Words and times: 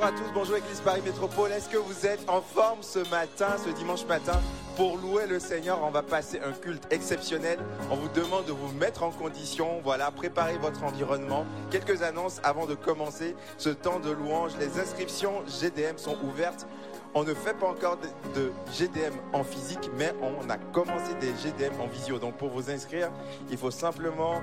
Bonjour 0.00 0.14
à 0.14 0.16
tous, 0.16 0.32
bonjour 0.32 0.56
Église 0.56 0.80
Paris 0.80 1.02
Métropole. 1.04 1.50
Est-ce 1.50 1.68
que 1.68 1.76
vous 1.76 2.06
êtes 2.06 2.20
en 2.30 2.40
forme 2.40 2.84
ce 2.84 3.00
matin, 3.10 3.56
ce 3.58 3.70
dimanche 3.70 4.06
matin? 4.06 4.40
Pour 4.76 4.96
louer 4.96 5.26
le 5.26 5.40
Seigneur, 5.40 5.80
on 5.82 5.90
va 5.90 6.04
passer 6.04 6.38
un 6.38 6.52
culte 6.52 6.86
exceptionnel. 6.92 7.58
On 7.90 7.96
vous 7.96 8.08
demande 8.10 8.44
de 8.44 8.52
vous 8.52 8.72
mettre 8.74 9.02
en 9.02 9.10
condition. 9.10 9.80
Voilà, 9.82 10.12
préparez 10.12 10.56
votre 10.56 10.84
environnement. 10.84 11.44
Quelques 11.72 12.02
annonces 12.02 12.40
avant 12.44 12.66
de 12.66 12.76
commencer 12.76 13.34
ce 13.56 13.70
temps 13.70 13.98
de 13.98 14.12
louange. 14.12 14.52
Les 14.60 14.78
inscriptions 14.78 15.42
GDM 15.60 15.96
sont 15.96 16.16
ouvertes. 16.22 16.68
On 17.14 17.24
ne 17.24 17.34
fait 17.34 17.54
pas 17.54 17.66
encore 17.66 17.96
de, 17.96 18.40
de 18.40 18.52
GDM 18.72 19.14
en 19.32 19.42
physique, 19.42 19.90
mais 19.96 20.14
on 20.22 20.48
a 20.48 20.58
commencé 20.58 21.12
des 21.20 21.34
GDM 21.42 21.80
en 21.80 21.88
visio. 21.88 22.20
Donc 22.20 22.36
pour 22.36 22.50
vous 22.50 22.70
inscrire, 22.70 23.10
il 23.50 23.58
faut 23.58 23.72
simplement 23.72 24.34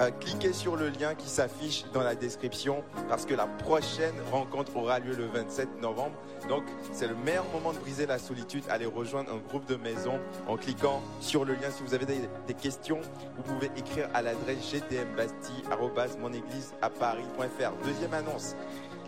euh, 0.00 0.10
cliquez 0.20 0.52
sur 0.52 0.76
le 0.76 0.88
lien 0.88 1.14
qui 1.14 1.28
s'affiche 1.28 1.84
dans 1.92 2.02
la 2.02 2.14
description 2.14 2.82
parce 3.08 3.26
que 3.26 3.34
la 3.34 3.46
prochaine 3.46 4.14
rencontre 4.30 4.76
aura 4.76 4.98
lieu 4.98 5.14
le 5.14 5.26
27 5.26 5.80
novembre. 5.80 6.16
Donc 6.48 6.64
c'est 6.92 7.06
le 7.06 7.14
meilleur 7.14 7.44
moment 7.52 7.72
de 7.72 7.78
briser 7.78 8.06
la 8.06 8.18
solitude. 8.18 8.64
Allez 8.68 8.86
rejoindre 8.86 9.32
un 9.32 9.38
groupe 9.38 9.66
de 9.66 9.76
maison 9.76 10.18
en 10.48 10.56
cliquant 10.56 11.00
sur 11.20 11.44
le 11.44 11.54
lien. 11.54 11.70
Si 11.70 11.82
vous 11.82 11.94
avez 11.94 12.06
des, 12.06 12.28
questions, 12.54 13.00
vous 13.36 13.42
pouvez 13.42 13.70
écrire 13.76 14.08
à 14.14 14.22
l'adresse 14.22 14.72
gdmbastille.monéglise.paris.fr. 14.72 17.72
Deuxième 17.84 18.14
annonce. 18.14 18.56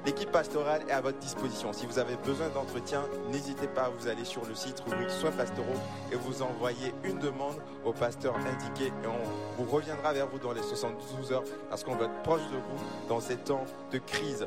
L'équipe 0.04 0.30
pastorale 0.30 0.82
est 0.88 0.92
à 0.92 1.00
votre 1.00 1.18
disposition. 1.18 1.72
Si 1.72 1.86
vous 1.86 1.98
avez 1.98 2.16
besoin 2.16 2.48
d'entretien, 2.50 3.04
n'hésitez 3.30 3.66
pas 3.66 3.84
à 3.84 3.88
vous 3.88 4.06
aller 4.06 4.24
sur 4.24 4.44
le 4.44 4.54
site 4.54 4.80
rubrique 4.80 5.08
soins 5.08 5.30
pastoraux 5.32 5.80
et 6.12 6.16
vous 6.16 6.42
envoyer 6.42 6.92
une 7.04 7.18
demande 7.18 7.56
au 7.86 7.92
pasteur 7.92 8.34
indiqué 8.36 8.88
et 8.88 9.06
on 9.06 9.62
vous 9.64 9.70
reviendra 9.70 10.12
vers 10.12 10.26
vous 10.26 10.38
dans 10.38 10.52
les 10.52 10.62
72 10.62 11.32
heures 11.32 11.44
parce 11.70 11.84
qu'on 11.84 11.94
va 11.96 12.04
être 12.04 12.22
proche 12.22 12.42
de 12.42 12.56
vous 12.56 12.84
dans 13.08 13.20
ces 13.20 13.36
temps 13.36 13.64
de 13.92 13.98
crise. 13.98 14.46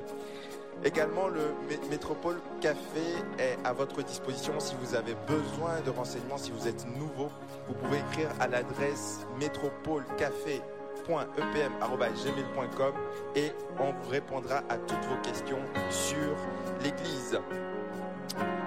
Également, 0.83 1.27
le 1.27 1.41
Mé- 1.67 1.89
Métropole 1.89 2.39
Café 2.61 3.01
est 3.39 3.57
à 3.63 3.73
votre 3.73 4.03
disposition 4.03 4.53
si 4.59 4.75
vous 4.79 4.93
avez 4.93 5.15
besoin 5.27 5.81
de 5.83 5.89
renseignements, 5.89 6.37
si 6.37 6.51
vous 6.51 6.67
êtes 6.67 6.85
nouveau. 6.85 7.31
Vous 7.67 7.73
pouvez 7.73 7.97
écrire 7.97 8.29
à 8.39 8.47
l'adresse 8.47 9.25
métropolecafé 9.39 10.61
epm.gmail.com 11.37 12.93
et 13.35 13.51
on 13.79 13.91
vous 13.91 14.09
répondra 14.09 14.57
à 14.69 14.77
toutes 14.77 15.05
vos 15.05 15.17
questions 15.21 15.59
sur 15.89 16.35
l'Église. 16.83 17.39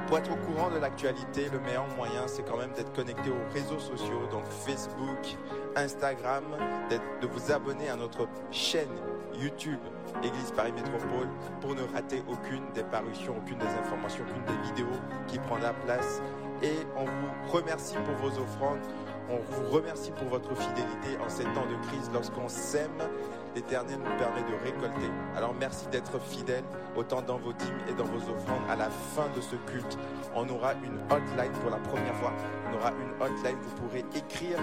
Pour 0.07 0.19
être 0.19 0.33
au 0.33 0.37
courant 0.37 0.71
de 0.71 0.79
l'actualité, 0.79 1.49
le 1.53 1.61
meilleur 1.61 1.87
moyen, 1.97 2.27
c'est 2.27 2.43
quand 2.43 2.57
même 2.57 2.73
d'être 2.73 2.93
connecté 2.93 3.31
aux 3.31 3.53
réseaux 3.53 3.79
sociaux, 3.79 4.27
donc 4.33 4.45
Facebook, 4.67 5.37
Instagram, 5.77 6.43
de 6.91 7.27
vous 7.29 7.53
abonner 7.53 7.89
à 7.89 7.97
notre 7.97 8.27
chaîne 8.51 8.89
YouTube 9.39 9.79
Église 10.23 10.53
Paris 10.55 10.73
Métropole 10.73 11.29
pour 11.61 11.75
ne 11.75 11.83
rater 11.95 12.23
aucune 12.29 12.65
des 12.75 12.83
parutions, 12.83 13.37
aucune 13.39 13.59
des 13.59 13.67
informations, 13.67 14.25
aucune 14.29 14.45
des 14.45 14.69
vidéos 14.69 14.99
qui 15.29 15.39
prendra 15.39 15.73
place. 15.73 16.21
Et 16.63 16.75
on 16.97 17.05
vous 17.05 17.53
remercie 17.53 17.97
pour 18.05 18.15
vos 18.17 18.39
offrandes. 18.39 18.81
On 19.33 19.39
vous 19.39 19.71
remercie 19.71 20.11
pour 20.11 20.29
votre 20.29 20.53
fidélité 20.57 21.17
en 21.25 21.29
ces 21.29 21.45
temps 21.45 21.67
de 21.67 21.87
crise. 21.87 22.11
Lorsqu'on 22.13 22.49
sème, 22.49 22.99
l'Éternel 23.55 23.99
nous 23.99 24.19
permet 24.19 24.43
de 24.43 24.57
récolter. 24.65 25.09
Alors 25.37 25.55
merci 25.55 25.87
d'être 25.87 26.21
fidèles 26.21 26.65
autant 26.97 27.23
dans 27.23 27.39
vos 27.39 27.53
dîmes 27.53 27.79
et 27.89 27.93
dans 27.93 28.05
vos 28.05 28.19
offrandes. 28.33 28.63
À 28.69 28.75
la 28.75 28.91
fin 28.91 29.29
de 29.37 29.41
ce 29.41 29.55
culte, 29.71 29.97
on 30.35 30.49
aura 30.49 30.73
une 30.83 30.99
hotline 31.11 31.53
pour 31.61 31.71
la 31.71 31.77
première 31.77 32.15
fois. 32.17 32.33
On 32.71 32.77
aura 32.77 32.91
une 32.91 33.23
hotline. 33.23 33.57
Vous 33.63 33.87
pourrez 33.87 34.05
écrire 34.17 34.59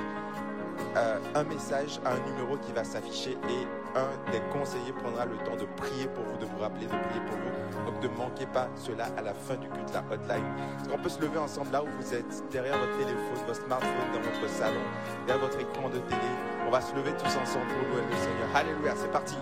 euh, 0.95 1.17
un 1.35 1.43
message 1.43 1.99
à 2.05 2.13
un 2.13 2.19
numéro 2.31 2.57
qui 2.57 2.71
va 2.71 2.83
s'afficher 2.83 3.31
et 3.31 3.97
un 3.97 4.31
des 4.31 4.41
conseillers 4.51 4.93
prendra 4.93 5.25
le 5.25 5.37
temps 5.37 5.55
de 5.55 5.65
prier 5.75 6.07
pour 6.07 6.23
vous, 6.23 6.37
de 6.37 6.45
vous 6.45 6.59
rappeler 6.59 6.85
de 6.85 6.91
prier 6.91 7.21
pour 7.27 7.37
vous. 7.37 7.85
Donc 7.85 8.01
ne 8.03 8.07
manquez 8.17 8.45
pas 8.47 8.67
cela 8.75 9.05
à 9.17 9.21
la 9.21 9.33
fin 9.33 9.55
du 9.55 9.67
culte, 9.69 9.93
la 9.93 10.03
hotline. 10.11 10.45
Est-ce 10.81 10.89
qu'on 10.89 10.97
peut 10.97 11.09
se 11.09 11.21
lever 11.21 11.37
ensemble 11.39 11.71
là 11.71 11.83
où 11.83 11.87
vous 11.87 12.13
êtes, 12.13 12.43
derrière 12.51 12.77
votre 12.77 12.97
téléphone, 12.97 13.17
votre 13.45 13.65
smartphone, 13.65 14.11
dans 14.13 14.21
votre 14.21 14.49
salon, 14.49 14.81
derrière 15.25 15.45
votre 15.45 15.59
écran 15.59 15.89
de 15.89 15.99
télé 15.99 16.31
On 16.67 16.71
va 16.71 16.81
se 16.81 16.95
lever 16.95 17.11
tous 17.11 17.35
ensemble 17.37 17.67
pour 17.67 17.89
louer 17.89 18.03
le 18.09 18.17
Seigneur. 18.17 18.49
Alléluia, 18.55 18.93
c'est 18.95 19.11
parti. 19.11 19.35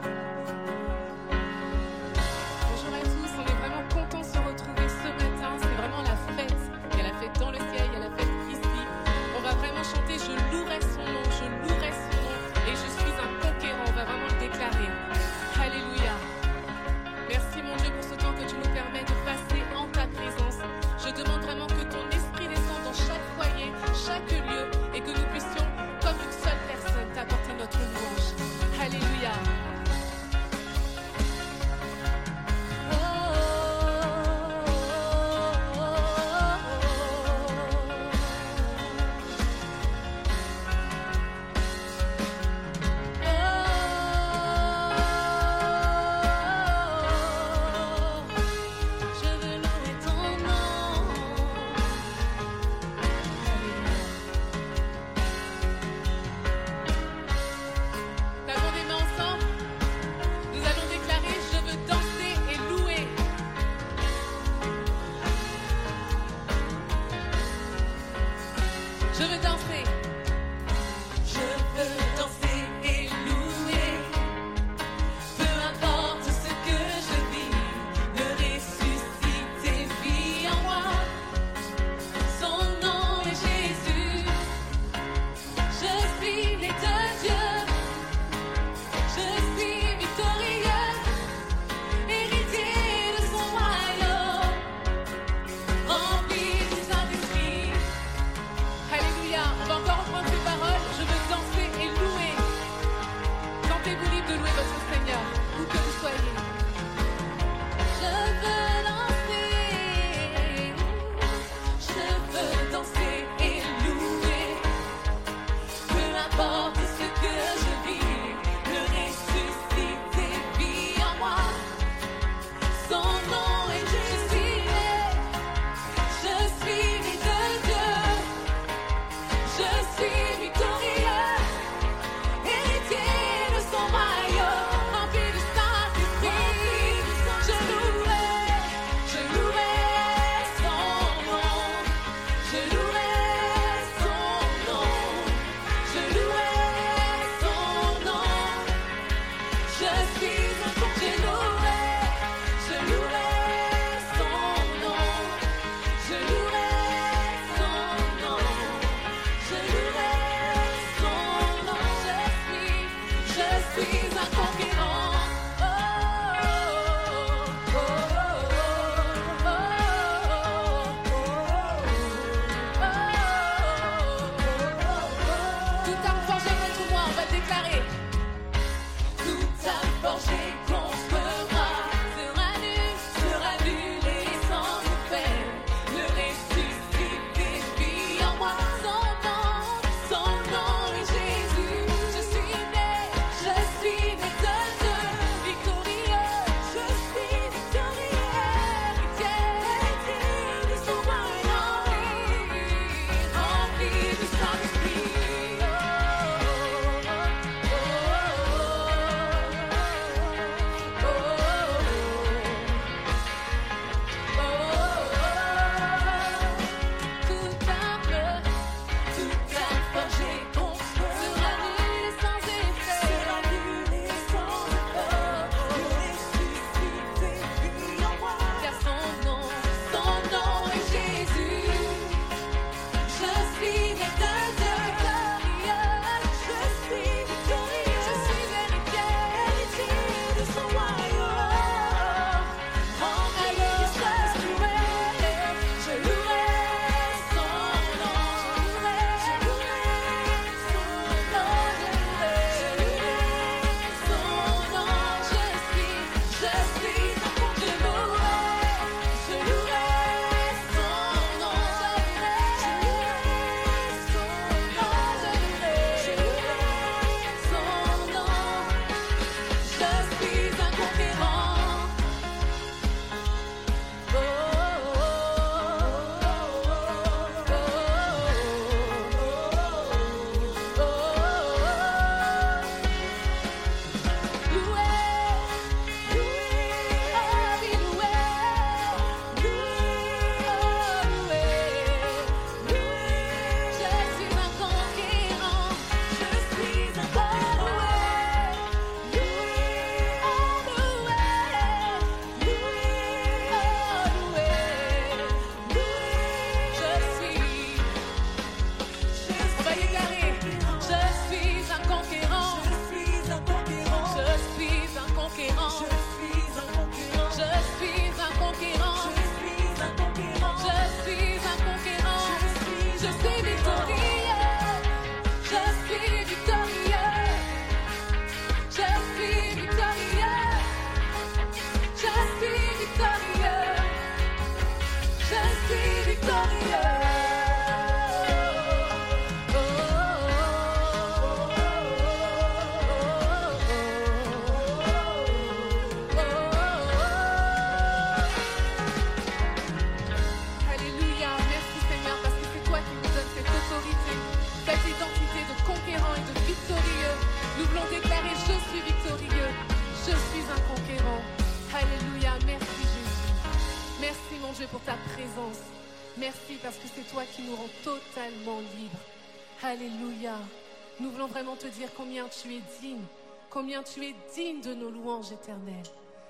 Vraiment 371.35 371.57
te 371.57 371.67
dire 371.67 371.89
combien 371.97 372.29
tu 372.29 372.53
es 372.53 372.61
digne, 372.79 373.03
combien 373.49 373.83
tu 373.83 374.01
es 374.05 374.15
digne 374.33 374.61
de 374.61 374.73
nos 374.73 374.89
louanges 374.89 375.33
éternelles. 375.33 375.83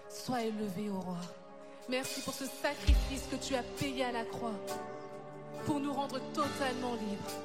Sois 0.09 0.41
élevé 0.41 0.89
au 0.89 0.99
roi. 0.99 1.19
Merci 1.87 2.21
pour 2.21 2.33
ce 2.33 2.45
sacrifice 2.45 3.27
que 3.29 3.35
tu 3.35 3.53
as 3.53 3.61
payé 3.79 4.03
à 4.03 4.11
la 4.11 4.25
croix 4.25 4.55
pour 5.67 5.79
nous 5.79 5.93
rendre 5.93 6.19
totalement 6.33 6.95
libres. 6.95 7.44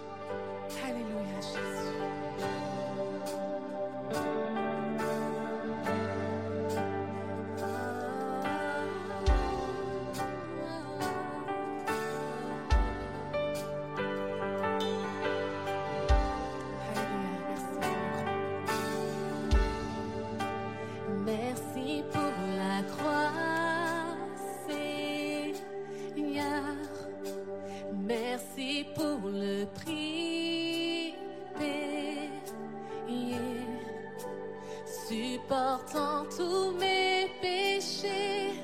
Supportant 35.10 36.24
tous 36.36 36.70
mes 36.78 37.28
péchés. 37.42 38.54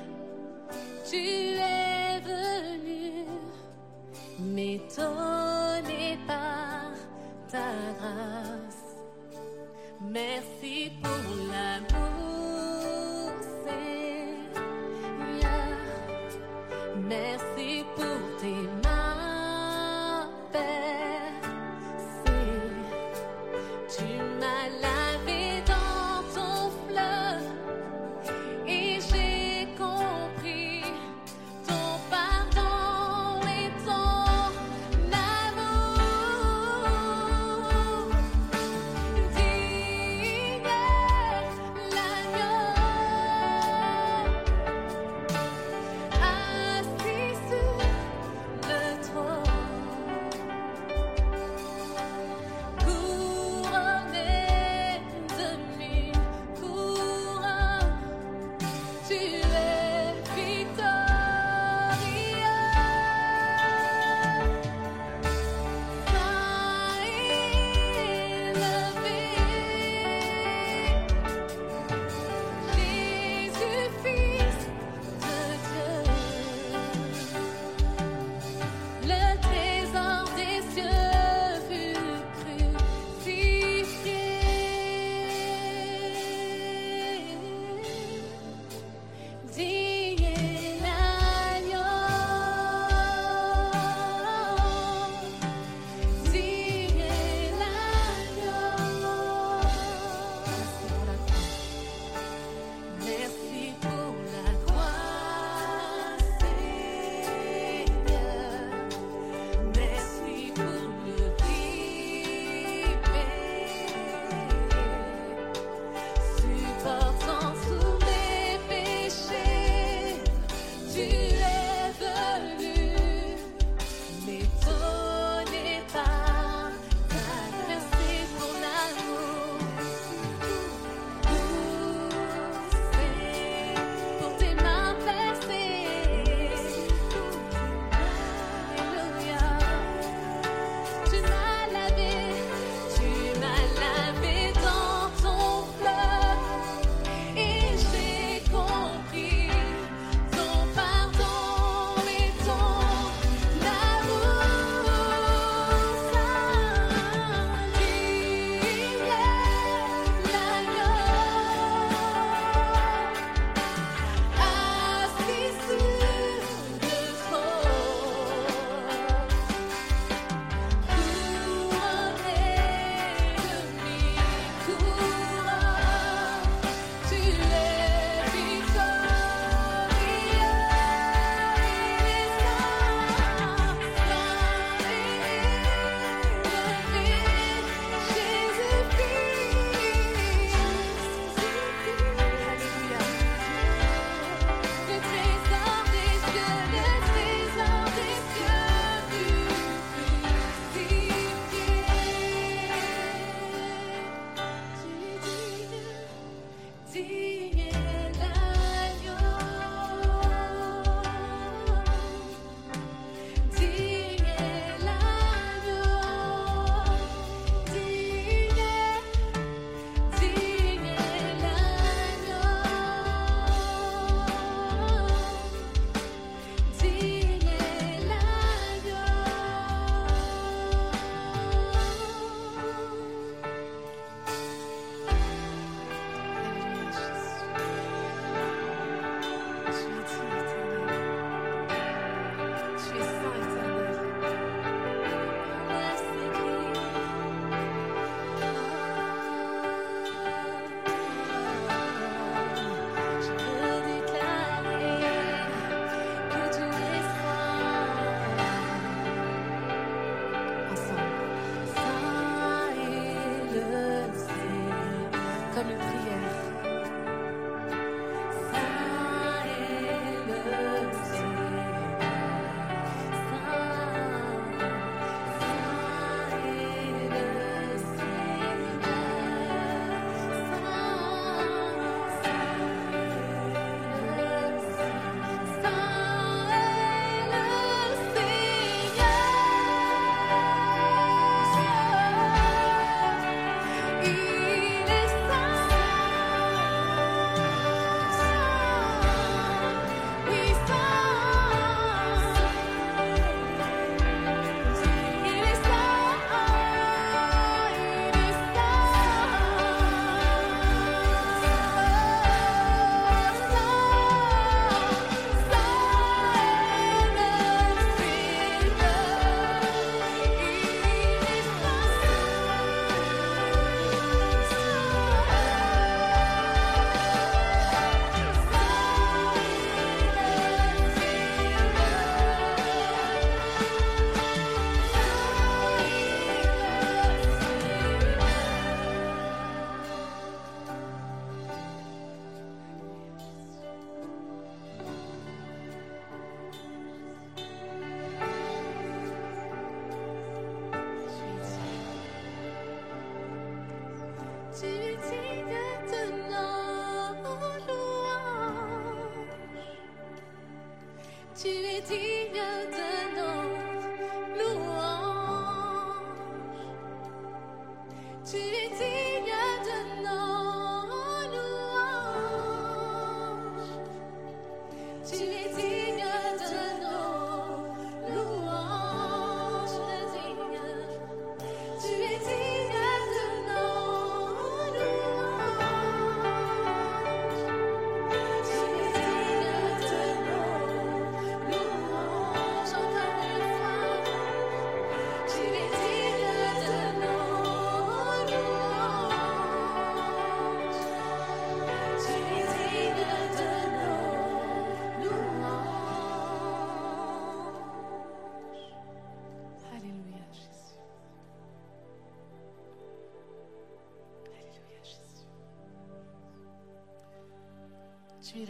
Tu 1.09 1.17
es 1.17 2.21
venu 2.21 3.25
m'étonner 4.39 6.17
par 6.25 6.93
ta 7.51 7.69
grâce. 7.99 8.85
Merci 9.99 10.91
pour 11.01 11.36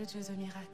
Dieu 0.08 0.24
de 0.24 0.32
miracles. 0.38 0.67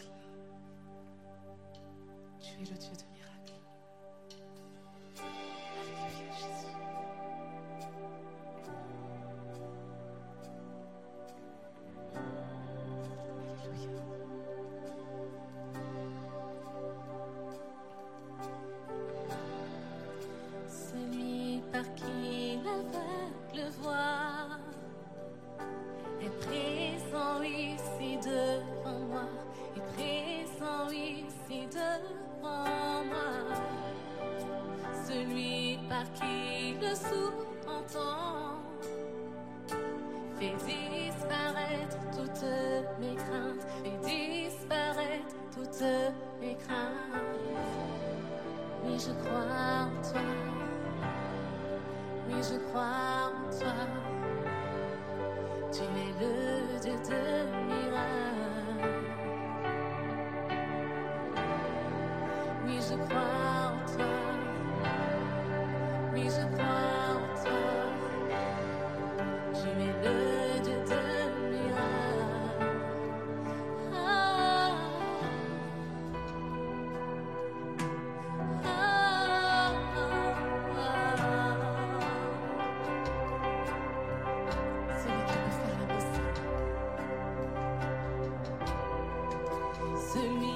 Celui 90.13 90.38
qui 90.38 90.53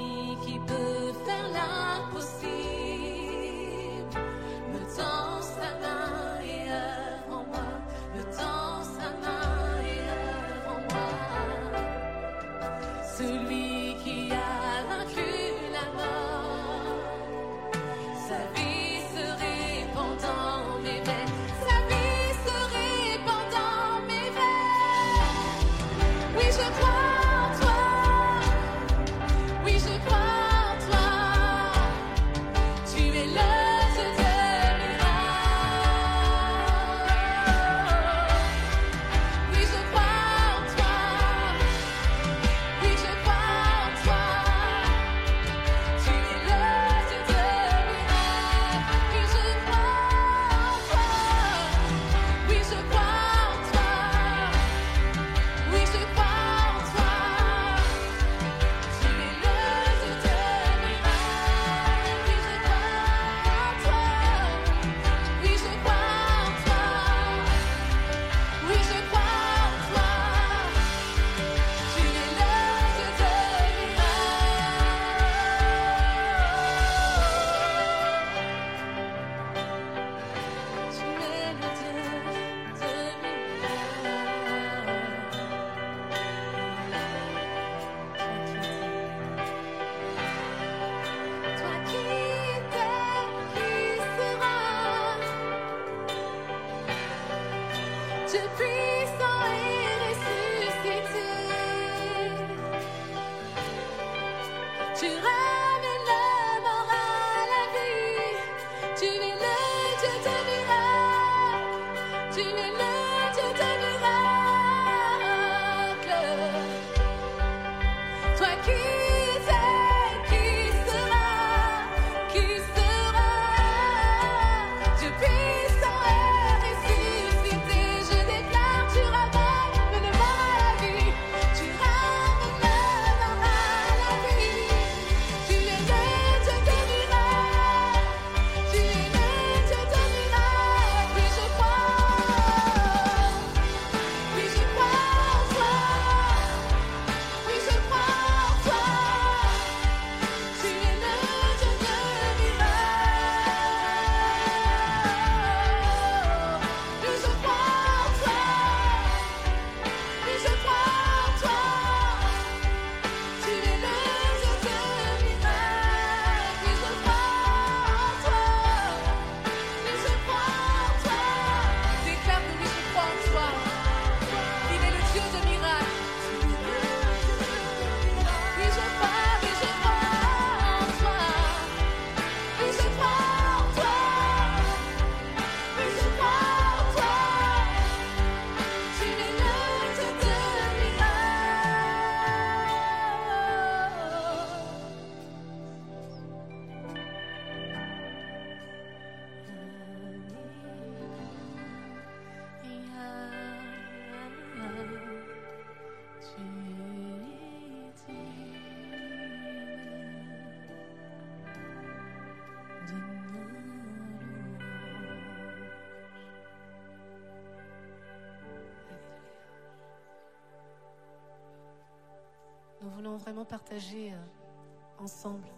vraiment 223.27 223.43
partager 223.43 224.13
euh, 224.13 225.03
ensemble 225.03 225.49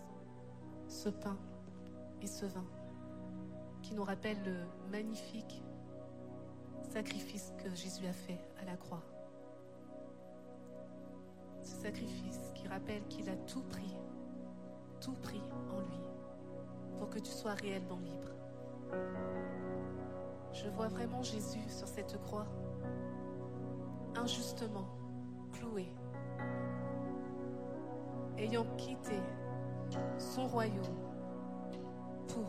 ce 0.88 1.08
pain 1.08 1.38
et 2.19 2.25
ce 2.25 2.47
vin 2.47 2.65
qui 3.84 3.93
nous 3.93 4.03
rappelle 4.03 4.39
le 4.43 4.89
magnifique 4.91 5.62
sacrifice 6.91 7.53
que 7.63 7.69
Jésus 7.75 8.08
a 8.08 8.12
fait 8.12 8.39
à 8.60 8.65
la 8.65 8.75
croix. 8.75 9.03
Ce 11.62 11.75
sacrifice 11.75 12.39
qui 12.55 12.67
rappelle 12.67 13.05
qu'il 13.08 13.29
a 13.29 13.36
tout 13.36 13.62
pris, 13.62 13.95
tout 14.99 15.13
pris 15.21 15.43
en 15.71 15.82
lui, 15.82 16.01
pour 16.97 17.08
que 17.12 17.19
tu 17.19 17.29
sois 17.29 17.53
réellement 17.53 17.99
libre. 17.99 18.32
Je 20.53 20.67
vois 20.69 20.88
vraiment 20.88 21.21
Jésus 21.21 21.69
sur 21.69 21.88
cette 21.88 22.19
croix, 22.23 22.47
injustement 24.15 24.88
cloué, 25.51 25.93
ayant 28.39 28.65
quitté 28.78 29.19
son 30.17 30.47
royaume 30.47 30.75
pour 32.28 32.47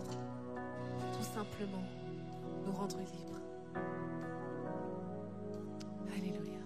tout 1.13 1.23
simplement 1.23 1.83
nous 2.65 2.73
rendre 2.73 2.99
libres. 2.99 3.41
Alléluia. 6.17 6.61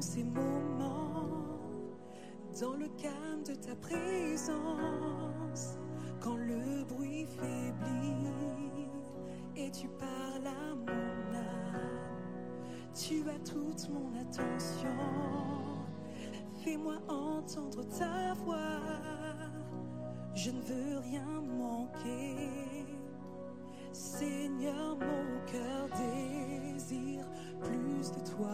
Dans 0.00 0.06
ces 0.06 0.24
moments, 0.24 1.28
dans 2.58 2.72
le 2.72 2.88
calme 2.96 3.42
de 3.46 3.54
ta 3.54 3.76
présence, 3.76 5.78
quand 6.20 6.36
le 6.36 6.84
bruit 6.84 7.26
faiblit 7.26 8.88
et 9.56 9.70
tu 9.70 9.88
parles 9.88 10.46
à 10.46 10.74
mon 10.74 11.34
âme. 11.36 12.00
Tu 12.94 13.28
as 13.28 13.38
toute 13.40 13.90
mon 13.90 14.14
attention, 14.18 14.96
fais-moi 16.64 16.96
entendre 17.06 17.82
ta 17.98 18.32
voix. 18.42 18.80
Je 20.34 20.50
ne 20.50 20.62
veux 20.62 20.98
rien 21.00 21.42
manquer. 21.42 22.86
Seigneur, 23.92 24.96
mon 24.96 25.44
cœur 25.44 25.90
désire 25.98 27.26
plus 27.60 28.12
de 28.12 28.20
toi. 28.30 28.52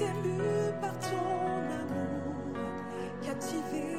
Ému 0.00 0.38
par 0.80 0.96
ton 1.00 1.16
amour, 1.80 2.60
captivé 3.24 3.97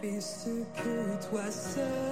fais 0.00 0.20
ce 0.20 0.50
que 0.80 1.28
toi 1.28 1.50
seul 1.50 2.09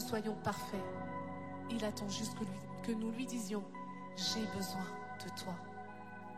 soyons 0.00 0.36
parfaits. 0.42 0.84
Il 1.70 1.84
attend 1.84 2.08
juste 2.08 2.34
que, 2.34 2.44
lui, 2.44 2.58
que 2.84 2.92
nous 2.92 3.10
lui 3.12 3.26
disions, 3.26 3.64
j'ai 4.16 4.46
besoin 4.56 4.86
de 5.24 5.28
toi. 5.42 5.54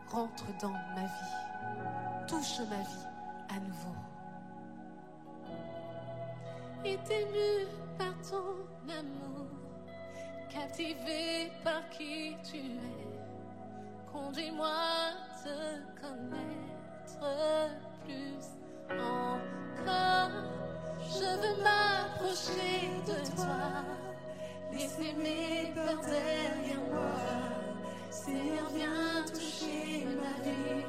Rentre 0.07 0.45
dans 0.61 0.71
ma 0.71 1.03
vie. 1.03 2.27
Touche 2.27 2.59
ma 2.69 2.81
vie 2.81 3.07
à 3.49 3.59
nouveau. 3.59 3.95
Et 6.85 6.93
ému 6.93 7.67
par 7.97 8.13
ton 8.21 8.55
amour, 8.89 9.47
captivé 10.49 11.51
par 11.63 11.89
qui 11.89 12.35
tu 12.43 12.57
es, 12.57 14.11
conduis-moi 14.11 14.69
te 15.43 15.99
connaître 15.99 17.69
plus 18.05 18.45
encore. 18.89 20.68
Je 21.11 21.25
veux 21.25 21.63
m'approcher 21.63 22.91
de 23.07 23.35
toi. 23.35 23.83
Laissez 24.71 25.13
mes 25.17 25.71
peurs 25.73 26.01
derrière 26.05 26.83
moi. 26.91 27.15
Seigneur, 28.11 28.69
viens 28.75 29.25
toucher 29.33 30.05
ma 30.05 30.43
vie. 30.43 30.85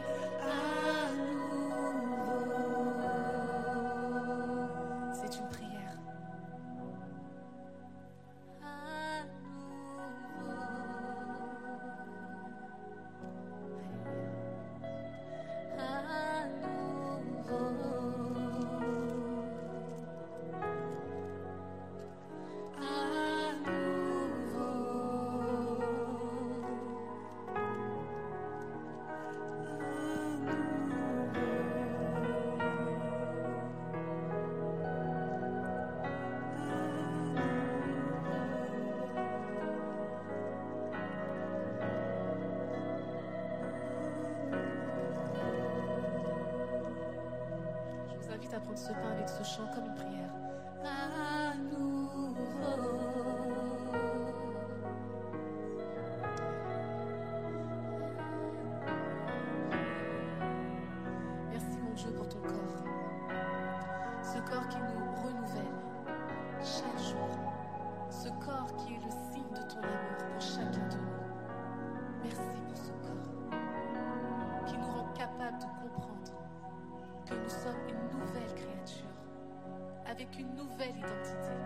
identité, 81.01 81.57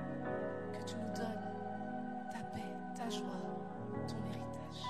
que 0.72 0.84
tu 0.84 0.94
nous 0.96 1.12
donnes 1.12 1.48
ta 2.30 2.38
paix, 2.54 2.72
ta 2.94 3.08
joie, 3.10 3.42
ton 4.06 4.16
héritage. 4.30 4.82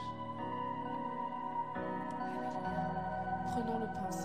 Alléluia. 2.21 2.61
Prenons 3.47 3.79
le 3.79 3.87
pensée. 3.87 4.24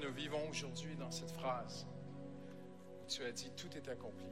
Nous. 0.00 0.12
Vivons 0.12 0.48
aujourd'hui 0.48 0.96
dans 0.96 1.10
cette 1.10 1.30
phrase 1.30 1.86
où 3.02 3.06
tu 3.08 3.22
as 3.24 3.32
dit 3.32 3.50
tout 3.56 3.68
est 3.76 3.88
accompli. 3.88 4.26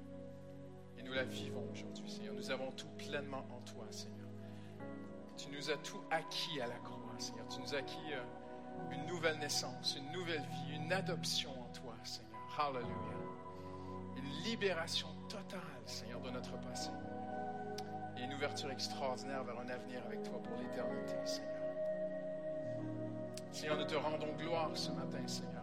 Et 0.98 1.02
nous 1.02 1.12
la 1.12 1.24
vivons 1.24 1.68
aujourd'hui 1.70 2.10
Seigneur. 2.10 2.34
Nous 2.34 2.50
avons 2.50 2.70
tout 2.72 2.88
pleinement 2.98 3.46
en 3.50 3.60
toi 3.60 3.86
Seigneur. 3.90 4.28
Tu 5.36 5.48
nous 5.50 5.70
as 5.70 5.76
tout 5.78 6.00
acquis 6.10 6.60
à 6.60 6.66
la 6.66 6.78
croix 6.78 6.98
Seigneur. 7.18 7.46
Tu 7.48 7.60
nous 7.60 7.74
as 7.74 7.78
acquis 7.78 8.12
euh, 8.12 8.92
une 8.92 9.06
nouvelle 9.06 9.38
naissance, 9.38 9.96
une 9.96 10.12
nouvelle 10.12 10.42
vie, 10.42 10.76
une 10.76 10.92
adoption 10.92 11.50
en 11.50 11.72
toi 11.72 11.94
Seigneur. 12.02 12.28
Hallelujah. 12.58 13.18
Une 14.16 14.44
libération 14.44 15.08
totale 15.28 15.60
Seigneur 15.86 16.20
de 16.20 16.30
notre 16.30 16.58
passé 16.60 16.90
et 18.16 18.24
une 18.24 18.34
ouverture 18.34 18.70
extraordinaire 18.70 19.44
vers 19.44 19.58
un 19.58 19.68
avenir 19.68 20.02
avec 20.06 20.22
toi 20.24 20.40
pour 20.42 20.56
l'éternité, 20.58 21.14
Seigneur. 21.24 21.58
Seigneur, 23.52 23.78
nous 23.78 23.84
te 23.84 23.94
rendons 23.94 24.32
gloire 24.36 24.70
ce 24.74 24.90
matin, 24.90 25.26
Seigneur. 25.26 25.57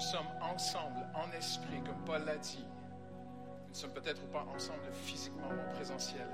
Nous 0.00 0.06
sommes 0.06 0.32
ensemble, 0.40 1.06
en 1.14 1.30
esprit, 1.36 1.82
comme 1.84 2.02
Paul 2.06 2.24
l'a 2.24 2.38
dit. 2.38 2.64
Nous 2.64 3.68
ne 3.68 3.74
sommes 3.74 3.92
peut-être 3.92 4.22
pas 4.30 4.46
ensemble 4.54 4.90
physiquement 4.94 5.48
ou 5.48 5.60
en 5.60 5.74
présentiel, 5.74 6.26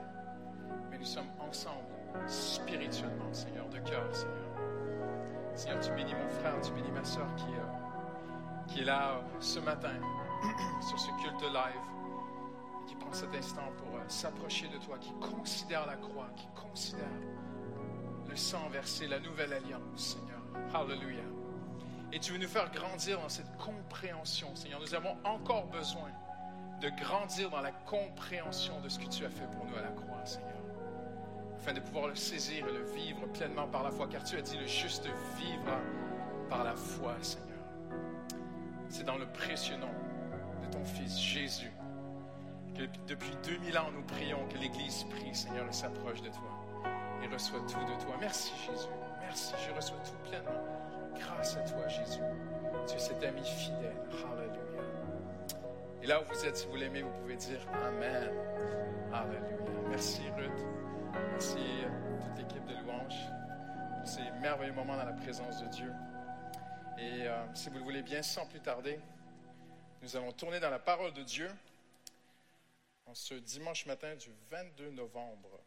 mais 0.88 0.96
nous 0.96 1.04
sommes 1.04 1.32
ensemble 1.40 1.82
spirituellement, 2.28 3.32
Seigneur, 3.32 3.68
de 3.68 3.78
cœur, 3.78 4.06
Seigneur. 4.14 5.56
Seigneur, 5.56 5.80
tu 5.80 5.90
bénis 5.94 6.14
mon 6.14 6.28
frère, 6.28 6.60
tu 6.60 6.70
bénis 6.74 6.92
ma 6.92 7.02
soeur 7.02 7.26
qui, 7.34 7.46
euh, 7.46 8.68
qui 8.68 8.82
est 8.82 8.84
là 8.84 9.14
euh, 9.14 9.22
ce 9.40 9.58
matin 9.58 9.98
sur 10.88 11.00
ce 11.00 11.10
culte 11.20 11.42
live 11.42 12.86
qui 12.86 12.94
prend 12.94 13.12
cet 13.12 13.34
instant 13.34 13.72
pour 13.78 13.96
euh, 13.96 14.04
s'approcher 14.06 14.68
de 14.68 14.78
toi, 14.78 14.96
qui 15.00 15.12
considère 15.14 15.86
la 15.86 15.96
croix, 15.96 16.28
qui 16.36 16.46
considère 16.54 17.18
le 18.28 18.36
sang 18.36 18.68
versé, 18.70 19.08
la 19.08 19.18
nouvelle 19.18 19.54
alliance, 19.54 20.14
Seigneur. 20.14 20.40
Hallelujah. 20.72 21.45
Et 22.12 22.18
tu 22.18 22.32
veux 22.32 22.38
nous 22.38 22.48
faire 22.48 22.70
grandir 22.70 23.20
dans 23.20 23.28
cette 23.28 23.56
compréhension, 23.56 24.54
Seigneur. 24.54 24.80
Nous 24.80 24.94
avons 24.94 25.16
encore 25.24 25.66
besoin 25.66 26.10
de 26.80 26.88
grandir 26.90 27.50
dans 27.50 27.60
la 27.60 27.72
compréhension 27.72 28.80
de 28.80 28.88
ce 28.88 28.98
que 28.98 29.06
tu 29.06 29.24
as 29.24 29.30
fait 29.30 29.50
pour 29.50 29.64
nous 29.66 29.76
à 29.76 29.82
la 29.82 29.90
croix, 29.90 30.24
Seigneur. 30.24 30.52
Afin 31.58 31.72
de 31.72 31.80
pouvoir 31.80 32.08
le 32.08 32.14
saisir 32.14 32.66
et 32.68 32.72
le 32.72 32.84
vivre 32.94 33.26
pleinement 33.32 33.66
par 33.66 33.82
la 33.82 33.90
foi, 33.90 34.06
car 34.08 34.22
tu 34.22 34.36
as 34.36 34.42
dit 34.42 34.56
le 34.56 34.66
juste 34.66 35.08
vivra 35.36 35.80
par 36.48 36.64
la 36.64 36.76
foi, 36.76 37.14
Seigneur. 37.22 37.46
C'est 38.88 39.04
dans 39.04 39.18
le 39.18 39.26
précieux 39.26 39.76
nom 39.76 39.90
de 40.62 40.70
ton 40.70 40.84
Fils 40.84 41.18
Jésus 41.18 41.72
que 42.74 42.82
depuis 43.08 43.32
2000 43.42 43.78
ans 43.78 43.90
nous 43.92 44.02
prions 44.02 44.46
que 44.48 44.58
l'Église 44.58 45.04
prie, 45.04 45.34
Seigneur, 45.34 45.66
et 45.66 45.72
s'approche 45.72 46.20
de 46.22 46.28
toi 46.28 46.56
et 47.22 47.26
reçoit 47.32 47.60
tout 47.60 47.80
de 47.80 48.04
toi. 48.04 48.16
Merci 48.20 48.52
Jésus. 48.66 48.88
Merci, 49.20 49.54
je 49.66 49.74
reçois 49.74 49.98
tout 49.98 50.28
pleinement. 50.28 50.75
Grâce 51.18 51.56
à 51.56 51.60
toi, 51.62 51.86
Jésus. 51.88 52.20
Tu 52.86 52.94
es 52.94 52.98
cet 52.98 53.22
ami 53.24 53.44
fidèle. 53.44 53.96
Hallelujah. 54.10 54.82
Et 56.02 56.06
là 56.06 56.20
où 56.20 56.24
vous 56.24 56.44
êtes, 56.44 56.56
si 56.56 56.66
vous 56.66 56.76
l'aimez, 56.76 57.02
vous 57.02 57.12
pouvez 57.20 57.36
dire 57.36 57.60
Amen. 57.86 58.30
Hallelujah. 59.12 59.88
Merci 59.88 60.22
Ruth. 60.36 60.66
Merci 61.32 61.58
à 61.58 62.24
toute 62.24 62.38
l'équipe 62.38 62.66
de 62.66 62.74
louange 62.82 63.14
pour 63.98 64.06
ces 64.06 64.30
merveilleux 64.40 64.72
moments 64.72 64.96
dans 64.96 65.04
la 65.04 65.12
présence 65.12 65.62
de 65.62 65.68
Dieu. 65.68 65.92
Et 66.98 67.26
euh, 67.26 67.54
si 67.54 67.68
vous 67.68 67.78
le 67.78 67.84
voulez 67.84 68.02
bien, 68.02 68.22
sans 68.22 68.46
plus 68.46 68.60
tarder, 68.60 68.98
nous 70.02 70.16
allons 70.16 70.32
tourner 70.32 70.60
dans 70.60 70.70
la 70.70 70.78
parole 70.78 71.12
de 71.12 71.22
Dieu 71.22 71.48
en 73.06 73.14
ce 73.14 73.34
dimanche 73.34 73.86
matin 73.86 74.14
du 74.16 74.30
22 74.50 74.90
novembre 74.90 75.60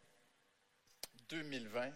2020. 1.30 1.92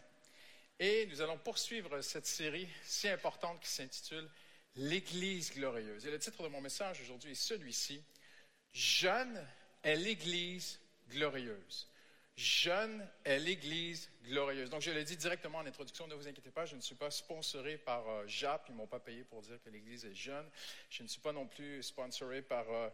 Et 0.79 1.05
nous 1.07 1.21
allons 1.21 1.37
poursuivre 1.37 2.01
cette 2.01 2.25
série 2.25 2.67
si 2.83 3.07
importante 3.07 3.59
qui 3.61 3.69
s'intitule 3.69 4.29
L'Église 4.75 5.53
glorieuse. 5.53 6.05
Et 6.07 6.11
le 6.11 6.17
titre 6.17 6.41
de 6.41 6.47
mon 6.47 6.59
message 6.59 6.99
aujourd'hui 7.01 7.33
est 7.33 7.35
celui-ci. 7.35 8.03
Jeune 8.71 9.47
est 9.83 9.95
l'Église 9.95 10.79
glorieuse. 11.09 11.87
Jeune 12.35 13.07
est 13.23 13.37
l'Église 13.37 14.09
glorieuse. 14.23 14.71
Donc, 14.71 14.81
je 14.81 14.89
l'ai 14.89 15.03
dit 15.03 15.15
directement 15.15 15.59
en 15.59 15.65
introduction, 15.67 16.07
ne 16.07 16.15
vous 16.15 16.27
inquiétez 16.27 16.49
pas, 16.49 16.65
je 16.65 16.75
ne 16.75 16.81
suis 16.81 16.95
pas 16.95 17.11
sponsoré 17.11 17.77
par 17.77 18.09
euh, 18.09 18.23
JAP, 18.25 18.65
ils 18.69 18.71
ne 18.71 18.77
m'ont 18.77 18.87
pas 18.87 18.99
payé 18.99 19.23
pour 19.23 19.43
dire 19.43 19.61
que 19.63 19.69
l'Église 19.69 20.05
est 20.05 20.15
jeune. 20.15 20.49
Je 20.89 21.03
ne 21.03 21.07
suis 21.07 21.21
pas 21.21 21.31
non 21.31 21.45
plus 21.45 21.83
sponsoré 21.83 22.41
par 22.41 22.65
euh, 22.71 22.89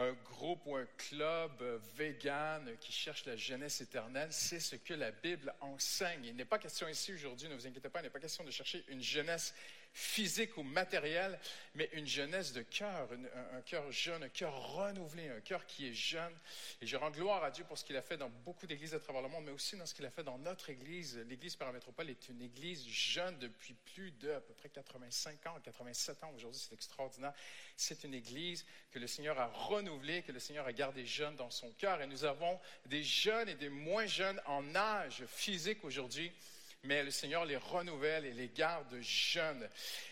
un 0.00 0.12
groupe 0.24 0.60
ou 0.64 0.76
un 0.76 0.86
club 0.96 1.52
euh, 1.60 1.78
vegan 1.94 2.76
qui 2.80 2.90
cherche 2.90 3.26
la 3.26 3.36
jeunesse 3.36 3.80
éternelle. 3.82 4.32
C'est 4.32 4.60
ce 4.60 4.76
que 4.76 4.94
la 4.94 5.10
Bible 5.10 5.54
enseigne. 5.60 6.24
Il 6.24 6.36
n'est 6.36 6.44
pas 6.44 6.58
question 6.58 6.88
ici 6.88 7.12
aujourd'hui, 7.12 7.48
ne 7.48 7.54
vous 7.54 7.66
inquiétez 7.66 7.90
pas, 7.90 8.00
il 8.00 8.04
n'est 8.04 8.10
pas 8.10 8.20
question 8.20 8.42
de 8.42 8.50
chercher 8.50 8.82
une 8.88 9.02
jeunesse 9.02 9.54
physique 9.92 10.56
ou 10.56 10.62
matérielle, 10.62 11.38
mais 11.74 11.88
une 11.92 12.06
jeunesse 12.06 12.52
de 12.52 12.62
cœur, 12.62 13.08
un, 13.12 13.58
un, 13.58 13.60
cœur 13.62 13.90
jeune, 13.90 14.22
un 14.22 14.28
cœur 14.28 14.54
renouvelé, 14.74 15.28
un 15.28 15.40
cœur 15.40 15.66
qui 15.66 15.88
est 15.88 15.94
jeune. 15.94 16.32
Et 16.80 16.86
je 16.86 16.96
rends 16.96 17.10
gloire 17.10 17.42
à 17.42 17.50
Dieu 17.50 17.64
pour 17.64 17.76
ce 17.76 17.84
qu'il 17.84 17.96
a 17.96 18.02
fait 18.02 18.16
dans 18.16 18.28
beaucoup 18.28 18.66
d'églises 18.66 18.94
à 18.94 19.00
travers 19.00 19.22
le 19.22 19.28
monde, 19.28 19.44
mais 19.44 19.52
aussi 19.52 19.76
dans 19.76 19.86
ce 19.86 19.94
qu'il 19.94 20.06
a 20.06 20.10
fait 20.10 20.22
dans 20.22 20.38
notre 20.38 20.70
église. 20.70 21.18
L'église 21.28 21.56
Paramétropole 21.56 22.10
est 22.10 22.28
une 22.28 22.40
église 22.40 22.86
jeune 22.86 23.38
depuis 23.38 23.74
plus 23.94 24.12
de 24.12 24.30
à 24.30 24.40
peu 24.40 24.54
près 24.54 24.68
85 24.68 25.46
ans, 25.46 25.58
87 25.62 26.24
ans 26.24 26.32
aujourd'hui, 26.36 26.60
c'est 26.60 26.74
extraordinaire. 26.74 27.32
C'est 27.76 28.04
une 28.04 28.14
église 28.14 28.64
que 28.92 28.98
le 28.98 29.06
Seigneur 29.06 29.38
a 29.40 29.46
renouvelée, 29.46 30.22
que 30.22 30.32
le 30.32 30.40
Seigneur 30.40 30.66
a 30.66 30.72
gardé 30.72 31.04
jeune 31.04 31.34
dans 31.36 31.50
son 31.50 31.70
cœur. 31.72 32.00
Et 32.00 32.06
nous 32.06 32.24
avons 32.24 32.60
des 32.86 33.02
jeunes 33.02 33.48
et 33.48 33.54
des 33.54 33.68
moins 33.68 34.06
jeunes 34.06 34.40
en 34.46 34.74
âge 34.74 35.24
physique 35.26 35.84
aujourd'hui 35.84 36.32
mais 36.84 37.02
le 37.02 37.10
Seigneur 37.10 37.44
les 37.44 37.56
renouvelle 37.56 38.24
et 38.24 38.32
les 38.32 38.48
garde 38.48 38.96
jeunes. 39.00 39.68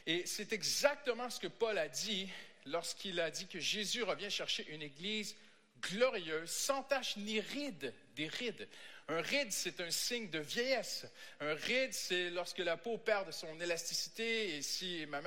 Et 0.06 0.26
c'est 0.26 0.52
exactement 0.52 1.30
ce 1.30 1.40
que 1.40 1.46
Paul 1.46 1.78
a 1.78 1.88
dit 1.88 2.28
lorsqu'il 2.66 3.20
a 3.20 3.30
dit 3.30 3.46
que 3.46 3.58
Jésus 3.58 4.02
revient 4.02 4.30
chercher 4.30 4.68
une 4.68 4.82
église 4.82 5.36
glorieuse, 5.80 6.50
sans 6.50 6.82
tache 6.82 7.16
ni 7.16 7.40
ride, 7.40 7.94
des 8.14 8.28
rides. 8.28 8.68
Un 9.10 9.22
ride, 9.22 9.50
c'est 9.52 9.80
un 9.80 9.90
signe 9.90 10.28
de 10.28 10.38
vieillesse. 10.38 11.06
Un 11.40 11.54
ride, 11.54 11.94
c'est 11.94 12.28
lorsque 12.28 12.58
la 12.58 12.76
peau 12.76 12.98
perd 12.98 13.26
de 13.26 13.32
son 13.32 13.58
élasticité. 13.58 14.56
Et 14.56 14.62
si 14.62 15.06
ma, 15.06 15.22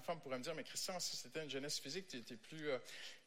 femme 0.00 0.18
pourrait 0.20 0.38
me 0.38 0.42
dire, 0.42 0.52
mais 0.56 0.64
Christian, 0.64 0.98
si 0.98 1.16
c'était 1.16 1.44
une 1.44 1.50
jeunesse 1.50 1.78
physique, 1.78 2.08
tu, 2.08 2.36
plus, 2.36 2.70
euh, 2.70 2.78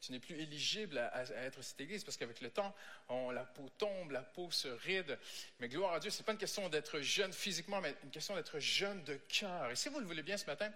tu 0.02 0.12
n'es 0.12 0.18
plus 0.20 0.34
éligible 0.34 0.98
à, 0.98 1.22
être 1.46 1.62
cette 1.62 1.80
église 1.80 2.04
parce 2.04 2.18
qu'avec 2.18 2.42
le 2.42 2.50
temps, 2.50 2.74
la 3.08 3.44
peau 3.44 3.66
tombe, 3.78 4.10
la 4.10 4.20
peau 4.20 4.50
se 4.50 4.68
ride. 4.68 5.18
Mais 5.58 5.70
gloire 5.70 5.94
à 5.94 6.00
Dieu, 6.00 6.10
c'est 6.10 6.22
pas 6.22 6.32
une 6.32 6.38
question 6.38 6.68
d'être 6.68 7.00
jeune 7.00 7.32
physiquement, 7.32 7.80
mais 7.80 7.94
une 8.04 8.10
question 8.10 8.34
d'être 8.34 8.58
jeune 8.58 9.02
de 9.04 9.14
cœur. 9.14 9.70
Et 9.70 9.76
si 9.76 9.88
vous 9.88 10.00
le 10.00 10.06
voulez 10.06 10.22
bien 10.22 10.36
ce 10.36 10.44
matin, 10.44 10.70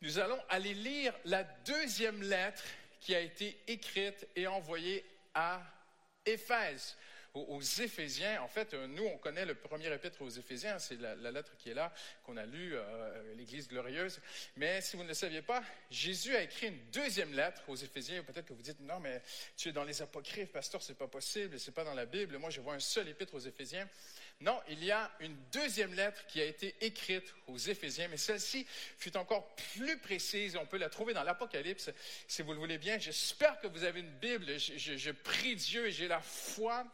nous 0.00 0.18
allons 0.18 0.42
aller 0.48 0.74
lire 0.74 1.14
la 1.26 1.44
deuxième 1.44 2.20
lettre 2.24 2.64
qui 2.98 3.14
a 3.14 3.20
été 3.20 3.56
écrite 3.68 4.26
et 4.34 4.48
envoyée 4.48 5.04
à 5.32 5.62
Éphèse 6.26 6.96
aux, 7.34 7.60
Éphésiens. 7.60 8.42
En 8.42 8.48
fait, 8.48 8.74
euh, 8.74 8.86
nous, 8.86 9.04
on 9.04 9.16
connaît 9.18 9.44
le 9.44 9.54
premier 9.54 9.92
épître 9.92 10.22
aux 10.22 10.28
Éphésiens, 10.28 10.78
c'est 10.78 11.00
la, 11.00 11.30
lettre 11.30 11.56
qui 11.56 11.70
est 11.70 11.74
là, 11.74 11.92
qu'on 12.24 12.36
a 12.36 12.44
lue, 12.44 12.74
euh, 12.74 13.34
l'Église 13.36 13.68
glorieuse. 13.68 14.20
Mais 14.56 14.80
si 14.80 14.96
vous 14.96 15.02
ne 15.02 15.08
le 15.08 15.14
saviez 15.14 15.42
pas, 15.42 15.62
Jésus 15.90 16.36
a 16.36 16.42
écrit 16.42 16.68
une 16.68 16.90
deuxième 16.92 17.32
lettre 17.32 17.62
aux 17.68 17.76
Éphésiens. 17.76 18.22
Peut-être 18.22 18.46
que 18.46 18.52
vous 18.52 18.62
dites, 18.62 18.80
non, 18.80 19.00
mais 19.00 19.22
tu 19.56 19.70
es 19.70 19.72
dans 19.72 19.84
les 19.84 20.02
apocryphes, 20.02 20.52
pasteur, 20.52 20.82
c'est 20.82 20.98
pas 20.98 21.08
possible, 21.08 21.58
c'est 21.58 21.72
pas 21.72 21.84
dans 21.84 21.94
la 21.94 22.06
Bible. 22.06 22.36
Moi, 22.38 22.50
je 22.50 22.60
vois 22.60 22.74
un 22.74 22.80
seul 22.80 23.08
épître 23.08 23.34
aux 23.34 23.40
Éphésiens. 23.40 23.88
Non, 24.42 24.60
il 24.68 24.82
y 24.82 24.90
a 24.90 25.08
une 25.20 25.36
deuxième 25.52 25.94
lettre 25.94 26.26
qui 26.26 26.40
a 26.40 26.44
été 26.44 26.74
écrite 26.80 27.32
aux 27.46 27.58
Éphésiens, 27.58 28.08
mais 28.08 28.16
celle-ci 28.16 28.66
fut 28.98 29.16
encore 29.16 29.54
plus 29.54 29.96
précise. 29.98 30.56
On 30.56 30.66
peut 30.66 30.78
la 30.78 30.88
trouver 30.88 31.14
dans 31.14 31.22
l'Apocalypse, 31.22 31.90
si 32.26 32.42
vous 32.42 32.52
le 32.52 32.58
voulez 32.58 32.78
bien. 32.78 32.98
J'espère 32.98 33.60
que 33.60 33.68
vous 33.68 33.84
avez 33.84 34.00
une 34.00 34.10
Bible. 34.10 34.58
Je, 34.58 35.10
prie 35.12 35.54
Dieu 35.54 35.86
et 35.86 35.92
j'ai 35.92 36.08
la 36.08 36.20
foi 36.20 36.84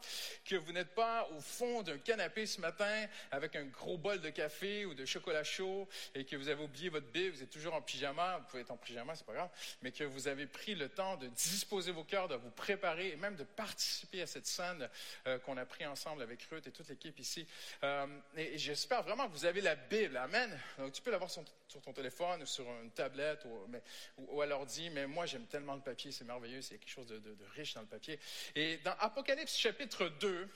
que 0.45 0.57
vous 0.57 0.72
n'êtes 0.72 0.95
pas 0.95 1.29
au 1.37 1.41
fond 1.41 1.83
d'un 1.83 1.99
canapé 1.99 2.47
ce 2.47 2.61
matin 2.61 3.07
avec 3.31 3.57
un 3.57 3.64
gros 3.64 3.99
bol 3.99 4.20
de 4.20 4.31
café 4.31 4.85
ou 4.87 4.95
de 4.95 5.05
chocolat 5.05 5.45
chaud 5.45 5.89
et 6.14 6.24
que 6.24 6.37
vous 6.37 6.49
avez 6.49 6.62
oublié 6.62 6.89
votre 6.89 7.07
Bible, 7.09 7.37
vous 7.37 7.43
êtes 7.43 7.51
toujours 7.51 7.74
en 7.74 7.83
pyjama. 7.83 8.39
Vous 8.39 8.45
pouvez 8.47 8.62
être 8.62 8.70
en 8.70 8.76
pyjama, 8.76 9.14
c'est 9.14 9.26
pas 9.26 9.35
grave, 9.35 9.51
mais 9.83 9.93
que 9.93 10.05
vous 10.05 10.29
avez 10.29 10.47
pris 10.47 10.74
le 10.74 10.89
temps 10.89 11.16
de 11.16 11.26
disposer 11.29 11.93
vos 11.93 12.05
cœurs, 12.05 12.29
de 12.29 12.35
vous 12.35 12.51
préparer 12.51 13.11
et 13.11 13.16
même 13.16 13.37
de 13.37 13.45
participer 13.45 14.22
à 14.22 14.26
cette 14.26 14.47
scène 14.47 14.89
euh, 15.26 15.39
qu'on 15.39 15.57
a 15.57 15.64
pris 15.64 15.87
ensemble 15.87 16.22
avec 16.22 16.43
Ruth 16.45 16.66
et 16.66 16.70
toute 16.70 16.89
l'équipe 16.89 17.18
ici 17.18 17.47
euh, 17.85 18.07
et, 18.37 18.59
j'espère 18.59 19.03
vraiment 19.03 19.26
que 19.29 19.33
vous 19.33 19.45
avez 19.45 19.61
la 19.61 19.74
Bible. 19.74 20.16
Amen. 20.16 20.59
Donc, 20.79 20.93
tu 20.93 21.03
peux 21.03 21.11
l'avoir 21.11 21.31
sur, 21.31 21.43
ton 21.83 21.93
téléphone 21.93 22.43
ou 22.43 22.47
sur 22.47 22.64
une 22.83 22.91
tablette 22.91 23.45
ou, 23.45 23.66
mais, 23.68 23.83
ou, 24.16 24.41
à 24.41 24.47
l'ordi, 24.47 24.91
mais 24.91 25.07
moi, 25.07 25.26
j'aime 25.26 25.47
tellement 25.47 25.74
le 25.74 25.81
papier, 25.81 26.11
c'est 26.12 26.24
merveilleux, 26.24 26.62
c'est 26.62 26.79
quelque 26.79 26.91
chose 26.91 27.07
de, 27.07 27.18
de, 27.18 27.35
de, 27.35 27.45
riche 27.55 27.74
dans 27.74 27.83
le 27.83 27.87
papier. 27.87 28.18
Et 28.55 28.79
dans 28.79 28.95
Apocalypse 28.99 29.57
chapitre 29.57 30.09
2, 30.21 30.49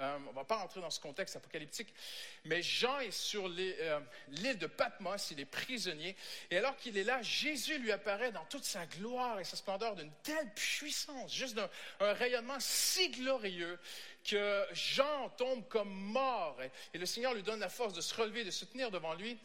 euh, 0.00 0.16
on 0.26 0.30
ne 0.30 0.34
va 0.34 0.44
pas 0.44 0.56
rentrer 0.56 0.80
dans 0.80 0.88
ce 0.88 0.98
contexte 0.98 1.36
apocalyptique, 1.36 1.92
mais 2.44 2.62
Jean 2.62 3.00
est 3.00 3.10
sur 3.10 3.46
euh, 3.46 4.00
l'île 4.28 4.56
de 4.56 4.66
Patmos, 4.66 5.30
il 5.30 5.40
est 5.40 5.44
prisonnier, 5.44 6.16
et 6.50 6.56
alors 6.56 6.74
qu'il 6.76 6.96
est 6.96 7.04
là, 7.04 7.20
Jésus 7.20 7.78
lui 7.78 7.92
apparaît 7.92 8.32
dans 8.32 8.44
toute 8.46 8.64
sa 8.64 8.86
gloire 8.86 9.38
et 9.40 9.44
sa 9.44 9.56
splendeur 9.56 9.96
d'une 9.96 10.12
telle 10.22 10.48
puissance, 10.54 11.34
juste 11.34 11.54
d'un 11.54 11.68
rayonnement 12.14 12.58
si 12.60 13.10
glorieux 13.10 13.78
que 14.24 14.66
Jean 14.72 15.28
tombe 15.36 15.66
comme 15.68 15.90
mort 15.90 16.58
et, 16.94 16.98
le 16.98 17.06
Seigneur 17.06 17.34
lui 17.34 17.42
donne 17.42 17.60
la 17.60 17.68
force 17.68 17.92
de 17.92 18.00
se 18.00 18.14
relever, 18.14 18.44
de 18.44 18.50
se 18.50 18.64
tenir 18.64 18.90
devant 18.90 19.14
lui. 19.14 19.38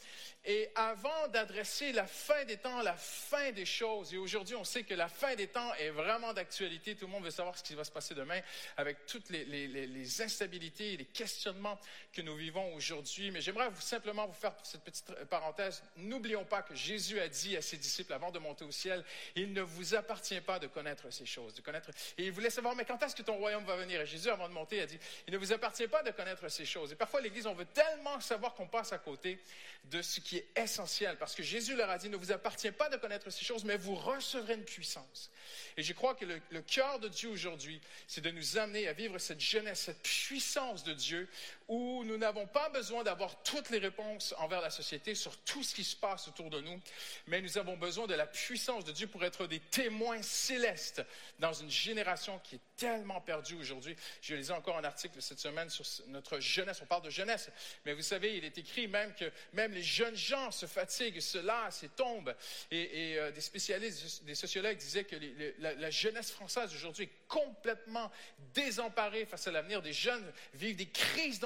Et 0.47 0.69
avant 0.75 1.27
d'adresser 1.29 1.91
la 1.91 2.05
fin 2.05 2.45
des 2.45 2.57
temps, 2.57 2.81
la 2.83 2.95
fin 2.95 3.51
des 3.51 3.65
choses, 3.65 4.13
et 4.13 4.17
aujourd'hui 4.17 4.55
on 4.55 4.63
sait 4.63 4.83
que 4.83 4.93
la 4.93 5.07
fin 5.07 5.33
des 5.35 5.47
temps 5.47 5.73
est 5.75 5.89
vraiment 5.89 6.33
d'actualité, 6.33 6.95
tout 6.95 7.07
le 7.07 7.11
monde 7.11 7.23
veut 7.23 7.31
savoir 7.31 7.57
ce 7.57 7.63
qui 7.63 7.73
va 7.73 7.83
se 7.83 7.91
passer 7.91 8.13
demain 8.13 8.39
avec 8.77 9.07
toutes 9.07 9.29
les, 9.29 10.21
instabilités 10.21 10.93
et 10.93 10.97
les 10.97 11.05
questionnements 11.05 11.79
que 12.13 12.21
nous 12.21 12.35
vivons 12.35 12.75
aujourd'hui. 12.75 13.31
Mais 13.31 13.41
j'aimerais 13.41 13.69
simplement 13.79 14.27
vous 14.27 14.33
faire 14.33 14.53
cette 14.61 14.83
petite 14.83 15.11
parenthèse. 15.25 15.81
N'oublions 15.97 16.45
pas 16.45 16.61
que 16.61 16.75
Jésus 16.75 17.19
a 17.19 17.27
dit 17.27 17.57
à 17.57 17.61
ses 17.61 17.77
disciples 17.77 18.13
avant 18.13 18.29
de 18.29 18.37
monter 18.37 18.65
au 18.65 18.71
ciel, 18.71 19.03
il 19.35 19.51
ne 19.51 19.61
vous 19.61 19.95
appartient 19.95 20.41
pas 20.41 20.59
de 20.59 20.67
connaître 20.67 21.11
ces 21.11 21.25
choses, 21.25 21.55
de 21.55 21.61
connaître. 21.61 21.89
Et 22.19 22.25
il 22.25 22.31
voulait 22.31 22.51
savoir, 22.51 22.75
mais 22.75 22.85
quand 22.85 23.01
est-ce 23.01 23.15
que 23.15 23.23
ton 23.23 23.37
royaume 23.37 23.65
va 23.65 23.77
venir? 23.77 23.99
Et 23.99 24.05
Jésus, 24.05 24.29
avant 24.29 24.47
de 24.47 24.53
monter, 24.53 24.81
a 24.81 24.85
dit, 24.85 24.99
il 25.27 25.33
ne 25.33 25.39
vous 25.39 25.51
appartient 25.53 25.87
pas 25.87 26.03
de 26.03 26.11
connaître 26.11 26.47
ces 26.49 26.65
choses. 26.65 26.91
Et 26.91 26.95
parfois, 26.95 27.21
l'Église, 27.21 27.47
on 27.47 27.55
veut 27.55 27.65
tellement 27.65 28.19
savoir 28.19 28.53
qu'on 28.53 28.67
passe 28.67 28.93
à 28.93 28.99
côté 28.99 29.39
de 29.85 30.01
ce 30.01 30.19
qui 30.19 30.34
est 30.37 30.47
essentiel, 30.55 31.17
parce 31.17 31.35
que 31.35 31.43
Jésus 31.43 31.75
leur 31.75 31.89
a 31.89 31.97
dit, 31.97 32.09
ne 32.09 32.17
vous 32.17 32.31
appartient 32.31 32.71
pas 32.71 32.89
de 32.89 32.97
connaître 32.97 33.29
ces 33.29 33.45
choses, 33.45 33.63
mais 33.63 33.77
vous 33.77 33.95
recevrez 33.95 34.55
une 34.55 34.63
puissance. 34.63 35.29
Et 35.77 35.83
je 35.83 35.93
crois 35.93 36.15
que 36.15 36.25
le 36.25 36.61
cœur 36.61 36.99
de 36.99 37.07
Dieu 37.07 37.29
aujourd'hui, 37.29 37.81
c'est 38.07 38.21
de 38.21 38.31
nous 38.31 38.57
amener 38.57 38.87
à 38.87 38.93
vivre 38.93 39.17
cette 39.17 39.41
jeunesse, 39.41 39.81
cette 39.81 40.01
puissance 40.01 40.83
de 40.83 40.93
Dieu, 40.93 41.27
où 41.67 42.03
nous 42.03 42.17
n'avons 42.17 42.45
pas 42.45 42.69
besoin 42.69 43.03
d'avoir 43.03 43.41
toutes 43.41 43.69
les 43.69 43.79
réponses 43.79 44.35
envers 44.37 44.61
la 44.61 44.69
société 44.69 45.15
sur 45.15 45.35
tout 45.37 45.63
ce 45.63 45.73
qui 45.73 45.83
se 45.83 45.95
passe 45.95 46.27
autour 46.27 46.49
de 46.49 46.61
nous, 46.61 46.79
mais 47.27 47.41
nous 47.41 47.57
avons 47.57 47.75
besoin 47.75 48.05
de 48.05 48.13
la 48.13 48.27
puissance 48.27 48.85
de 48.85 48.91
Dieu 48.91 49.07
pour 49.07 49.23
être 49.23 49.47
des 49.47 49.59
témoins 49.59 50.21
célestes 50.21 51.03
dans 51.39 51.53
une 51.53 51.71
génération 51.71 52.39
qui 52.43 52.55
est 52.55 52.61
tellement 52.77 53.19
perdue 53.21 53.55
aujourd'hui. 53.55 53.95
Je 54.21 54.35
lisais 54.35 54.53
encore 54.53 54.77
un 54.77 54.83
article 54.83 55.21
cette 55.21 55.39
semaine 55.39 55.69
sur 55.69 55.85
notre 56.07 56.39
jeunesse. 56.39 56.81
On 56.83 56.85
parle 56.85 57.03
de 57.03 57.09
jeunesse, 57.09 57.49
mais 57.85 57.93
vous 57.93 58.01
savez, 58.01 58.37
il 58.37 58.45
est 58.45 58.57
écrit 58.57 58.87
même 58.87 59.13
que 59.15 59.31
même 59.53 59.73
les 59.73 59.83
jeunes 59.83 60.15
gens 60.15 60.51
se 60.51 60.65
fatiguent, 60.65 61.19
se 61.19 61.39
lassent 61.39 61.83
et 61.83 61.89
tombent. 61.89 62.35
Et, 62.69 63.17
euh, 63.17 63.31
des 63.31 63.41
spécialistes, 63.41 64.23
des 64.23 64.35
sociologues 64.35 64.77
disaient 64.77 65.03
que 65.03 65.15
la, 65.59 65.89
jeunesse 65.89 66.31
française 66.31 66.73
aujourd'hui 66.73 67.05
est 67.05 67.27
complètement 67.27 68.11
désemparée 68.53 69.25
face 69.25 69.47
à 69.47 69.51
l'avenir. 69.51 69.81
Des 69.81 69.93
jeunes 69.93 70.31
vivent 70.53 70.75
des 70.75 70.89
crises 70.89 71.39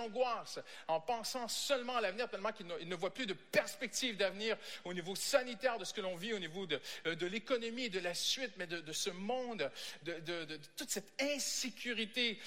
en 0.88 1.00
pensant 1.00 1.48
seulement 1.48 1.98
à 1.98 2.02
l'avenir, 2.02 2.30
tellement 2.30 2.52
qu'ils 2.52 2.68
ne, 2.68 2.96
voient 2.96 3.14
plus 3.14 3.26
de 3.26 3.34
perspective 3.34 4.18
d'avenir 4.18 4.58
au 4.84 4.94
niveau 4.94 5.16
sanitaire 5.16 5.78
de 5.78 5.86
ce 5.86 5.94
que 5.94 6.02
l'on 6.02 6.16
vit, 6.16 6.34
au 6.34 6.40
niveau 6.40 6.66
de, 6.66 6.80
euh, 7.06 7.16
l'économie, 7.30 7.90
de 7.90 8.00
la 8.00 8.14
suite, 8.14 8.52
mais 8.58 8.68
de, 8.68 8.94
ce 8.94 9.10
monde, 9.10 9.72
de, 10.04 10.60
toute 10.76 10.90
cette 10.90 11.14
insécurité. 11.22 12.40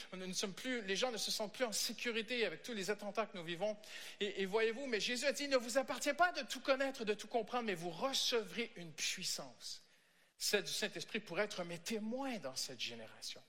Les 0.87 0.97
gens 0.97 1.11
ne 1.13 1.17
se 1.17 1.31
sentent 1.31 1.53
plus 1.53 1.65
en 1.65 1.73
sécurité 1.73 2.45
avec 2.47 2.63
tous 2.63 2.73
les 2.73 2.91
attentats 2.91 3.27
que 3.27 3.37
nous 3.37 3.45
vivons. 3.45 3.77
Et, 4.21 4.43
et 4.43 4.47
voyez-vous, 4.47 4.87
mais 4.87 5.01
Jésus 5.01 5.27
a 5.27 5.33
dit, 5.33 5.45
il 5.45 5.51
ne 5.51 5.57
vous 5.57 5.79
appartient 5.79 6.15
pas 6.15 6.33
de 6.33 6.43
tout 6.43 6.61
connaître, 6.61 7.05
de 7.05 7.15
tout 7.15 7.29
comprendre, 7.29 7.65
mais 7.65 7.75
vous 7.75 7.91
recevrez 7.91 8.73
une 8.77 8.93
puissance, 8.93 9.83
celle 10.39 10.65
du 10.65 10.73
Saint-Esprit, 10.73 11.21
pour 11.21 11.41
être 11.41 11.65
mes 11.65 11.79
témoins 11.79 12.39
dans 12.39 12.57
cette 12.57 12.81
génération. 12.81 13.43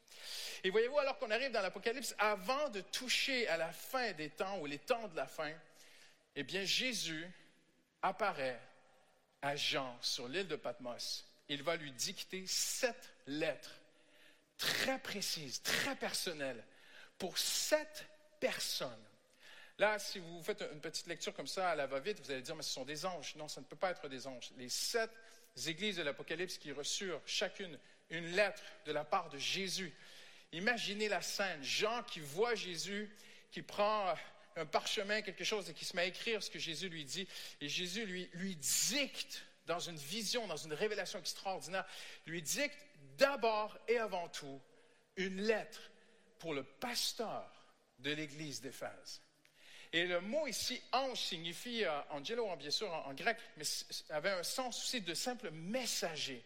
Et 0.64 0.70
voyez-vous, 0.70 1.00
alors 1.00 1.18
qu'on 1.18 1.32
arrive 1.32 1.52
dans 1.52 1.62
l'Apocalypse, 1.62 2.16
avant 2.18 2.70
de 2.70 2.82
toucher 2.82 3.48
à 3.48 3.58
la 3.58 3.72
fin 3.72 4.12
des 4.14 4.30
temps 4.30 4.60
ou 4.60 4.66
les 4.66 4.80
temps 4.80 5.08
de 5.08 5.16
la 5.16 5.28
fin, 5.28 5.52
eh 6.36 6.44
bien, 6.44 6.64
Jésus 6.64 7.28
apparaît 8.02 8.60
à 9.42 9.56
Jean 9.56 9.98
sur 10.02 10.28
l'île 10.28 10.48
de 10.48 10.56
Patmos. 10.56 11.26
Il 11.50 11.64
va 11.64 11.76
lui 11.76 11.92
dicter 11.92 12.46
sept 12.48 13.14
lettres 13.28 13.80
très 14.58 15.00
précises, 15.00 15.62
très 15.62 15.96
personnelles, 15.96 16.64
pour 17.18 17.38
sept 17.38 18.06
personnes. 18.40 19.04
Là, 19.80 20.00
si 20.00 20.20
vous 20.20 20.44
faites 20.44 20.64
une 20.72 20.80
petite 20.80 21.08
lecture 21.08 21.34
comme 21.34 21.48
ça 21.48 21.72
à 21.72 21.76
la 21.76 21.88
va-vite, 21.88 22.20
vous 22.20 22.32
allez 22.32 22.42
dire, 22.42 22.56
mais 22.56 22.64
ce 22.64 22.72
sont 22.72 22.86
des 22.86 23.06
anges. 23.06 23.36
Non, 23.36 23.48
ça 23.48 23.60
ne 23.60 23.66
peut 23.66 23.76
pas 23.76 23.92
être 23.92 24.08
des 24.08 24.28
anges. 24.28 24.52
Les 24.58 24.70
sept 24.70 25.10
églises 25.68 25.98
de 25.98 26.04
l'Apocalypse 26.04 26.58
qui 26.58 26.72
reçurent 26.72 27.22
chacune 27.26 27.78
une 28.10 28.36
lettre 28.36 28.62
de 28.86 28.92
la 28.92 29.04
part 29.04 29.30
de 29.30 29.38
Jésus 29.38 29.94
Imaginez 30.54 31.10
la 31.10 31.22
scène. 31.22 31.62
Jean 31.64 32.04
qui 32.04 32.20
voit 32.20 32.56
Jésus, 32.56 33.10
qui 33.52 33.62
prend 33.62 34.14
un 34.56 34.66
parchemin, 34.66 35.22
quelque 35.22 35.44
chose, 35.44 35.70
et 35.70 35.74
qui 35.74 35.84
se 35.84 35.96
met 35.96 36.04
à 36.04 36.06
écrire 36.06 36.42
ce 36.42 36.50
que 36.50 36.60
Jésus 36.60 36.90
lui 36.90 37.04
dit. 37.04 37.28
Et 37.60 37.68
Jésus 37.68 38.06
lui, 38.06 38.56
dicte, 38.56 39.44
dans 39.66 39.80
une 39.80 39.98
vision, 39.98 40.46
dans 40.48 40.58
une 40.58 40.74
révélation 40.74 41.20
extraordinaire, 41.20 41.86
lui 42.26 42.42
dicte 42.42 42.78
d'abord 43.18 43.78
et 43.88 43.98
avant 43.98 44.30
tout 44.30 44.62
une 45.16 45.42
lettre 45.42 45.92
pour 46.38 46.54
le 46.54 46.64
pasteur 46.64 47.50
de 48.00 48.12
l'église 48.12 48.62
d'Éphèse. 48.62 49.22
Et 49.92 50.06
le 50.06 50.22
mot 50.22 50.48
ici, 50.48 50.82
ange, 50.92 51.20
signifie, 51.20 51.86
euh, 51.86 52.02
angelo, 52.10 52.48
bien 52.58 52.72
sûr, 52.72 52.92
en, 52.92 53.14
grec, 53.14 53.38
mais 53.58 53.64
avait 54.10 54.32
un 54.32 54.44
sens 54.44 54.84
aussi 54.84 55.02
de 55.02 55.14
simple 55.14 55.52
messager. 55.52 56.44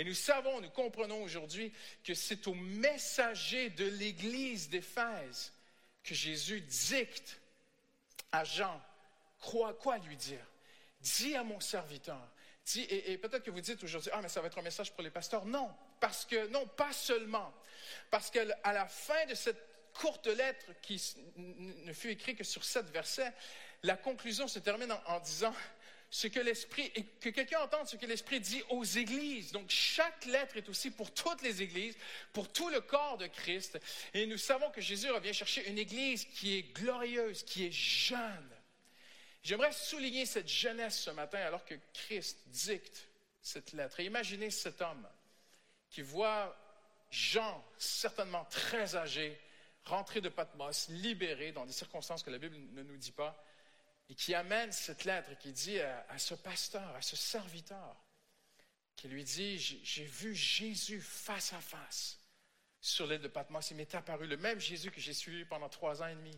Et 0.00 0.04
nous 0.04 0.14
savons, 0.14 0.62
nous 0.62 0.70
comprenons 0.70 1.22
aujourd'hui 1.22 1.70
que 2.02 2.14
c'est 2.14 2.46
au 2.46 2.54
messager 2.54 3.68
de 3.68 3.84
l'Église 3.84 4.70
d'Éphèse 4.70 5.52
que 6.02 6.14
Jésus 6.14 6.62
dicte 6.62 7.38
à 8.32 8.42
Jean 8.42 8.80
quoi, 9.40 9.74
quoi 9.74 9.98
lui 9.98 10.16
dire? 10.16 10.46
Dis 11.02 11.36
à 11.36 11.44
mon 11.44 11.60
serviteur. 11.60 12.18
Dis, 12.64 12.80
et, 12.88 13.18
peut-être 13.18 13.42
que 13.42 13.50
vous 13.50 13.60
dites 13.60 13.84
aujourd'hui, 13.84 14.10
ah, 14.14 14.22
mais 14.22 14.30
ça 14.30 14.40
va 14.40 14.46
être 14.46 14.56
un 14.56 14.62
message 14.62 14.90
pour 14.90 15.02
les 15.02 15.10
pasteurs. 15.10 15.44
Non, 15.44 15.70
parce 16.00 16.24
que, 16.24 16.46
non, 16.46 16.66
pas 16.66 16.94
seulement. 16.94 17.52
Parce 18.10 18.30
qu'à 18.30 18.46
la 18.72 18.86
fin 18.86 19.26
de 19.26 19.34
cette 19.34 19.62
courte 19.92 20.28
lettre 20.28 20.64
qui 20.80 21.14
ne 21.36 21.92
fut 21.92 22.08
écrite 22.08 22.38
que 22.38 22.44
sur 22.44 22.64
sept 22.64 22.86
versets, 22.86 23.34
la 23.82 23.98
conclusion 23.98 24.48
se 24.48 24.60
termine 24.60 24.96
en 25.04 25.20
disant, 25.20 25.54
ce 26.10 26.26
que 26.26 26.40
l'Esprit, 26.40 26.90
que 27.20 27.28
quelqu'un 27.28 27.60
entende 27.60 27.86
ce 27.86 27.96
que 27.96 28.06
l'Esprit 28.06 28.40
dit 28.40 28.62
aux 28.70 28.84
églises. 28.84 29.52
Donc, 29.52 29.70
chaque 29.70 30.24
lettre 30.26 30.56
est 30.56 30.68
aussi 30.68 30.90
pour 30.90 31.14
toutes 31.14 31.42
les 31.42 31.62
églises, 31.62 31.96
pour 32.32 32.52
tout 32.52 32.68
le 32.68 32.80
corps 32.80 33.16
de 33.16 33.28
Christ. 33.28 33.78
Et 34.12 34.26
nous 34.26 34.36
savons 34.36 34.70
que 34.70 34.80
Jésus 34.80 35.08
revient 35.10 35.32
chercher 35.32 35.68
une 35.68 35.78
église 35.78 36.24
qui 36.24 36.58
est 36.58 36.62
glorieuse, 36.74 37.44
qui 37.44 37.66
est 37.66 37.72
jeune. 37.72 38.50
J'aimerais 39.42 39.72
souligner 39.72 40.26
cette 40.26 40.48
jeunesse 40.48 41.00
ce 41.00 41.10
matin 41.10 41.38
alors 41.38 41.64
que 41.64 41.76
Christ 41.94 42.38
dicte 42.48 43.08
cette 43.40 43.72
lettre. 43.72 44.00
Et 44.00 44.04
imaginez 44.04 44.50
cet 44.50 44.82
homme 44.82 45.08
qui 45.88 46.02
voit 46.02 46.56
Jean, 47.10 47.64
certainement 47.78 48.44
très 48.46 48.96
âgé, 48.96 49.40
rentrer 49.84 50.20
de 50.20 50.28
Patmos, 50.28 50.88
libéré 50.88 51.52
dans 51.52 51.66
des 51.66 51.72
circonstances 51.72 52.22
que 52.22 52.30
la 52.30 52.38
Bible 52.38 52.56
ne 52.72 52.82
nous 52.82 52.96
dit 52.96 53.12
pas 53.12 53.42
et 54.10 54.14
qui 54.16 54.34
amène 54.34 54.72
cette 54.72 55.04
lettre 55.04 55.38
qui 55.38 55.52
dit 55.52 55.78
à, 55.78 56.18
ce 56.18 56.34
pasteur, 56.34 56.96
à 56.96 57.00
ce 57.00 57.14
serviteur, 57.14 57.96
qui 58.96 59.06
lui 59.06 59.22
dit, 59.22 59.56
j'ai 59.56 60.04
vu 60.04 60.34
Jésus 60.34 61.00
face 61.00 61.52
à 61.52 61.60
face 61.60 62.18
sur 62.80 63.06
l'île 63.06 63.20
de 63.20 63.28
Patmos. 63.28 63.70
Il 63.70 63.76
m'est 63.76 63.94
apparu 63.94 64.26
le 64.26 64.36
même 64.36 64.58
Jésus 64.58 64.90
que 64.90 65.00
j'ai 65.00 65.14
suivi 65.14 65.44
pendant 65.44 65.68
trois 65.68 66.02
ans 66.02 66.08
et 66.08 66.16
demi. 66.16 66.36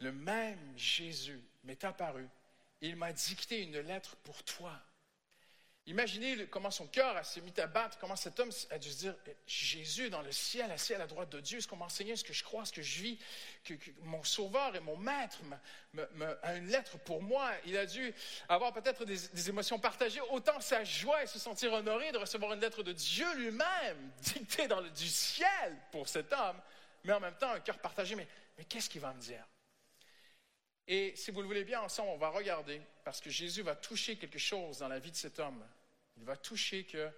Le 0.00 0.12
même 0.12 0.76
Jésus 0.76 1.42
m'est 1.64 1.82
apparu. 1.82 2.28
Il 2.82 2.94
m'a 2.94 3.14
dicté 3.14 3.62
une 3.62 3.80
lettre 3.80 4.16
pour 4.16 4.44
toi. 4.44 4.78
Imaginez 5.86 6.46
comment 6.46 6.70
son 6.70 6.86
cœur 6.86 7.24
s'est 7.24 7.40
mis 7.40 7.58
à 7.58 7.66
battre, 7.66 7.98
comment 7.98 8.14
cet 8.14 8.38
homme 8.38 8.50
a 8.70 8.78
dû 8.78 8.90
se 8.90 8.98
dire 8.98 9.16
Jésus 9.46 10.10
dans 10.10 10.20
le 10.20 10.30
ciel, 10.30 10.70
assis 10.70 10.94
à 10.94 10.98
la 10.98 11.06
droite 11.06 11.30
de 11.30 11.40
Dieu, 11.40 11.60
ce 11.60 11.66
qu'on 11.66 11.76
m'a 11.76 11.86
enseigné, 11.86 12.14
ce 12.16 12.22
que 12.22 12.34
je 12.34 12.44
crois, 12.44 12.64
ce 12.64 12.72
que 12.72 12.82
je 12.82 13.02
vis, 13.02 13.18
que, 13.64 13.74
mon 14.02 14.22
sauveur 14.22 14.76
et 14.76 14.80
mon 14.80 14.96
maître 14.96 15.38
a 16.42 16.54
une 16.56 16.68
lettre 16.68 16.98
pour 16.98 17.22
moi. 17.22 17.50
Il 17.64 17.76
a 17.78 17.86
dû 17.86 18.14
avoir 18.48 18.72
peut-être 18.74 19.04
des, 19.04 19.48
émotions 19.48 19.78
partagées, 19.78 20.20
autant 20.30 20.60
sa 20.60 20.84
joie 20.84 21.22
et 21.22 21.26
se 21.26 21.38
sentir 21.38 21.72
honoré 21.72 22.12
de 22.12 22.18
recevoir 22.18 22.52
une 22.52 22.60
lettre 22.60 22.82
de 22.82 22.92
Dieu 22.92 23.26
lui-même, 23.36 24.12
dictée 24.20 24.68
du 24.94 25.08
ciel 25.08 25.76
pour 25.90 26.08
cet 26.08 26.32
homme, 26.32 26.60
mais 27.04 27.14
en 27.14 27.20
même 27.20 27.36
temps 27.36 27.50
un 27.50 27.60
cœur 27.60 27.78
partagé. 27.78 28.14
Mais 28.14 28.28
qu'est-ce 28.68 28.90
qu'il 28.90 29.00
va 29.00 29.14
me 29.14 29.20
dire? 29.20 29.44
Et 30.92 31.14
si 31.14 31.30
vous 31.30 31.40
le 31.40 31.46
voulez 31.46 31.62
bien, 31.62 31.80
ensemble, 31.82 32.10
on 32.10 32.16
va 32.16 32.30
regarder, 32.30 32.82
parce 33.04 33.20
que 33.20 33.30
Jésus 33.30 33.62
va 33.62 33.76
toucher 33.76 34.16
quelque 34.16 34.40
chose 34.40 34.78
dans 34.78 34.88
la 34.88 34.98
vie 34.98 35.12
de 35.12 35.16
cet 35.16 35.38
homme. 35.38 35.64
Il 36.16 36.24
va 36.24 36.36
toucher 36.36 36.82
que 36.82 37.08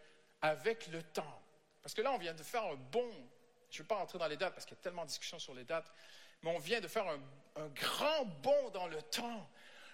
avec 0.43 0.89
le 0.89 1.03
temps, 1.03 1.43
parce 1.81 1.95
que 1.95 2.03
là, 2.03 2.13
on 2.13 2.19
vient 2.19 2.35
de 2.35 2.43
faire 2.43 2.65
un 2.65 2.75
bond, 2.75 3.11
je 3.71 3.79
ne 3.79 3.83
vais 3.83 3.89
pas 3.89 3.97
entrer 3.97 4.19
dans 4.19 4.27
les 4.27 4.37
dates 4.37 4.53
parce 4.53 4.67
qu'il 4.67 4.77
y 4.77 4.81
a 4.81 4.83
tellement 4.83 5.05
de 5.05 5.09
discussions 5.09 5.39
sur 5.39 5.55
les 5.55 5.65
dates, 5.65 5.91
mais 6.43 6.51
on 6.51 6.59
vient 6.59 6.83
de 6.83 6.87
faire 6.87 7.09
un, 7.09 7.19
un 7.57 7.69
grand 7.69 8.27
bond 8.43 8.69
dans 8.75 8.89
le 8.89 9.01
temps. 9.01 9.51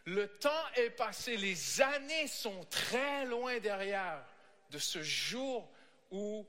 Le 0.07 0.27
temps 0.27 0.69
est 0.75 0.91
passé, 0.91 1.37
les 1.37 1.81
années 1.81 2.27
sont 2.27 2.65
très 2.65 3.27
loin 3.27 3.61
derrière 3.61 4.27
de 4.71 4.79
ce 4.79 5.05
jour 5.05 5.71
où 6.11 6.45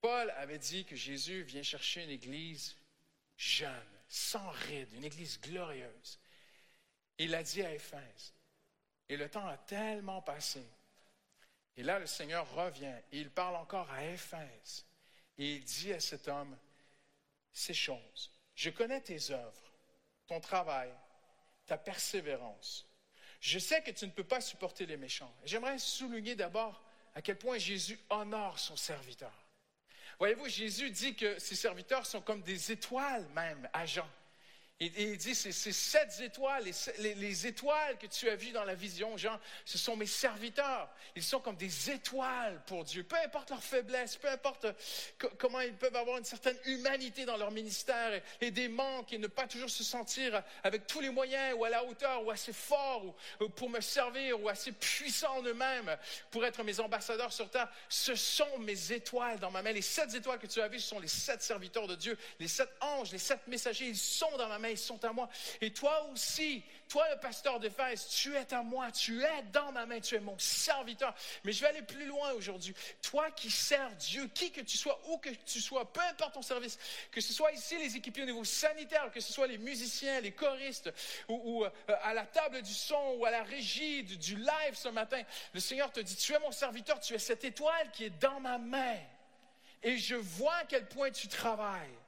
Paul 0.00 0.28
avait 0.38 0.58
dit 0.58 0.84
que 0.84 0.96
Jésus 0.96 1.44
vient 1.44 1.62
chercher 1.62 2.02
une 2.02 2.10
église 2.10 2.76
jeune, 3.36 3.93
sans 4.14 4.48
ride, 4.50 4.92
une 4.92 5.02
église 5.02 5.40
glorieuse. 5.40 6.20
Il 7.18 7.30
l'a 7.30 7.42
dit 7.42 7.62
à 7.62 7.74
Éphèse. 7.74 8.32
Et 9.08 9.16
le 9.16 9.28
temps 9.28 9.46
a 9.46 9.56
tellement 9.56 10.22
passé. 10.22 10.64
Et 11.76 11.82
là, 11.82 11.98
le 11.98 12.06
Seigneur 12.06 12.48
revient 12.54 12.94
et 13.10 13.18
il 13.18 13.28
parle 13.28 13.56
encore 13.56 13.90
à 13.90 14.04
Éphèse. 14.04 14.86
Et 15.36 15.56
il 15.56 15.64
dit 15.64 15.92
à 15.92 15.98
cet 15.98 16.28
homme 16.28 16.56
ces 17.52 17.74
choses. 17.74 18.30
Je 18.54 18.70
connais 18.70 19.00
tes 19.00 19.32
œuvres, 19.32 19.72
ton 20.28 20.40
travail, 20.40 20.94
ta 21.66 21.76
persévérance. 21.76 22.88
Je 23.40 23.58
sais 23.58 23.82
que 23.82 23.90
tu 23.90 24.06
ne 24.06 24.12
peux 24.12 24.22
pas 24.22 24.40
supporter 24.40 24.86
les 24.86 24.96
méchants. 24.96 25.34
J'aimerais 25.44 25.78
souligner 25.80 26.36
d'abord 26.36 26.84
à 27.16 27.20
quel 27.20 27.36
point 27.36 27.58
Jésus 27.58 27.98
honore 28.10 28.60
son 28.60 28.76
serviteur. 28.76 29.43
Voyez-vous, 30.18 30.48
Jésus 30.48 30.90
dit 30.90 31.14
que 31.14 31.38
ses 31.38 31.54
serviteurs 31.54 32.06
sont 32.06 32.20
comme 32.20 32.42
des 32.42 32.72
étoiles 32.72 33.26
même 33.34 33.68
à 33.72 33.84
Jean. 33.86 34.08
Et, 34.80 34.90
il 35.04 35.16
dit, 35.16 35.36
c'est 35.36 35.52
ces 35.52 35.70
sept 35.70 36.20
étoiles, 36.20 36.64
les, 36.98 37.46
étoiles 37.46 37.96
que 37.96 38.08
tu 38.08 38.28
as 38.28 38.34
vues 38.34 38.50
dans 38.50 38.64
la 38.64 38.74
vision, 38.74 39.16
Jean, 39.16 39.38
ce 39.64 39.78
sont 39.78 39.94
mes 39.94 40.06
serviteurs. 40.06 40.90
Ils 41.14 41.22
sont 41.22 41.38
comme 41.38 41.54
des 41.54 41.92
étoiles 41.92 42.60
pour 42.66 42.82
Dieu. 42.82 43.04
Peu 43.04 43.14
importe 43.24 43.50
leur 43.50 43.62
faiblesse, 43.62 44.16
peu 44.16 44.28
importe 44.28 44.66
comment 45.38 45.60
ils 45.60 45.76
peuvent 45.76 45.94
avoir 45.94 46.18
une 46.18 46.24
certaine 46.24 46.58
humanité 46.64 47.24
dans 47.24 47.36
leur 47.36 47.52
ministère 47.52 48.20
et, 48.40 48.50
des 48.50 48.66
manques 48.66 49.12
et 49.12 49.18
ne 49.18 49.28
pas 49.28 49.46
toujours 49.46 49.70
se 49.70 49.84
sentir 49.84 50.42
avec 50.64 50.88
tous 50.88 51.00
les 51.00 51.10
moyens 51.10 51.54
ou 51.56 51.64
à 51.64 51.70
la 51.70 51.84
hauteur 51.84 52.24
ou 52.24 52.32
assez 52.32 52.52
forts 52.52 53.14
pour 53.54 53.70
me 53.70 53.80
servir 53.80 54.42
ou 54.42 54.48
assez 54.48 54.72
puissants 54.72 55.36
en 55.36 55.42
eux-mêmes 55.42 55.96
pour 56.32 56.44
être 56.44 56.64
mes 56.64 56.80
ambassadeurs 56.80 57.32
sur 57.32 57.48
terre. 57.48 57.70
Ce 57.88 58.16
sont 58.16 58.58
mes 58.58 58.90
étoiles 58.90 59.38
dans 59.38 59.52
ma 59.52 59.62
main. 59.62 59.70
Les 59.70 59.82
sept 59.82 60.12
étoiles 60.14 60.40
que 60.40 60.48
tu 60.48 60.60
as 60.60 60.66
vues, 60.66 60.80
ce 60.80 60.88
sont 60.88 60.98
les 60.98 61.06
sept 61.06 61.42
serviteurs 61.42 61.86
de 61.86 61.94
Dieu, 61.94 62.18
les 62.40 62.48
sept 62.48 62.70
anges, 62.80 63.12
les 63.12 63.18
sept 63.18 63.46
messagers. 63.46 63.86
Ils 63.86 63.96
sont 63.96 64.36
dans 64.36 64.48
ma 64.48 64.58
main 64.58 64.63
ils 64.68 64.78
sont 64.78 65.04
à 65.04 65.12
moi. 65.12 65.28
Et 65.60 65.72
toi 65.72 66.08
aussi, 66.12 66.62
toi 66.88 67.08
le 67.10 67.18
pasteur 67.18 67.60
d'Éphèse, 67.60 68.06
tu 68.08 68.34
es 68.34 68.52
à 68.52 68.62
moi, 68.62 68.90
tu 68.90 69.22
es 69.22 69.42
dans 69.52 69.72
ma 69.72 69.86
main, 69.86 70.00
tu 70.00 70.14
es 70.14 70.20
mon 70.20 70.38
serviteur. 70.38 71.14
Mais 71.44 71.52
je 71.52 71.60
vais 71.60 71.68
aller 71.68 71.82
plus 71.82 72.06
loin 72.06 72.32
aujourd'hui. 72.32 72.74
Toi 73.02 73.30
qui 73.30 73.50
sers 73.50 73.90
Dieu, 73.96 74.28
qui 74.34 74.50
que 74.50 74.60
tu 74.60 74.76
sois, 74.76 75.00
où 75.08 75.18
que 75.18 75.30
tu 75.30 75.60
sois, 75.60 75.92
peu 75.92 76.00
importe 76.00 76.34
ton 76.34 76.42
service, 76.42 76.78
que 77.10 77.20
ce 77.20 77.32
soit 77.32 77.52
ici 77.52 77.76
les 77.78 77.96
équipiers 77.96 78.22
au 78.22 78.26
niveau 78.26 78.44
sanitaire, 78.44 79.10
que 79.12 79.20
ce 79.20 79.32
soit 79.32 79.46
les 79.46 79.58
musiciens, 79.58 80.20
les 80.20 80.32
choristes, 80.32 80.92
ou, 81.28 81.64
euh, 81.64 81.70
à 82.02 82.14
la 82.14 82.26
table 82.26 82.62
du 82.62 82.74
son, 82.74 83.16
ou 83.18 83.24
à 83.24 83.30
la 83.30 83.42
régie 83.42 84.04
du, 84.04 84.16
du 84.16 84.36
live 84.36 84.74
ce 84.74 84.88
matin, 84.88 85.22
le 85.52 85.60
Seigneur 85.60 85.90
te 85.90 86.00
dit, 86.00 86.16
tu 86.16 86.32
es 86.32 86.38
mon 86.38 86.52
serviteur, 86.52 87.00
tu 87.00 87.14
es 87.14 87.18
cette 87.18 87.44
étoile 87.44 87.90
qui 87.92 88.04
est 88.04 88.18
dans 88.20 88.40
ma 88.40 88.58
main. 88.58 88.98
Et 89.82 89.98
je 89.98 90.14
vois 90.14 90.54
à 90.54 90.64
quel 90.64 90.86
point 90.86 91.10
tu 91.10 91.28
travailles. 91.28 91.98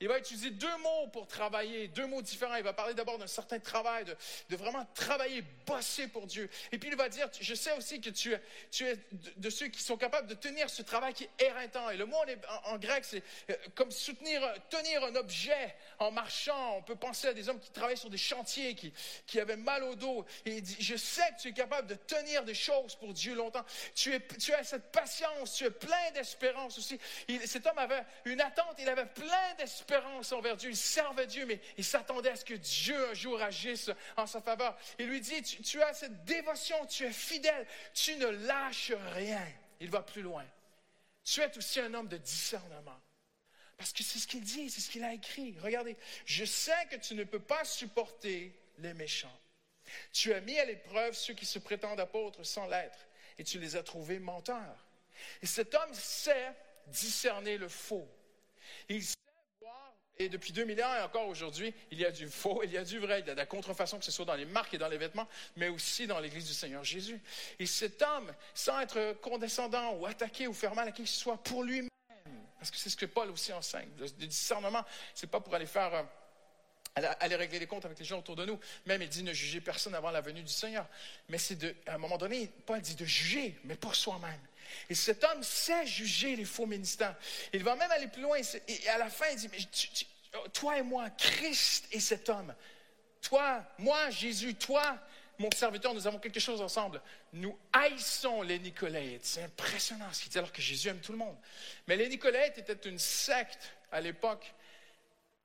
Il 0.00 0.08
va 0.08 0.18
utiliser 0.18 0.50
deux 0.50 0.76
mots 0.78 1.06
pour 1.12 1.28
travailler, 1.28 1.86
deux 1.86 2.06
mots 2.06 2.20
différents. 2.20 2.56
Il 2.56 2.64
va 2.64 2.72
parler 2.72 2.94
d'abord 2.94 3.16
d'un 3.16 3.28
certain 3.28 3.60
travail, 3.60 4.04
de, 4.48 4.56
vraiment 4.56 4.84
travailler, 4.92 5.44
bosser 5.66 6.08
pour 6.08 6.26
Dieu. 6.26 6.50
Et 6.72 6.78
puis 6.78 6.88
il 6.88 6.96
va 6.96 7.08
dire, 7.08 7.28
je 7.40 7.54
sais 7.54 7.72
aussi 7.76 8.00
que 8.00 8.10
tu, 8.10 8.32
es 8.32 8.98
de, 9.36 9.50
ceux 9.50 9.68
qui 9.68 9.80
sont 9.80 9.96
capables 9.96 10.26
de 10.26 10.34
tenir 10.34 10.68
ce 10.68 10.82
travail 10.82 11.14
qui 11.14 11.24
est 11.24 11.44
éreintant. 11.44 11.90
Et 11.90 11.96
le 11.96 12.06
mot 12.06 12.16
en, 12.64 12.76
grec, 12.76 13.04
c'est 13.04 13.22
euh, 13.50 13.54
comme 13.76 13.92
soutenir, 13.92 14.42
tenir 14.68 15.04
un 15.04 15.14
objet 15.14 15.76
en 16.00 16.10
marchant. 16.10 16.78
On 16.78 16.82
peut 16.82 16.96
penser 16.96 17.28
à 17.28 17.32
des 17.32 17.48
hommes 17.48 17.60
qui 17.60 17.70
travaillent 17.70 17.96
sur 17.96 18.10
des 18.10 18.18
chantiers, 18.18 18.74
qui, 18.74 18.92
qui 19.28 19.38
avaient 19.38 19.56
mal 19.56 19.84
au 19.84 19.94
dos. 19.94 20.24
Et 20.44 20.56
il 20.56 20.62
dit, 20.62 20.76
je 20.80 20.96
sais 20.96 21.22
que 21.36 21.42
tu 21.42 21.48
es 21.48 21.52
capable 21.52 21.86
de 21.86 21.94
tenir 21.94 22.42
des 22.42 22.54
choses 22.54 22.96
pour 22.96 23.12
Dieu 23.14 23.36
longtemps. 23.36 23.64
Tu, 23.94 24.12
es, 24.12 24.20
tu 24.40 24.52
as 24.54 24.64
cette 24.64 24.90
patience, 24.90 25.54
tu 25.54 25.64
es 25.64 25.70
plein 25.70 26.10
d'espérance 26.14 26.78
aussi. 26.78 26.98
cet 27.46 27.64
homme 27.68 27.78
avait 27.78 28.04
une 28.24 28.40
attente, 28.40 28.74
il 28.80 28.88
avait 28.88 29.06
plein 29.06 29.54
d'espérance 29.56 29.83
envers 30.32 30.56
Dieu. 30.56 30.70
Il 30.70 30.76
servait 30.76 31.26
Dieu, 31.26 31.46
mais 31.46 31.60
il 31.76 31.84
s'attendait 31.84 32.30
à 32.30 32.36
ce 32.36 32.44
que 32.44 32.54
Dieu 32.54 33.10
un 33.10 33.14
jour 33.14 33.40
agisse 33.40 33.90
en 34.16 34.26
sa 34.26 34.40
faveur. 34.40 34.76
Il 34.98 35.06
lui 35.06 35.20
dit, 35.20 35.42
tu, 35.42 35.82
as 35.82 35.94
cette 35.94 36.24
dévotion, 36.24 36.86
tu 36.86 37.04
es 37.04 37.12
fidèle, 37.12 37.66
tu 37.92 38.16
ne 38.16 38.26
lâches 38.26 38.92
rien. 39.12 39.46
Il 39.80 39.90
va 39.90 40.02
plus 40.02 40.22
loin. 40.22 40.44
Tu 41.24 41.40
es 41.40 41.56
aussi 41.56 41.80
un 41.80 41.92
homme 41.94 42.08
de 42.08 42.16
discernement. 42.16 43.00
Parce 43.76 43.92
que 43.92 44.02
c'est 44.02 44.18
ce 44.18 44.26
qu'il 44.26 44.42
dit, 44.42 44.70
c'est 44.70 44.80
ce 44.80 44.90
qu'il 44.90 45.04
a 45.04 45.12
écrit. 45.12 45.56
Regardez, 45.60 45.96
je 46.26 46.44
sais 46.44 46.86
que 46.90 46.96
tu 46.96 47.14
ne 47.14 47.24
peux 47.24 47.40
pas 47.40 47.64
supporter 47.64 48.52
les 48.78 48.94
méchants. 48.94 49.36
Tu 50.12 50.32
as 50.32 50.40
mis 50.40 50.58
à 50.58 50.64
l'épreuve 50.64 51.14
ceux 51.14 51.34
qui 51.34 51.46
se 51.46 51.58
prétendent 51.58 52.00
apôtres 52.00 52.44
sans 52.44 52.66
l'être, 52.66 52.98
et 53.38 53.44
tu 53.44 53.58
les 53.58 53.76
as 53.76 53.82
trouvés 53.82 54.18
menteurs. 54.18 54.86
Et 55.42 55.46
cet 55.46 55.74
homme 55.74 55.92
sait 55.92 56.52
discerner 56.86 57.58
le 57.58 57.68
faux. 57.68 58.08
Il 58.88 59.04
et 60.18 60.28
depuis 60.28 60.52
2000 60.52 60.82
ans 60.82 60.94
et 60.98 61.02
encore 61.02 61.26
aujourd'hui, 61.26 61.74
il 61.90 61.98
y 61.98 62.04
a 62.04 62.10
du 62.10 62.28
faux, 62.28 62.62
il 62.62 62.70
y 62.70 62.78
a 62.78 62.84
du 62.84 62.98
vrai, 62.98 63.20
il 63.20 63.26
y 63.26 63.30
a 63.30 63.34
de 63.34 63.38
la 63.38 63.46
contrefaçon, 63.46 63.98
que 63.98 64.04
ce 64.04 64.12
soit 64.12 64.24
dans 64.24 64.34
les 64.34 64.44
marques 64.44 64.74
et 64.74 64.78
dans 64.78 64.88
les 64.88 64.96
vêtements, 64.96 65.28
mais 65.56 65.68
aussi 65.68 66.06
dans 66.06 66.20
l'Église 66.20 66.46
du 66.46 66.54
Seigneur 66.54 66.84
Jésus. 66.84 67.20
Et 67.58 67.66
cet 67.66 68.00
homme, 68.02 68.32
sans 68.54 68.80
être 68.80 69.16
condescendant 69.20 69.94
ou 69.94 70.06
attaqué 70.06 70.46
ou 70.46 70.52
faire 70.52 70.74
mal 70.74 70.88
à 70.88 70.92
qui 70.92 71.02
que 71.02 71.08
ce 71.08 71.18
soit, 71.18 71.36
pour 71.38 71.64
lui-même, 71.64 71.88
parce 72.58 72.70
que 72.70 72.76
c'est 72.76 72.90
ce 72.90 72.96
que 72.96 73.06
Paul 73.06 73.30
aussi 73.30 73.52
enseigne, 73.52 73.90
le, 73.98 74.08
discernement, 74.08 74.84
c'est 75.14 75.30
pas 75.30 75.40
pour 75.40 75.54
aller 75.54 75.66
faire... 75.66 75.94
Euh, 75.94 76.02
aller 76.96 77.34
régler 77.34 77.58
les 77.58 77.66
comptes 77.66 77.84
avec 77.84 77.98
les 77.98 78.04
gens 78.04 78.20
autour 78.20 78.36
de 78.36 78.46
nous. 78.46 78.56
Même, 78.86 79.02
il 79.02 79.08
dit 79.08 79.24
ne 79.24 79.32
juger 79.32 79.60
personne 79.60 79.96
avant 79.96 80.12
la 80.12 80.20
venue 80.20 80.44
du 80.44 80.52
Seigneur. 80.52 80.86
Mais 81.28 81.38
c'est 81.38 81.58
à 81.88 81.94
un 81.94 81.98
moment 81.98 82.16
donné, 82.18 82.52
Paul 82.66 82.80
dit 82.80 82.94
de 82.94 83.04
juger, 83.04 83.58
mais 83.64 83.74
pour 83.74 83.96
soi-même. 83.96 84.38
Et 84.88 84.94
cet 84.94 85.24
homme 85.24 85.42
sait 85.42 85.86
juger 85.86 86.36
les 86.36 86.44
faux 86.44 86.66
ministères. 86.66 87.16
Il 87.52 87.62
va 87.62 87.76
même 87.76 87.90
aller 87.90 88.08
plus 88.08 88.22
loin. 88.22 88.38
Et 88.68 88.88
à 88.88 88.98
la 88.98 89.10
fin, 89.10 89.26
il 89.32 89.36
dit, 89.36 89.48
mais 89.50 89.58
toi 90.52 90.78
et 90.78 90.82
moi, 90.82 91.10
Christ 91.10 91.86
et 91.92 92.00
cet 92.00 92.28
homme, 92.28 92.54
toi, 93.20 93.64
moi, 93.78 94.10
Jésus, 94.10 94.54
toi, 94.54 94.98
mon 95.38 95.50
serviteur, 95.50 95.94
nous 95.94 96.06
avons 96.06 96.18
quelque 96.18 96.40
chose 96.40 96.60
ensemble. 96.60 97.00
Nous 97.32 97.58
haïssons 97.72 98.42
les 98.42 98.58
Nicolaïtes. 98.58 99.24
C'est 99.24 99.42
impressionnant 99.42 100.12
ce 100.12 100.22
qu'il 100.22 100.30
dit 100.30 100.38
alors 100.38 100.52
que 100.52 100.62
Jésus 100.62 100.88
aime 100.88 101.00
tout 101.00 101.12
le 101.12 101.18
monde. 101.18 101.36
Mais 101.86 101.96
les 101.96 102.08
Nicolaïtes 102.08 102.58
étaient 102.58 102.88
une 102.88 102.98
secte 102.98 103.72
à 103.90 104.00
l'époque 104.00 104.54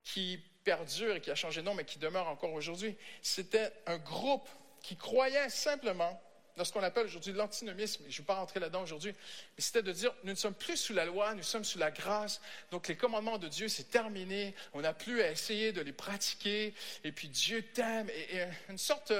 qui 0.04 0.40
perdure 0.64 1.16
et 1.16 1.22
qui 1.22 1.32
a 1.32 1.36
changé 1.36 1.62
de 1.62 1.66
nom, 1.66 1.74
mais 1.74 1.86
qui 1.86 2.00
demeure 2.00 2.28
encore 2.28 2.54
aujourd'hui. 2.54 2.96
C'était 3.22 3.72
un 3.88 3.98
groupe 3.98 4.48
qui 4.82 4.96
croyait 4.96 5.50
simplement 5.50 6.22
dans 6.60 6.66
ce 6.66 6.74
qu'on 6.74 6.84
appelle 6.84 7.06
aujourd'hui 7.06 7.32
l'antinomisme, 7.32 8.04
je 8.10 8.16
ne 8.16 8.18
vais 8.18 8.26
pas 8.26 8.36
rentrer 8.36 8.60
là-dedans 8.60 8.82
aujourd'hui, 8.82 9.14
mais 9.14 9.64
c'était 9.64 9.82
de 9.82 9.94
dire, 9.94 10.14
nous 10.26 10.32
ne 10.32 10.36
sommes 10.36 10.54
plus 10.54 10.76
sous 10.76 10.94
la 10.94 11.06
loi, 11.06 11.34
nous 11.34 11.42
sommes 11.42 11.64
sous 11.64 11.80
la 11.80 11.90
grâce, 11.90 12.42
donc 12.70 12.90
les 12.90 12.98
commandements 12.98 13.38
de 13.38 13.48
Dieu, 13.48 13.70
c'est 13.70 13.90
terminé, 13.90 14.54
on 14.74 14.82
n'a 14.82 14.92
plus 14.94 15.22
à 15.22 15.32
essayer 15.32 15.72
de 15.72 15.80
les 15.80 15.94
pratiquer, 15.94 16.74
et 17.06 17.14
puis 17.14 17.30
Dieu 17.30 17.62
t'aime, 17.62 18.10
et, 18.10 18.44
une 18.68 18.78
sorte 18.78 19.14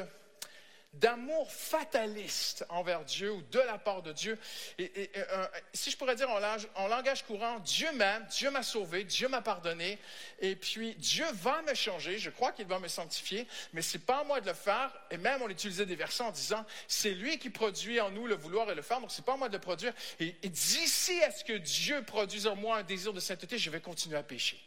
d'amour 0.94 1.52
fataliste 1.52 2.66
envers 2.70 3.06
Dieu 3.06 3.32
ou 3.32 3.42
de 3.52 3.60
la 3.60 3.78
part 3.78 4.02
de 4.02 4.12
Dieu. 4.12 4.38
Et, 4.80 5.10
euh, 5.16 5.48
si 5.74 5.92
je 5.92 5.98
pourrais 5.98 6.16
dire 6.16 6.30
en, 6.30 6.88
langage 6.88 7.24
courant, 7.24 7.60
Dieu 7.60 7.92
m'aime, 7.94 8.26
Dieu 8.32 8.50
m'a 8.50 8.64
sauvé, 8.64 9.04
Dieu 9.04 9.28
m'a 9.28 9.42
pardonné, 9.42 10.00
et 10.40 10.56
puis 10.56 10.96
Dieu 10.96 11.26
va 11.34 11.62
me 11.62 11.74
changer, 11.74 12.18
je 12.18 12.30
crois 12.30 12.52
qu'il 12.52 12.66
va 12.66 12.80
me 12.80 12.88
sanctifier, 12.88 13.48
mais 13.74 13.82
c'est 13.82 14.00
pas 14.00 14.20
à 14.20 14.24
moi 14.24 14.42
de 14.42 14.48
le 14.48 14.54
faire. 14.54 14.92
Et 15.12 15.18
même 15.18 15.42
on 15.42 15.50
utilisait 15.50 15.86
des 15.86 15.96
versets 15.96 16.24
en 16.24 16.32
disant, 16.32 16.66
c'est 16.88 17.12
lui 17.12 17.38
qui 17.38 17.50
produit 17.50 18.02
en 18.02 18.10
nous 18.10 18.28
le 18.28 18.36
vouloir 18.36 18.70
et 18.72 18.76
le 18.76 18.82
faire, 18.82 19.00
donc 19.00 19.12
c'est 19.12 19.26
pas 19.26 19.34
à 19.34 19.38
moi 19.38 19.48
de 19.48 19.54
le 19.54 19.62
produire. 19.62 19.94
Et, 20.20 20.36
et 20.42 20.50
d'ici 20.50 21.22
à 21.24 21.32
ce 21.32 21.44
que 21.44 21.54
Dieu 21.54 22.04
produise 22.04 22.48
en 22.48 22.56
moi 22.56 22.78
un 22.78 22.84
désir 22.84 23.14
de 23.14 23.20
sainteté, 23.20 23.58
je 23.58 23.70
vais 23.70 23.82
continuer 23.82 24.18
à 24.18 24.24
pécher. 24.24 24.60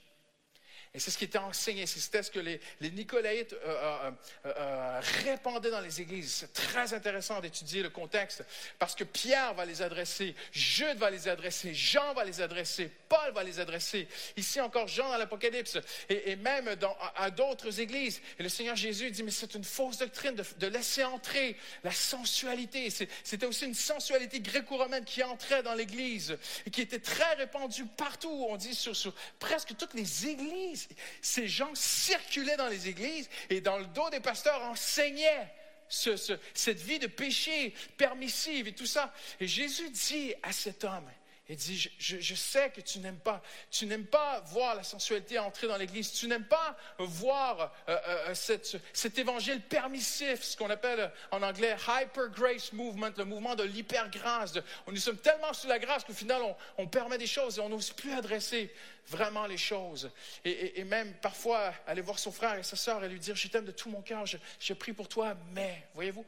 Et 0.94 0.98
c'est 0.98 1.10
ce 1.10 1.16
qui 1.16 1.24
était 1.24 1.38
enseigné, 1.38 1.86
c'était 1.86 2.22
ce 2.22 2.30
que 2.30 2.38
les, 2.38 2.60
les 2.82 2.90
Nicolaïtes 2.90 3.54
euh, 3.54 3.56
euh, 3.64 4.10
euh, 4.44 5.00
répandaient 5.24 5.70
dans 5.70 5.80
les 5.80 6.02
églises. 6.02 6.30
C'est 6.30 6.52
très 6.52 6.92
intéressant 6.92 7.40
d'étudier 7.40 7.82
le 7.82 7.88
contexte 7.88 8.44
parce 8.78 8.94
que 8.94 9.04
Pierre 9.04 9.54
va 9.54 9.64
les 9.64 9.80
adresser, 9.80 10.34
Jude 10.52 10.98
va 10.98 11.08
les 11.08 11.28
adresser, 11.28 11.72
Jean 11.72 12.12
va 12.12 12.24
les 12.24 12.42
adresser, 12.42 12.90
Paul 13.08 13.32
va 13.32 13.42
les 13.42 13.58
adresser. 13.58 14.06
Ici 14.36 14.60
encore 14.60 14.86
Jean 14.86 15.08
dans 15.08 15.16
l'Apocalypse 15.16 15.78
et, 16.10 16.32
et, 16.32 16.36
même 16.36 16.68
à, 17.16 17.30
d'autres 17.30 17.80
églises. 17.80 18.20
Et 18.38 18.42
le 18.42 18.50
Seigneur 18.50 18.76
Jésus 18.76 19.10
dit, 19.10 19.22
mais 19.22 19.30
c'est 19.30 19.54
une 19.54 19.64
fausse 19.64 19.96
doctrine 19.96 20.34
de, 20.34 20.44
de 20.58 20.66
laisser 20.66 21.04
entrer 21.04 21.56
la 21.84 21.90
sensualité. 21.90 22.90
C'était 23.24 23.46
aussi 23.46 23.64
une 23.64 23.72
sensualité 23.74 24.40
gréco-romaine 24.40 25.06
qui 25.06 25.22
entrait 25.22 25.62
dans 25.62 25.74
l'église 25.74 26.36
et 26.66 26.70
qui 26.70 26.82
était 26.82 26.98
très 26.98 27.32
répandue 27.36 27.86
partout. 27.96 28.46
On 28.50 28.58
dit 28.58 28.74
sur, 28.74 28.94
sur 28.94 29.14
presque 29.38 29.74
toutes 29.78 29.94
les 29.94 30.26
églises 30.26 30.81
ces 31.20 31.48
gens 31.48 31.74
circulaient 31.74 32.56
dans 32.56 32.68
les 32.68 32.88
églises 32.88 33.28
et 33.50 33.60
dans 33.60 33.78
le 33.78 33.86
dos 33.86 34.10
des 34.10 34.20
pasteurs 34.20 34.62
enseignaient 34.62 35.52
cette 35.88 36.80
vie 36.80 36.98
de 36.98 37.06
péché 37.06 37.74
permissive 37.96 38.66
et 38.66 38.72
tout 38.72 38.86
ça. 38.86 39.12
Et 39.40 39.46
Jésus 39.46 39.90
dit 39.90 40.34
à 40.42 40.52
cet 40.52 40.84
homme, 40.84 41.10
Il 41.52 41.58
dit, 41.58 41.90
je, 41.98 42.34
sais 42.34 42.70
que 42.70 42.80
tu 42.80 42.98
n'aimes 42.98 43.18
pas, 43.18 43.42
tu 43.70 43.84
n'aimes 43.84 44.06
pas 44.06 44.40
voir 44.46 44.74
la 44.74 44.82
sensualité 44.82 45.38
entrer 45.38 45.68
dans 45.68 45.76
l'Église, 45.76 46.10
tu 46.10 46.26
n'aimes 46.26 46.46
pas 46.46 46.74
voir 46.98 47.74
euh, 47.90 47.98
euh, 48.08 48.34
cette- 48.34 48.78
cet 48.94 49.18
évangile 49.18 49.60
permissif, 49.60 50.42
ce 50.42 50.56
qu'on 50.56 50.70
appelle 50.70 51.12
en 51.30 51.42
anglais 51.42 51.76
hyper 51.76 52.30
grace 52.30 52.72
movement, 52.72 53.10
le 53.18 53.26
mouvement 53.26 53.54
de 53.54 53.64
l'hyper-grâce. 53.64 54.54
Nous 54.86 54.96
sommes 54.96 55.18
tellement 55.18 55.52
sous 55.52 55.66
la 55.66 55.78
grâce 55.78 56.04
qu'au 56.04 56.14
final, 56.14 56.40
on, 56.78 56.86
permet 56.86 57.18
des 57.18 57.26
choses 57.26 57.58
et 57.58 57.60
on 57.60 57.68
n'ose 57.68 57.90
plus 57.90 58.12
adresser 58.12 58.72
vraiment 59.08 59.44
les 59.46 59.58
choses. 59.58 60.10
Et 60.46 60.84
même 60.84 61.12
parfois, 61.20 61.74
aller 61.86 62.00
voir 62.00 62.18
son 62.18 62.32
frère 62.32 62.54
et 62.54 62.62
sa 62.62 62.76
sœur 62.76 63.04
et 63.04 63.10
lui 63.10 63.20
dire, 63.20 63.36
je 63.36 63.48
t'aime 63.48 63.66
de 63.66 63.72
tout 63.72 63.90
mon 63.90 64.00
cœur, 64.00 64.24
je, 64.24 64.38
je 64.58 64.72
prie 64.72 64.94
pour 64.94 65.08
toi, 65.08 65.36
mais, 65.52 65.86
voyez-vous, 65.92 66.24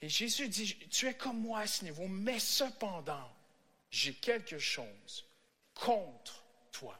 et 0.00 0.08
Jésus 0.08 0.48
dit, 0.48 0.74
tu 0.90 1.06
es 1.06 1.12
comme 1.12 1.38
moi 1.38 1.60
à 1.60 1.66
ce 1.66 1.84
niveau, 1.84 2.06
mais 2.08 2.38
cependant, 2.38 3.28
j'ai 3.90 4.14
quelque 4.14 4.58
chose 4.58 5.24
contre 5.74 6.44
toi. 6.72 6.98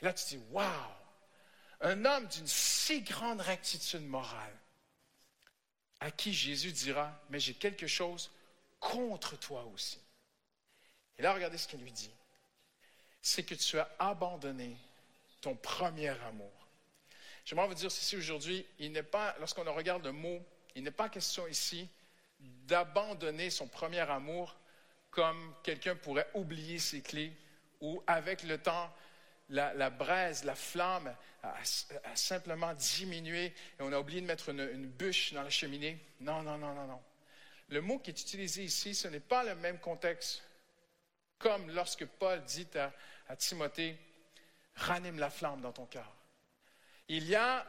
Et 0.00 0.04
là, 0.04 0.12
tu 0.12 0.36
dis, 0.36 0.42
waouh, 0.50 0.92
un 1.80 2.04
homme 2.04 2.26
d'une 2.26 2.46
si 2.46 3.02
grande 3.02 3.40
rectitude 3.40 4.02
morale, 4.02 4.56
à 6.00 6.10
qui 6.10 6.32
Jésus 6.32 6.72
dira, 6.72 7.12
mais 7.30 7.40
j'ai 7.40 7.54
quelque 7.54 7.86
chose 7.86 8.30
contre 8.80 9.38
toi 9.38 9.64
aussi. 9.74 9.98
Et 11.18 11.22
là, 11.22 11.32
regardez 11.32 11.58
ce 11.58 11.66
qu'il 11.66 11.80
lui 11.80 11.92
dit. 11.92 12.10
C'est 13.22 13.42
que 13.42 13.54
tu 13.54 13.78
as 13.78 13.88
abandonné 13.98 14.76
ton 15.40 15.54
premier 15.54 16.08
amour. 16.08 16.52
J'aimerais 17.44 17.68
vous 17.68 17.74
dire 17.74 17.90
ceci 17.90 18.16
aujourd'hui, 18.16 18.66
il 18.78 18.92
n'est 18.92 19.02
pas, 19.02 19.34
lorsqu'on 19.38 19.64
regarde 19.72 20.04
le 20.04 20.12
mot, 20.12 20.44
il 20.74 20.82
n'est 20.82 20.90
pas 20.90 21.08
question 21.08 21.46
ici 21.46 21.88
d'abandonner 22.38 23.50
son 23.50 23.66
premier 23.66 24.00
amour 24.00 24.54
comme 25.10 25.54
quelqu'un 25.62 25.96
pourrait 25.96 26.28
oublier 26.34 26.78
ses 26.78 27.00
clés 27.00 27.32
ou 27.80 28.02
avec 28.06 28.42
le 28.42 28.58
temps, 28.58 28.92
la, 29.48 29.90
braise, 29.90 30.44
la 30.44 30.54
flamme 30.54 31.14
a, 31.42 31.54
simplement 32.14 32.74
diminué 32.74 33.46
et 33.46 33.80
on 33.80 33.92
a 33.92 33.98
oublié 33.98 34.20
de 34.20 34.26
mettre 34.26 34.50
une, 34.50 34.86
bûche 34.86 35.32
dans 35.32 35.42
la 35.42 35.50
cheminée. 35.50 35.98
Non, 36.20 36.42
non, 36.42 36.58
non, 36.58 36.74
non, 36.74 36.86
non. 36.86 37.02
Le 37.68 37.80
mot 37.80 37.98
qui 37.98 38.10
est 38.10 38.20
utilisé 38.20 38.64
ici, 38.64 38.94
ce 38.94 39.08
n'est 39.08 39.20
pas 39.20 39.44
le 39.44 39.54
même 39.56 39.78
contexte 39.78 40.42
comme 41.38 41.70
lorsque 41.70 42.06
Paul 42.06 42.42
dit 42.44 42.68
à, 42.76 42.92
à 43.28 43.36
Timothée, 43.36 43.98
ranime 44.74 45.18
la 45.18 45.30
flamme 45.30 45.60
dans 45.60 45.72
ton 45.72 45.86
cœur. 45.86 46.12
Il 47.08 47.26
y 47.28 47.34
a 47.34 47.66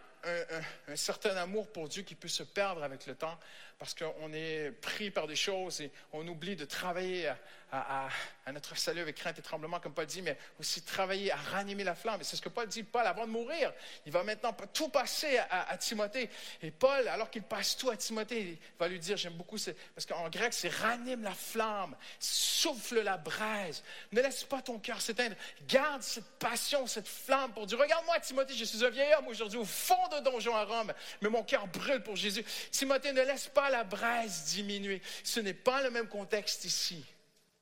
un 0.88 0.96
certain 0.96 1.36
amour 1.38 1.72
pour 1.72 1.88
Dieu 1.88 2.04
qui 2.04 2.16
peut 2.16 2.28
se 2.28 2.44
perdre 2.44 2.84
avec 2.84 3.06
le 3.06 3.16
temps 3.16 3.40
parce 3.80 3.94
qu'on 3.94 4.34
est 4.34 4.72
pris 4.82 5.12
par 5.12 5.28
des 5.28 5.36
choses 5.36 5.82
et 5.82 5.92
on 6.12 6.28
oublie 6.28 6.56
de 6.56 6.66
travailler 6.66 7.32
à, 7.72 8.08
notre 8.54 8.78
salut 8.78 9.02
avec 9.02 9.18
crainte 9.18 9.38
et 9.38 9.42
tremblement, 9.42 9.80
comme 9.82 9.94
Paul 9.94 10.06
dit, 10.06 10.22
mais 10.22 10.38
aussi 10.58 10.82
travailler 10.82 11.34
à 11.34 11.36
ranimer 11.36 11.84
la 11.84 11.96
flamme. 11.96 12.22
Et 12.22 12.24
c'est 12.24 12.38
ce 12.38 12.42
que 12.42 12.48
Paul 12.48 12.66
dit, 12.68 12.82
Paul, 12.84 13.06
avant 13.06 13.26
de 13.28 13.32
mourir, 13.32 13.74
il 14.06 14.12
va 14.12 14.24
maintenant 14.24 14.56
tout 14.74 14.88
passer 14.88 15.38
à, 15.50 15.78
Timothée. 15.78 16.30
Et 16.62 16.72
Paul, 16.72 17.08
alors 17.10 17.30
qu'il 17.30 17.44
passe 17.44 17.76
tout 17.76 17.90
à 17.90 17.98
Timothée, 17.98 18.40
il 18.42 18.58
va 18.80 18.88
lui 18.88 19.00
dire, 19.00 19.18
j'aime 19.18 19.34
beaucoup, 19.34 19.58
ce- 19.58 19.72
parce 19.94 20.06
qu'en 20.06 20.30
grec, 20.30 20.54
c'est 20.54 20.70
ranime 20.70 21.24
la 21.24 21.34
flamme, 21.34 21.96
souffle 22.20 23.02
la 23.02 23.18
braise, 23.18 23.84
ne 24.14 24.22
laisse 24.22 24.46
pas 24.46 24.62
ton 24.62 24.80
cœur 24.80 25.02
s'éteindre, 25.02 25.36
garde 25.68 26.02
cette 26.02 26.40
passion, 26.40 26.88
cette 26.88 27.08
flamme 27.08 27.52
pour 27.52 27.68
Dieu. 27.68 27.78
Regarde-moi, 27.78 28.18
Timothée, 28.22 28.56
je 28.56 28.64
suis 28.64 28.86
un 28.86 28.90
vieil 28.90 29.14
homme 29.16 29.28
aujourd'hui 29.28 29.60
au 29.60 29.66
fond 29.66 30.08
de 30.08 30.22
donjon 30.22 30.56
à 30.56 30.64
Rome, 30.64 30.94
mais 31.22 31.30
mon 31.30 31.44
cœur 31.44 31.68
brûle 31.68 32.02
pour 32.02 32.16
Jésus. 32.16 32.46
Timothée, 32.72 33.12
ne 33.12 33.24
laisse 33.24 33.50
pas 33.50 33.67
la 33.70 33.84
braise 33.84 34.46
diminuer. 34.46 35.02
Ce 35.24 35.40
n'est 35.40 35.54
pas 35.54 35.82
le 35.82 35.90
même 35.90 36.08
contexte 36.08 36.66
ici, 36.66 37.06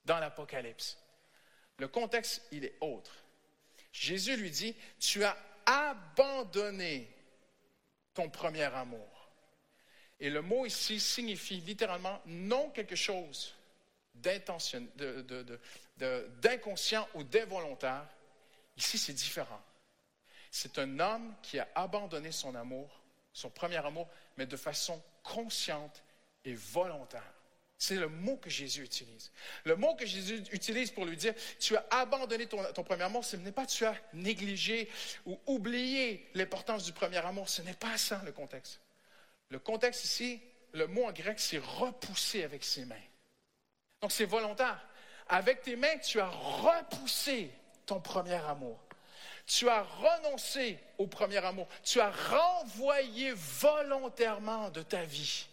dans 0.06 0.20
l'Apocalypse. 0.20 0.97
Le 1.78 1.88
contexte, 1.88 2.41
il 2.51 2.66
est 2.66 2.78
autre. 2.82 3.16
Jésus 3.91 4.36
lui 4.38 4.51
dit, 4.51 4.76
tu 4.99 5.24
as 5.24 5.38
abandonné 5.66 7.10
ton 8.14 8.30
premier 8.30 8.64
amour. 8.64 9.30
Et 10.20 10.30
le 10.30 10.41
mot 10.41 10.66
ici 10.66 10.99
signifie 10.99 11.62
littéralement 11.62 12.22
non 12.26 12.70
quelque 12.70 12.95
chose 12.95 13.53
d'inconscient 14.14 14.88
ou 17.14 17.24
d'involontaire. 17.24 18.08
Ici, 18.78 18.97
c'est 18.97 19.14
différent. 19.14 19.62
C'est 20.51 20.80
un 20.80 20.99
homme 20.99 21.36
qui 21.41 21.60
a 21.60 21.68
abandonné 21.76 22.32
son 22.32 22.56
amour, 22.56 23.01
son 23.34 23.49
premier 23.49 23.86
amour, 23.86 24.08
mais 24.38 24.45
de 24.45 24.56
façon 24.56 25.03
consciente 25.26 26.03
et 26.45 26.53
volontaire. 26.53 27.34
C'est 27.78 27.95
le 27.95 28.07
mot 28.07 28.38
que 28.38 28.49
Jésus 28.49 28.84
utilise. 28.84 29.32
Le 29.65 29.76
mot 29.76 29.95
que 29.95 30.05
Jésus 30.05 30.43
utilise 30.53 30.91
pour 30.91 31.05
lui 31.05 31.17
dire, 31.17 31.34
tu 31.59 31.76
as 31.76 31.86
abandonné 31.91 32.47
ton, 32.47 32.84
premier 32.84 33.03
amour, 33.03 33.26
ce 33.26 33.36
n'est 33.36 33.51
pas 33.51 33.65
tu 33.65 33.86
as 33.86 33.95
négligé 34.13 34.89
ou 35.26 35.38
oublié 35.45 36.30
l'importance 36.36 36.86
du 36.86 36.93
premier 36.93 37.17
amour, 37.17 37.49
ce 37.49 37.61
n'est 37.63 37.73
pas 37.73 37.97
ça 37.97 38.21
le 38.23 38.32
contexte. 38.32 38.80
Le 39.49 39.59
contexte 39.59 40.05
ici, 40.05 40.41
le 40.71 40.88
mot 40.88 41.05
en 41.05 41.11
grec, 41.11 41.39
c'est 41.39 41.57
repousser 41.57 42.43
avec 42.43 42.63
ses 42.63 42.86
mains. 42.86 42.95
Donc 44.01 44.11
c'est 44.11 44.26
volontaire. 44.26 44.88
Avec 45.28 45.61
tes 45.61 45.76
mains, 45.76 45.97
tu 45.97 46.19
as 46.19 46.30
repoussé 46.30 47.51
ton 47.86 47.99
premier 47.99 48.36
amour. 48.36 48.84
Tu 49.47 49.69
as 49.69 49.83
renoncé 49.83 50.79
au 50.97 51.07
premier 51.07 51.43
amour. 51.45 51.67
Tu 51.83 51.99
as 52.01 52.11
renvoyé 52.11 53.31
volontairement 53.35 54.69
de 54.69 54.81
ta 54.81 55.03
vie 55.03 55.45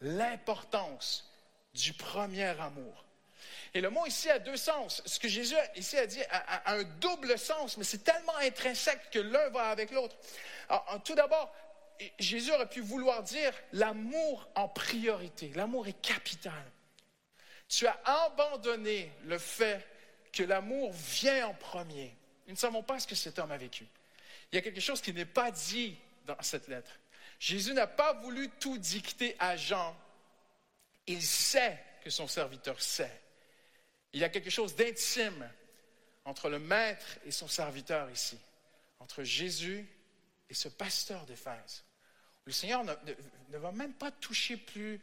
l'importance 0.00 1.28
du 1.74 1.92
premier 1.92 2.48
amour. 2.60 3.04
Et 3.74 3.80
le 3.80 3.88
mot 3.90 4.04
ici 4.06 4.28
a 4.30 4.38
deux 4.38 4.56
sens. 4.56 5.02
Ce 5.06 5.18
que 5.18 5.28
Jésus 5.28 5.56
ici 5.76 5.96
a 5.96 6.06
dit 6.06 6.22
a, 6.30 6.70
a- 6.70 6.74
un 6.74 6.82
double 7.00 7.38
sens, 7.38 7.76
mais 7.76 7.84
c'est 7.84 8.04
tellement 8.04 8.36
intrinsèque 8.38 9.10
que 9.10 9.18
l'un 9.18 9.48
va 9.50 9.70
avec 9.70 9.90
l'autre. 9.90 10.16
Tout 11.04 11.14
d'abord, 11.14 11.52
Jésus 12.18 12.52
aurait 12.52 12.68
pu 12.68 12.80
vouloir 12.80 13.22
dire 13.22 13.52
l'amour 13.72 14.46
en 14.54 14.68
priorité. 14.68 15.52
L'amour 15.54 15.86
est 15.86 16.00
capital. 16.02 16.52
Tu 17.68 17.86
as 17.86 17.98
abandonné 18.04 19.10
le 19.24 19.38
fait 19.38 19.86
que 20.32 20.42
l'amour 20.42 20.92
vient 20.92 21.48
en 21.48 21.54
premier. 21.54 22.14
Nous 22.46 22.52
ne 22.52 22.58
savons 22.58 22.82
pas 22.82 22.98
ce 23.00 23.06
que 23.06 23.14
cet 23.14 23.38
homme 23.38 23.52
a 23.52 23.56
vécu. 23.56 23.86
Il 24.50 24.56
y 24.56 24.58
a 24.58 24.62
quelque 24.62 24.80
chose 24.80 25.00
qui 25.00 25.12
n'est 25.12 25.24
pas 25.24 25.50
dit 25.50 25.96
dans 26.26 26.40
cette 26.42 26.68
lettre. 26.68 26.90
Jésus 27.38 27.72
n'a 27.74 27.86
pas 27.86 28.12
voulu 28.14 28.48
tout 28.60 28.78
dicter 28.78 29.34
à 29.38 29.56
Jean. 29.56 29.96
Il 31.06 31.22
sait 31.22 31.82
que 32.04 32.10
son 32.10 32.28
serviteur 32.28 32.80
sait. 32.80 33.20
Il 34.12 34.20
y 34.20 34.24
a 34.24 34.28
quelque 34.28 34.50
chose 34.50 34.74
d'intime 34.76 35.48
entre 36.24 36.48
le 36.48 36.58
maître 36.58 37.06
et 37.24 37.30
son 37.32 37.48
serviteur 37.48 38.08
ici, 38.10 38.38
entre 39.00 39.24
Jésus 39.24 39.88
et 40.48 40.54
ce 40.54 40.68
pasteur 40.68 41.24
d'Éphèse. 41.26 41.82
Le 42.44 42.52
Seigneur 42.52 42.84
ne, 42.84 42.92
ne- 42.92 43.14
ne 43.50 43.58
va 43.58 43.72
même 43.72 43.94
pas 43.94 44.10
toucher 44.12 44.56
plus 44.56 45.00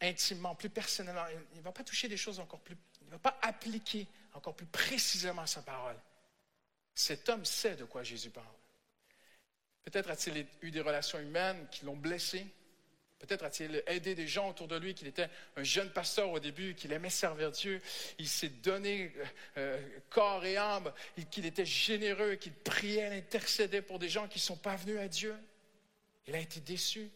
intimement, 0.00 0.54
plus 0.54 0.68
personnellement. 0.68 1.24
Il 1.52 1.58
ne 1.58 1.62
va 1.62 1.72
pas 1.72 1.84
toucher 1.84 2.08
des 2.08 2.16
choses 2.16 2.40
encore 2.40 2.60
plus. 2.60 2.76
Il 3.02 3.06
ne 3.06 3.12
va 3.12 3.18
pas 3.18 3.38
appliquer 3.42 4.06
encore 4.34 4.54
plus 4.56 4.66
précisément 4.66 5.46
sa 5.46 5.62
parole. 5.62 5.96
Cet 6.94 7.28
homme 7.28 7.44
sait 7.44 7.76
de 7.76 7.84
quoi 7.84 8.02
Jésus 8.02 8.30
parle. 8.30 8.46
Peut-être 9.84 10.10
a-t-il 10.10 10.46
eu 10.60 10.70
des 10.70 10.80
relations 10.80 11.18
humaines 11.18 11.66
qui 11.70 11.84
l'ont 11.84 11.96
blessé. 11.96 12.46
Peut-être 13.18 13.44
a-t-il 13.44 13.82
aidé 13.86 14.14
des 14.14 14.26
gens 14.26 14.50
autour 14.50 14.66
de 14.66 14.76
lui, 14.76 14.94
qu'il 14.94 15.06
était 15.06 15.28
un 15.56 15.62
jeune 15.62 15.90
pasteur 15.90 16.30
au 16.30 16.40
début, 16.40 16.74
qu'il 16.74 16.92
aimait 16.92 17.10
servir 17.10 17.52
Dieu. 17.52 17.80
Il 18.18 18.28
s'est 18.28 18.48
donné 18.48 19.12
euh, 19.16 19.24
euh, 19.58 19.98
corps 20.10 20.44
et 20.44 20.56
âme, 20.56 20.92
qu'il 21.30 21.46
était 21.46 21.64
généreux, 21.64 22.34
qu'il 22.34 22.52
priait, 22.52 23.08
il 23.08 23.18
intercédait 23.18 23.82
pour 23.82 23.98
des 23.98 24.08
gens 24.08 24.26
qui 24.26 24.38
ne 24.38 24.42
sont 24.42 24.56
pas 24.56 24.74
venus 24.74 24.98
à 24.98 25.08
Dieu. 25.08 25.36
Il 26.26 26.34
a 26.34 26.40
été 26.40 26.60
déçu. 26.60 27.10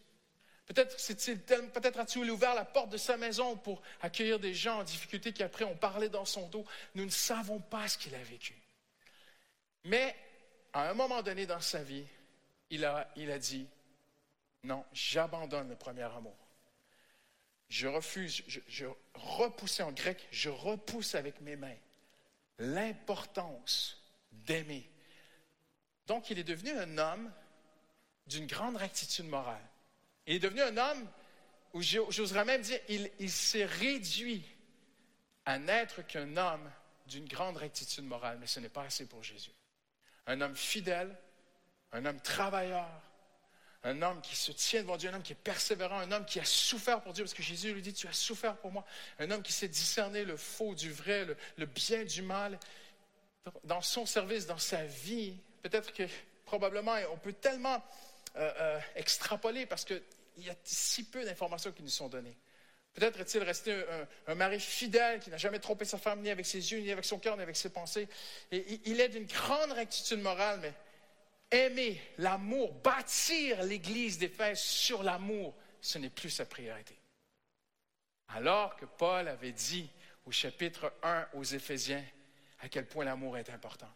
Peut-être 0.67 1.99
a-t-il 1.99 2.29
ouvert 2.29 2.53
la 2.53 2.65
porte 2.65 2.89
de 2.89 2.97
sa 2.97 3.15
maison 3.15 3.55
pour 3.55 3.81
accueillir 4.01 4.39
des 4.39 4.53
gens 4.53 4.79
en 4.79 4.83
difficulté 4.83 5.31
qui 5.31 5.43
après 5.43 5.63
ont 5.63 5.77
parlé 5.77 6.09
dans 6.09 6.25
son 6.25 6.47
dos. 6.49 6.65
Nous 6.95 7.05
ne 7.05 7.09
savons 7.09 7.59
pas 7.59 7.87
ce 7.87 7.97
qu'il 7.97 8.13
a 8.15 8.23
vécu. 8.23 8.56
Mais 9.87 10.15
à 10.73 10.89
un 10.89 10.93
moment 10.93 11.21
donné 11.21 11.45
dans 11.45 11.61
sa 11.61 11.81
vie, 11.81 12.05
il 12.69 12.83
a, 12.83 13.07
dit, 13.39 13.65
non, 14.63 14.83
j'abandonne 14.91 15.69
le 15.69 15.77
premier 15.77 16.03
amour. 16.03 16.35
Je 17.69 17.87
refuse, 17.87 18.43
je, 18.67 18.85
repousse 19.13 19.79
en 19.79 19.93
grec, 19.93 20.27
je 20.31 20.49
repousse 20.49 21.15
avec 21.15 21.39
mes 21.41 21.55
mains 21.55 21.75
l'importance 22.59 24.01
d'aimer. 24.31 24.89
Donc 26.05 26.29
il 26.29 26.39
est 26.39 26.43
devenu 26.43 26.71
un 26.71 26.97
homme 26.97 27.31
d'une 28.25 28.47
grande 28.47 28.75
rectitude 28.75 29.25
morale. 29.25 29.63
Il 30.25 30.35
est 30.35 30.39
devenu 30.39 30.61
un 30.61 30.75
homme 30.75 31.07
où 31.73 31.81
j'o- 31.81 32.11
j'oserais 32.11 32.45
même 32.45 32.61
dire, 32.61 32.79
il 32.89 33.31
s'est 33.31 33.65
réduit 33.65 34.43
à 35.45 35.59
n'être 35.59 36.01
qu'un 36.01 36.35
homme 36.35 36.69
d'une 37.05 37.27
grande 37.27 37.55
rectitude 37.55 38.03
morale, 38.03 38.37
mais 38.39 38.47
ce 38.47 38.59
n'est 38.59 38.69
pas 38.69 38.83
assez 38.83 39.07
pour 39.07 39.23
Jésus. 39.23 39.51
Un 40.27 40.41
homme 40.41 40.55
fidèle, 40.55 41.15
un 41.93 42.05
homme 42.05 42.19
travailleur, 42.21 42.87
Un 43.83 44.01
homme 44.01 44.19
qui 44.21 44.35
se 44.35 44.51
tient 44.51 44.81
devant 44.81 44.97
Dieu, 44.97 45.09
un 45.09 45.13
homme 45.13 45.23
qui 45.23 45.31
est 45.31 45.43
persévérant, 45.43 45.99
un 45.99 46.11
homme 46.11 46.25
qui 46.25 46.39
a 46.39 46.45
souffert 46.45 47.01
pour 47.01 47.13
Dieu, 47.13 47.23
parce 47.23 47.33
que 47.33 47.43
Jésus 47.43 47.73
lui 47.73 47.81
dit, 47.81 47.93
tu 47.93 48.07
as 48.07 48.13
souffert 48.13 48.57
pour 48.57 48.71
moi. 48.71 48.85
Un 49.19 49.31
homme 49.31 49.41
qui 49.41 49.53
sait 49.53 49.69
discerner 49.69 50.25
le 50.25 50.35
faux 50.35 50.75
du 50.75 50.91
vrai, 50.91 51.25
le, 51.55 51.65
bien 51.65 52.03
du 52.03 52.21
mal. 52.21 52.59
Dans 53.63 53.81
son 53.81 54.05
service, 54.05 54.45
dans 54.45 54.57
sa 54.57 54.83
vie, 54.83 55.37
peut-être 55.61 55.93
que 55.93 56.03
probablement 56.43 56.95
on 57.13 57.17
peut 57.17 57.33
tellement 57.33 57.81
euh, 58.35 58.51
euh, 58.59 58.79
extrapoler 58.95 59.65
parce 59.65 59.85
qu'il 59.85 60.01
y 60.39 60.49
a 60.49 60.55
si 60.63 61.05
peu 61.05 61.23
d'informations 61.23 61.71
qui 61.71 61.83
nous 61.83 61.89
sont 61.89 62.09
données. 62.09 62.37
Peut-être 62.97 63.19
est-il 63.19 63.43
resté 63.43 63.79
un, 64.25 64.33
mari 64.33 64.59
fidèle 64.59 65.19
qui 65.19 65.29
n'a 65.29 65.37
jamais 65.37 65.59
trompé 65.59 65.85
sa 65.85 65.99
femme 65.99 66.19
ni 66.21 66.31
avec 66.31 66.47
ses 66.47 66.71
yeux, 66.71 66.79
ni 66.79 66.91
avec 66.91 67.05
son 67.05 67.19
cœur, 67.19 67.37
ni 67.37 67.43
avec 67.43 67.55
ses 67.55 67.69
pensées. 67.69 68.07
Et 68.51 68.81
il 68.85 68.99
est 68.99 69.09
d'une 69.09 69.27
grande 69.27 69.71
rectitude 69.71 70.19
morale, 70.19 70.59
mais 70.61 70.73
aimer 71.51 72.01
l'amour, 72.17 72.73
bâtir 72.73 73.61
l'Église 73.61 74.17
d'Éphèse 74.17 74.57
sur 74.57 75.03
l'amour, 75.03 75.53
ce 75.79 75.99
n'est 75.99 76.09
plus 76.09 76.31
sa 76.31 76.45
priorité. 76.47 76.95
Alors 78.29 78.75
que 78.75 78.85
Paul 78.85 79.27
avait 79.27 79.51
dit 79.51 79.87
au 80.25 80.31
chapitre 80.31 80.91
1 81.03 81.27
aux 81.33 81.43
Éphésiens 81.43 82.03
à 82.61 82.67
quel 82.67 82.87
point 82.87 83.05
l'amour 83.05 83.37
est 83.37 83.51
important. 83.51 83.93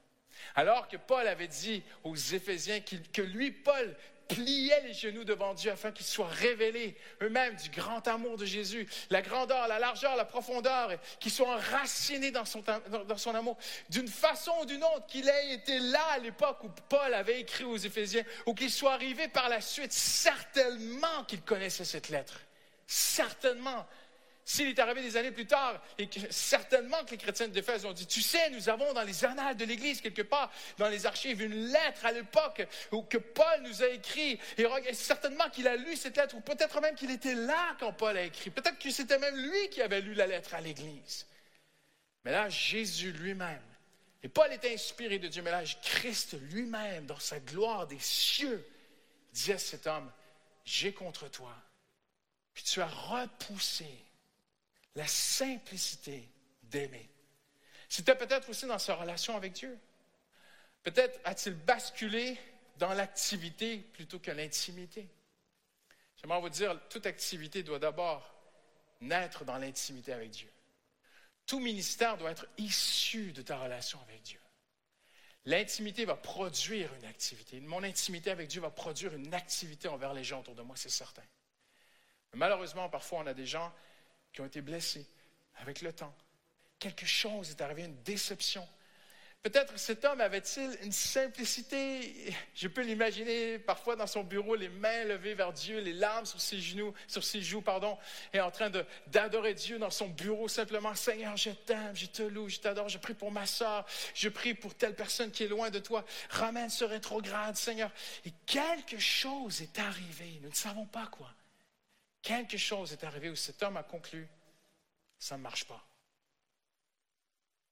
Alors 0.53 0.87
que 0.87 0.97
Paul 0.97 1.27
avait 1.27 1.47
dit 1.47 1.81
aux 2.03 2.15
Éphésiens 2.15 2.81
que 2.81 3.21
lui, 3.23 3.49
Paul, 3.49 3.95
pliait 4.33 4.81
les 4.81 4.93
genoux 4.93 5.23
devant 5.23 5.53
Dieu 5.53 5.71
afin 5.71 5.91
qu'ils 5.91 6.05
soient 6.05 6.27
révélés 6.27 6.95
eux-mêmes 7.21 7.55
du 7.55 7.69
grand 7.69 8.07
amour 8.07 8.37
de 8.37 8.45
Jésus, 8.45 8.87
la 9.09 9.21
grandeur, 9.21 9.67
la 9.67 9.79
largeur, 9.79 10.15
la 10.15 10.25
profondeur, 10.25 10.91
qu'ils 11.19 11.31
soient 11.31 11.55
enracinés 11.55 12.31
dans 12.31 12.45
son, 12.45 12.63
dans 13.07 13.17
son 13.17 13.35
amour, 13.35 13.57
d'une 13.89 14.07
façon 14.07 14.51
ou 14.61 14.65
d'une 14.65 14.83
autre, 14.83 15.05
qu'il 15.07 15.27
ait 15.27 15.53
été 15.53 15.79
là 15.79 16.03
à 16.11 16.19
l'époque 16.19 16.63
où 16.63 16.69
Paul 16.89 17.13
avait 17.13 17.41
écrit 17.41 17.63
aux 17.63 17.77
Éphésiens, 17.77 18.23
ou 18.45 18.53
qu'il 18.53 18.71
soit 18.71 18.93
arrivé 18.93 19.27
par 19.27 19.49
la 19.49 19.61
suite, 19.61 19.93
certainement 19.93 21.23
qu'il 21.27 21.41
connaissait 21.41 21.85
cette 21.85 22.09
lettre. 22.09 22.39
Certainement. 22.87 23.85
S'il 24.51 24.67
est 24.67 24.79
arrivé 24.79 25.01
des 25.01 25.15
années 25.15 25.31
plus 25.31 25.45
tard, 25.45 25.81
et 25.97 26.09
certainement 26.29 27.05
que 27.05 27.11
les 27.11 27.17
chrétiens 27.17 27.47
d'Éphèse 27.47 27.85
ont 27.85 27.93
dit, 27.93 28.05
tu 28.05 28.21
sais, 28.21 28.49
nous 28.49 28.67
avons 28.67 28.91
dans 28.91 29.03
les 29.03 29.23
annales 29.23 29.55
de 29.55 29.63
l'Église, 29.63 30.01
quelque 30.01 30.23
part, 30.23 30.51
dans 30.77 30.89
les 30.89 31.05
archives, 31.05 31.41
une 31.41 31.67
lettre 31.67 32.05
à 32.05 32.11
l'époque 32.11 32.67
que 33.09 33.17
Paul 33.17 33.61
nous 33.61 33.81
a 33.81 33.87
écrit, 33.87 34.37
et 34.57 34.93
certainement 34.93 35.49
qu'il 35.51 35.69
a 35.69 35.77
lu 35.77 35.95
cette 35.95 36.17
lettre, 36.17 36.35
ou 36.35 36.41
peut-être 36.41 36.81
même 36.81 36.95
qu'il 36.95 37.11
était 37.11 37.33
là 37.33 37.77
quand 37.79 37.93
Paul 37.93 38.17
a 38.17 38.23
écrit. 38.23 38.49
Peut-être 38.49 38.77
que 38.77 38.91
c'était 38.91 39.19
même 39.19 39.37
lui 39.37 39.69
qui 39.69 39.81
avait 39.81 40.01
lu 40.01 40.15
la 40.15 40.27
lettre 40.27 40.53
à 40.53 40.59
l'Église. 40.59 41.25
Mais 42.25 42.31
là, 42.31 42.49
Jésus 42.49 43.13
lui-même, 43.13 43.63
et 44.21 44.27
Paul 44.27 44.51
était 44.51 44.73
inspiré 44.73 45.17
de 45.17 45.29
Dieu, 45.29 45.43
mais 45.43 45.51
là, 45.51 45.63
Christ 45.81 46.35
lui-même, 46.51 47.05
dans 47.05 47.19
sa 47.19 47.39
gloire 47.39 47.87
des 47.87 47.99
cieux, 47.99 48.67
dit 49.31 49.53
à 49.53 49.57
cet 49.57 49.87
homme, 49.87 50.11
j'ai 50.65 50.91
contre 50.91 51.29
toi, 51.29 51.55
puis 52.53 52.65
tu 52.65 52.81
as 52.81 52.87
repoussé 52.87 53.87
la 54.95 55.07
simplicité 55.07 56.29
d'aimer. 56.63 57.09
C'était 57.89 58.15
peut-être 58.15 58.49
aussi 58.49 58.65
dans 58.67 58.79
sa 58.79 58.95
relation 58.95 59.35
avec 59.35 59.53
Dieu. 59.53 59.77
Peut-être 60.83 61.19
a-t-il 61.23 61.55
basculé 61.55 62.37
dans 62.77 62.93
l'activité 62.93 63.77
plutôt 63.77 64.19
que 64.19 64.31
l'intimité. 64.31 65.07
J'aimerais 66.17 66.41
vous 66.41 66.49
dire, 66.49 66.79
toute 66.89 67.05
activité 67.05 67.63
doit 67.63 67.79
d'abord 67.79 68.33
naître 69.01 69.43
dans 69.45 69.57
l'intimité 69.57 70.13
avec 70.13 70.31
Dieu. 70.31 70.51
Tout 71.45 71.59
ministère 71.59 72.17
doit 72.17 72.31
être 72.31 72.47
issu 72.57 73.33
de 73.33 73.41
ta 73.41 73.57
relation 73.57 73.99
avec 74.01 74.21
Dieu. 74.21 74.39
L'intimité 75.45 76.05
va 76.05 76.15
produire 76.15 76.93
une 76.95 77.05
activité. 77.05 77.59
Mon 77.59 77.83
intimité 77.83 78.29
avec 78.29 78.47
Dieu 78.47 78.61
va 78.61 78.69
produire 78.69 79.13
une 79.13 79.33
activité 79.33 79.87
envers 79.87 80.13
les 80.13 80.23
gens 80.23 80.41
autour 80.41 80.55
de 80.55 80.61
moi, 80.61 80.75
c'est 80.75 80.89
certain. 80.89 81.23
malheureusement, 82.33 82.87
parfois, 82.89 83.19
on 83.19 83.27
a 83.27 83.33
des 83.33 83.47
gens 83.47 83.73
qui 84.33 84.41
ont 84.41 84.45
été 84.45 84.61
blessés 84.61 85.05
avec 85.55 85.81
le 85.81 85.93
temps. 85.93 86.15
Quelque 86.79 87.05
chose 87.05 87.51
est 87.51 87.61
arrivé, 87.61 87.83
une 87.83 88.01
déception. 88.03 88.67
Peut-être 89.43 89.79
cet 89.79 90.05
homme 90.05 90.21
avait-il 90.21 90.77
une 90.83 90.91
simplicité, 90.91 92.31
je 92.53 92.67
peux 92.67 92.81
l'imaginer 92.81 93.57
parfois 93.57 93.95
dans 93.95 94.05
son 94.05 94.23
bureau, 94.23 94.53
les 94.53 94.69
mains 94.69 95.03
levées 95.05 95.33
vers 95.33 95.51
Dieu, 95.51 95.79
les 95.79 95.93
larmes 95.93 96.27
sur 96.27 96.39
ses 96.39 96.59
genoux, 96.59 96.93
sur 97.07 97.23
ses 97.23 97.41
joues, 97.41 97.63
pardon, 97.63 97.97
et 98.33 98.39
en 98.39 98.51
train 98.51 98.71
d'adorer 99.07 99.55
Dieu 99.55 99.79
dans 99.79 99.89
son 99.89 100.09
bureau 100.09 100.47
simplement, 100.47 100.93
Seigneur, 100.93 101.35
je 101.37 101.49
t'aime, 101.49 101.95
je 101.95 102.05
te 102.05 102.21
loue, 102.21 102.49
je 102.49 102.59
t'adore, 102.59 102.87
je 102.87 102.99
prie 102.99 103.15
pour 103.15 103.31
ma 103.31 103.47
soeur, 103.47 103.83
je 104.13 104.29
prie 104.29 104.53
pour 104.53 104.75
telle 104.75 104.93
personne 104.93 105.31
qui 105.31 105.43
est 105.43 105.47
loin 105.47 105.71
de 105.71 105.79
toi, 105.79 106.05
ramène 106.29 106.69
ce 106.69 106.85
rétrograde, 106.85 107.55
Seigneur. 107.55 107.89
Et 108.25 108.33
quelque 108.45 108.99
chose 108.99 109.63
est 109.63 109.79
arrivé, 109.79 110.39
nous 110.43 110.49
ne 110.49 110.55
savons 110.55 110.85
pas 110.85 111.07
quoi. 111.07 111.33
Quelque 112.21 112.57
chose 112.57 112.93
est 112.93 113.03
arrivé 113.03 113.29
où 113.29 113.35
cet 113.35 113.63
homme 113.63 113.77
a 113.77 113.83
conclu, 113.83 114.27
ça 115.17 115.37
ne 115.37 115.41
marche 115.41 115.65
pas. 115.65 115.83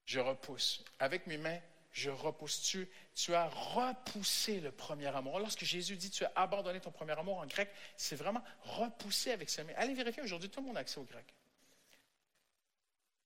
Je 0.05 0.19
repousse. 0.19 0.83
Avec 0.97 1.27
mes 1.27 1.37
mains, 1.37 1.59
je 1.91 2.09
repousse. 2.09 2.61
Tu, 2.63 2.89
tu 3.13 3.35
as 3.35 3.47
repoussé 3.47 4.59
le 4.59 4.71
premier 4.71 5.07
amour. 5.07 5.39
Lorsque 5.39 5.63
Jésus 5.63 5.97
dit 5.97 6.09
tu 6.09 6.25
as 6.25 6.31
abandonné 6.35 6.79
ton 6.79 6.91
premier 6.91 7.11
amour 7.13 7.37
en 7.37 7.45
grec, 7.45 7.69
c'est 7.95 8.15
vraiment 8.15 8.43
repousser 8.63 9.31
avec 9.31 9.49
ses 9.49 9.63
mains. 9.63 9.73
Allez 9.77 9.93
vérifier 9.93 10.23
aujourd'hui, 10.23 10.49
tout 10.49 10.61
le 10.61 10.67
monde 10.67 10.77
a 10.77 10.81
accès 10.81 10.99
au 10.99 11.03
grec. 11.03 11.25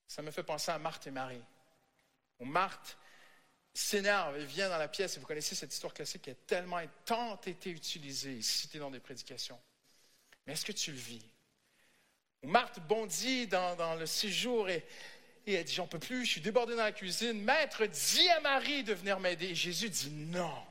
Ça 0.08 0.22
me 0.22 0.32
fait 0.32 0.44
penser 0.44 0.72
à 0.72 0.78
Marthe 0.78 1.08
et 1.08 1.12
Marie. 1.12 1.44
Où 2.40 2.46
Marthe 2.46 2.98
s'énerve 3.74 4.38
et 4.38 4.46
vient 4.46 4.70
dans 4.70 4.78
la 4.78 4.88
pièce, 4.88 5.18
et 5.18 5.20
vous 5.20 5.26
connaissez 5.26 5.56
cette 5.56 5.74
histoire 5.74 5.94
classique 5.94 6.24
qui 6.24 6.30
a 6.30 6.36
tellement 6.36 6.82
tant 7.06 7.40
été 7.42 7.72
utilisée 7.72 8.42
citée 8.42 8.80
dans 8.80 8.92
des 8.92 9.00
prédications. 9.00 9.60
Mais 10.46 10.54
est-ce 10.54 10.66
que 10.66 10.72
tu 10.72 10.92
le 10.92 10.98
vis? 10.98 11.26
Marthe 12.44 12.80
bondit 12.88 13.48
dans, 13.48 13.98
le 13.98 14.06
séjour 14.06 14.70
et, 14.70 14.86
elle 15.48 15.64
dit, 15.64 15.74
j'en 15.74 15.88
peux 15.88 16.00
plus, 16.00 16.26
je 16.26 16.32
suis 16.32 16.42
débordée 16.42 16.76
dans 16.76 16.84
la 16.84 16.92
cuisine. 16.92 17.42
Maître, 17.42 17.86
dis 17.86 18.30
à 18.30 18.42
Marie 18.42 18.84
de 18.84 18.94
venir 18.94 19.20
m'aider. 19.20 19.48
Et 19.48 19.56
Jésus 19.56 19.90
dit, 19.90 20.10
non. 20.10 20.64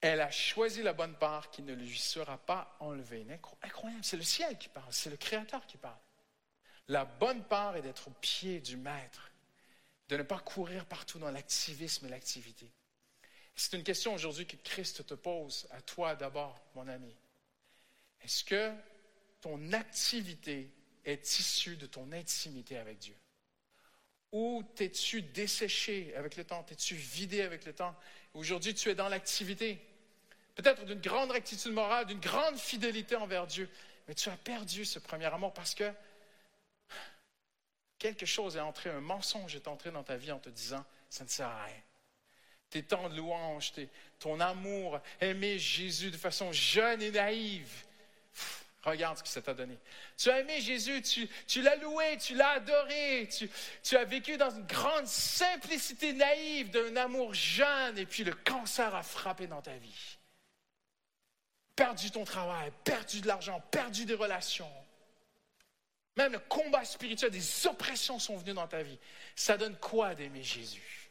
Elle 0.00 0.20
a 0.20 0.30
choisi 0.30 0.82
la 0.82 0.92
bonne 0.92 1.14
part 1.16 1.50
qui 1.50 1.62
ne 1.62 1.72
lui 1.72 1.96
sera 1.96 2.36
pas 2.36 2.76
enlevée. 2.80 3.26
Incroyable, 3.62 4.04
c'est 4.04 4.18
le 4.18 4.22
ciel 4.22 4.58
qui 4.58 4.68
parle, 4.68 4.92
c'est 4.92 5.10
le 5.10 5.16
Créateur 5.16 5.66
qui 5.66 5.78
parle. 5.78 5.98
La 6.88 7.04
bonne 7.04 7.42
part 7.44 7.76
est 7.76 7.82
d'être 7.82 8.08
au 8.08 8.12
pied 8.20 8.60
du 8.60 8.76
Maître, 8.76 9.32
de 10.08 10.16
ne 10.18 10.22
pas 10.22 10.38
courir 10.38 10.84
partout 10.84 11.18
dans 11.18 11.30
l'activisme 11.30 12.06
et 12.06 12.10
l'activité. 12.10 12.70
C'est 13.56 13.76
une 13.76 13.82
question 13.82 14.12
aujourd'hui 14.12 14.46
que 14.46 14.56
Christ 14.56 15.06
te 15.06 15.14
pose 15.14 15.66
à 15.70 15.80
toi 15.80 16.14
d'abord, 16.14 16.60
mon 16.74 16.86
ami. 16.86 17.16
Est-ce 18.26 18.42
que 18.42 18.74
ton 19.40 19.72
activité 19.72 20.68
est 21.04 21.38
issue 21.38 21.76
de 21.76 21.86
ton 21.86 22.10
intimité 22.10 22.76
avec 22.76 22.98
Dieu? 22.98 23.14
Ou 24.32 24.64
t'es-tu 24.74 25.22
desséché 25.22 26.12
avec 26.16 26.34
le 26.34 26.42
temps? 26.42 26.64
T'es-tu 26.64 26.96
vidé 26.96 27.42
avec 27.42 27.64
le 27.64 27.72
temps? 27.72 27.94
Aujourd'hui, 28.34 28.74
tu 28.74 28.90
es 28.90 28.96
dans 28.96 29.08
l'activité. 29.08 29.78
Peut-être 30.56 30.84
d'une 30.84 31.00
grande 31.00 31.30
rectitude 31.30 31.70
morale, 31.70 32.06
d'une 32.06 32.18
grande 32.18 32.58
fidélité 32.58 33.14
envers 33.14 33.46
Dieu. 33.46 33.70
Mais 34.08 34.14
tu 34.16 34.28
as 34.28 34.36
perdu 34.36 34.84
ce 34.84 34.98
premier 34.98 35.26
amour 35.26 35.54
parce 35.54 35.76
que 35.76 35.92
quelque 37.96 38.26
chose 38.26 38.56
est 38.56 38.60
entré, 38.60 38.90
un 38.90 39.00
mensonge 39.00 39.54
est 39.54 39.68
entré 39.68 39.92
dans 39.92 40.02
ta 40.02 40.16
vie 40.16 40.32
en 40.32 40.40
te 40.40 40.48
disant, 40.48 40.84
ça 41.10 41.22
ne 41.22 41.28
sert 41.28 41.46
à 41.46 41.62
rien. 41.62 41.82
Tes 42.70 42.82
temps 42.82 43.08
de 43.08 43.14
louange, 43.14 43.72
ton 44.18 44.40
amour, 44.40 45.00
aimer 45.20 45.60
Jésus 45.60 46.10
de 46.10 46.16
façon 46.16 46.50
jeune 46.50 47.00
et 47.00 47.12
naïve, 47.12 47.85
Regarde 48.86 49.18
ce 49.18 49.22
que 49.24 49.28
ça 49.28 49.42
t'a 49.42 49.52
donné. 49.52 49.76
Tu 50.16 50.30
as 50.30 50.38
aimé 50.38 50.60
Jésus, 50.60 51.02
tu, 51.02 51.62
l'as 51.62 51.74
loué, 51.74 52.16
tu 52.18 52.36
l'as 52.36 52.50
adoré, 52.50 53.28
tu, 53.82 53.96
as 53.96 54.04
vécu 54.04 54.36
dans 54.36 54.50
une 54.50 54.66
grande 54.66 55.08
simplicité 55.08 56.12
naïve 56.12 56.70
d'un 56.70 56.94
amour 56.94 57.34
jeune, 57.34 57.98
et 57.98 58.06
puis 58.06 58.22
le 58.22 58.32
cancer 58.32 58.94
a 58.94 59.02
frappé 59.02 59.48
dans 59.48 59.60
ta 59.60 59.76
vie. 59.76 60.18
Perdu 61.74 62.12
ton 62.12 62.24
travail, 62.24 62.70
perdu 62.84 63.20
de 63.20 63.26
l'argent, 63.26 63.60
perdu 63.72 64.04
des 64.04 64.14
relations. 64.14 64.70
Même 66.16 66.32
le 66.32 66.38
combat 66.38 66.84
spirituel, 66.84 67.32
des 67.32 67.66
oppressions 67.66 68.20
sont 68.20 68.36
venues 68.36 68.54
dans 68.54 68.68
ta 68.68 68.84
vie. 68.84 68.98
Ça 69.34 69.58
donne 69.58 69.76
quoi 69.78 70.14
d'aimer 70.14 70.44
Jésus? 70.44 71.10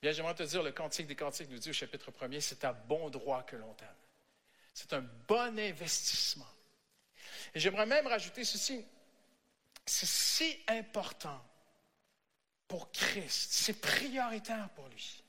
Bien, 0.00 0.12
j'aimerais 0.12 0.34
te 0.34 0.42
dire, 0.42 0.62
le 0.62 0.72
Cantique 0.72 1.06
des 1.06 1.14
Cantiques 1.14 1.50
nous 1.50 1.58
dit 1.58 1.70
au 1.70 1.74
chapitre 1.74 2.10
1er, 2.10 2.40
c'est 2.40 2.64
à 2.64 2.72
bon 2.72 3.10
droit 3.10 3.42
que 3.42 3.56
l'on 3.56 3.74
t'aime. 3.74 3.88
C'est 4.76 4.92
un 4.92 5.00
bon 5.26 5.58
investissement. 5.58 6.46
Et 7.54 7.60
j'aimerais 7.60 7.86
même 7.86 8.06
rajouter 8.06 8.44
ceci. 8.44 8.84
C'est 9.86 10.04
si 10.04 10.58
important 10.68 11.42
pour 12.68 12.92
Christ, 12.92 13.52
c'est 13.52 13.80
prioritaire 13.80 14.68
pour 14.74 14.86
lui. 14.88 15.24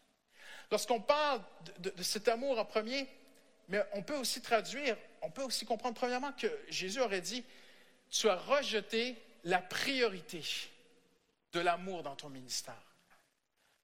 Lorsqu'on 0.70 1.00
parle 1.00 1.42
de, 1.80 2.04
cet 2.04 2.28
amour 2.28 2.60
en 2.60 2.66
premier, 2.66 3.08
mais 3.70 3.82
on 3.94 4.04
peut 4.04 4.18
aussi 4.18 4.42
traduire, 4.42 4.98
on 5.22 5.32
peut 5.32 5.44
aussi 5.44 5.66
comprendre 5.66 5.96
premièrement 5.96 6.34
que 6.34 6.48
Jésus 6.68 7.00
aurait 7.00 7.22
dit, 7.22 7.46
tu 8.10 8.28
as 8.28 8.36
rejeté 8.36 9.16
la 9.46 9.62
priorité 9.62 10.44
de 11.54 11.62
l'amour 11.62 12.04
dans 12.04 12.18
ton 12.18 12.28
ministère. 12.28 12.84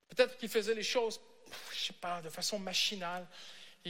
Peut-être 0.10 0.38
qu'il 0.38 0.50
faisait 0.50 0.76
les 0.76 0.84
choses, 0.84 1.22
je 1.72 1.86
sais 1.86 1.94
pas, 1.94 2.22
de 2.22 2.30
façon 2.30 2.60
machinale. 2.60 3.26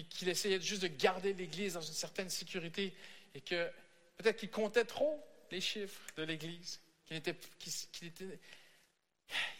Qu'il 0.02 0.28
essayait 0.28 0.60
juste 0.60 0.82
de 0.82 0.88
garder 0.88 1.34
l'Église 1.34 1.74
dans 1.74 1.82
une 1.82 1.94
certaine 1.94 2.30
sécurité 2.30 2.94
et 3.36 3.42
que 3.42 3.72
peut-être 4.18 4.38
qu'il 4.38 4.50
comptait 4.50 4.86
trop 4.86 5.24
les 5.52 5.62
chiffres 5.62 6.02
de 6.18 6.24
l'Église, 6.24 6.80
qu'il 7.06 7.16
n'était, 7.16 7.36
qu'il 7.60 8.08
était, 8.08 8.40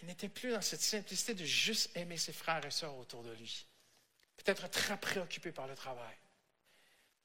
il 0.02 0.08
n'était 0.08 0.30
plus 0.30 0.52
dans 0.52 0.62
cette 0.62 0.82
simplicité 0.82 1.36
de 1.36 1.46
juste 1.46 1.96
aimer 1.96 2.18
ses 2.18 2.34
frères 2.34 2.66
et 2.66 2.72
sœurs 2.72 2.98
autour 2.98 3.24
de 3.24 3.32
lui. 3.34 3.66
Peut-être 4.38 4.70
très 4.70 4.98
préoccupé 5.00 5.52
par 5.52 5.68
le 5.68 5.76
travail. 5.76 6.16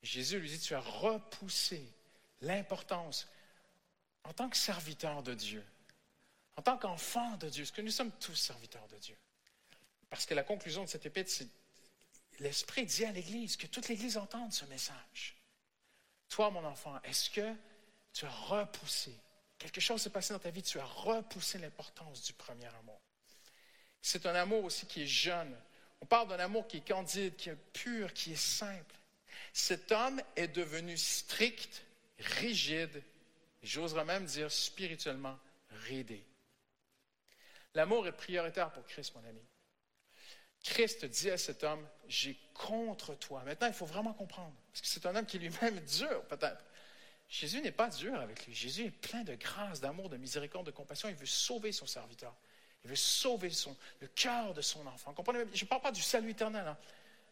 Jésus 0.02 0.39
lui 0.39 0.48
dit, 0.48 0.60
tu 0.60 0.74
as 0.74 0.80
repoussé 0.80 1.82
l'importance 2.43 3.26
en 4.24 4.32
tant 4.32 4.48
que 4.48 4.56
serviteur 4.56 5.22
de 5.22 5.35
Dieu, 5.35 5.64
en 6.56 6.62
tant 6.62 6.76
qu'enfant 6.76 7.36
de 7.39 7.48
Dieu, 7.48 7.64
parce 7.64 7.72
que 7.72 7.82
nous 7.82 7.90
sommes 7.90 8.12
tous 8.20 8.35
serviteurs 8.35 8.86
de 8.89 8.98
Dieu. 8.98 9.16
Parce 10.10 10.26
que 10.26 10.35
la 10.35 10.43
conclusion 10.43 10.85
de 10.85 10.89
cette 10.89 11.06
épître, 11.06 11.30
c'est 11.30 11.48
l'Esprit 12.39 12.86
dit 12.86 13.05
à 13.05 13.12
l'Église, 13.12 13.56
que 13.56 13.66
toute 13.66 13.89
l'Église 13.89 14.16
entende 14.16 14.52
ce 14.52 14.65
message. 14.66 15.36
Toi, 16.28 16.51
mon 16.51 16.65
enfant, 16.65 17.01
est-ce 17.02 17.31
que 17.31 17.55
tu 18.12 18.24
as 18.24 18.31
repoussé? 18.31 19.15
Quelque 19.59 19.81
chose 19.81 20.02
s'est 20.02 20.10
passé 20.10 20.32
dans 20.32 20.39
ta 20.39 20.51
vie, 20.51 20.62
tu 20.62 20.78
as 20.78 20.85
repoussé 20.85 21.59
l'importance 21.59 22.23
du 22.23 22.32
premier 22.32 22.66
amour. 22.66 23.01
C'est 24.01 24.27
un 24.27 24.35
amour 24.35 24.65
aussi 24.65 24.86
qui 24.86 25.02
est 25.02 25.06
jeune. 25.06 25.56
On 26.01 26.06
parle 26.06 26.28
d'un 26.28 26.39
amour 26.39 26.69
qui 26.69 26.77
est 26.77 26.89
candide, 26.89 27.36
qui 27.36 27.48
est 27.48 27.56
pur, 27.73 28.12
qui 28.12 28.32
est 28.32 28.36
simple. 28.36 28.94
Cet 29.52 29.90
homme 29.90 30.23
est 30.36 30.48
devenu 30.48 30.97
strict, 30.97 31.82
rigide, 32.19 33.02
j'oserais 33.62 34.05
même 34.05 34.24
dire 34.24 34.51
spirituellement 34.52 35.39
ridé. 35.86 36.24
L'amour 37.74 38.06
est 38.06 38.12
prioritaire 38.12 38.70
pour 38.73 38.86
Christ, 38.86 39.15
mon 39.15 39.24
ami. 39.28 39.43
Christ 40.69 41.07
dit 41.07 41.31
à 41.31 41.39
cet 41.39 41.65
homme, 41.65 41.85
j'ai 42.09 42.39
contre 42.53 43.15
toi. 43.15 43.43
Maintenant, 43.45 43.69
il 43.69 43.73
faut 43.73 43.86
vraiment 43.86 44.12
comprendre, 44.12 44.53
parce 44.70 44.82
que 44.82 44.86
c'est 44.86 45.07
un 45.07 45.16
homme 45.16 45.27
qui 45.27 45.39
lui-même 45.39 45.78
est 45.78 45.99
dur, 45.99 46.23
peut-être. 46.24 46.62
Jésus 47.28 47.61
n'est 47.61 47.73
pas 47.73 47.89
dur 47.89 48.19
avec 48.20 48.47
lui. 48.47 48.55
Jésus 48.55 48.86
est 48.86 48.90
plein 48.90 49.23
de 49.23 49.35
grâce, 49.35 49.81
d'amour, 49.81 50.09
de 50.09 50.16
miséricorde, 50.16 50.66
de 50.66 50.70
compassion. 50.70 51.09
Il 51.09 51.15
veut 51.15 51.27
sauver 51.27 51.73
son 51.73 51.86
serviteur. 51.86 52.35
Il 52.85 52.90
veut 52.90 52.97
sauver 52.97 53.51
le 54.01 54.07
cœur 54.09 54.55
de 54.55 54.62
son 54.62 54.86
enfant. 54.86 55.15
Je 55.53 55.65
ne 55.65 55.69
parle 55.69 55.82
pas 55.82 55.93
du 55.93 56.01
salut 56.01 56.31
éternel. 56.31 56.66
Hein. 56.66 56.77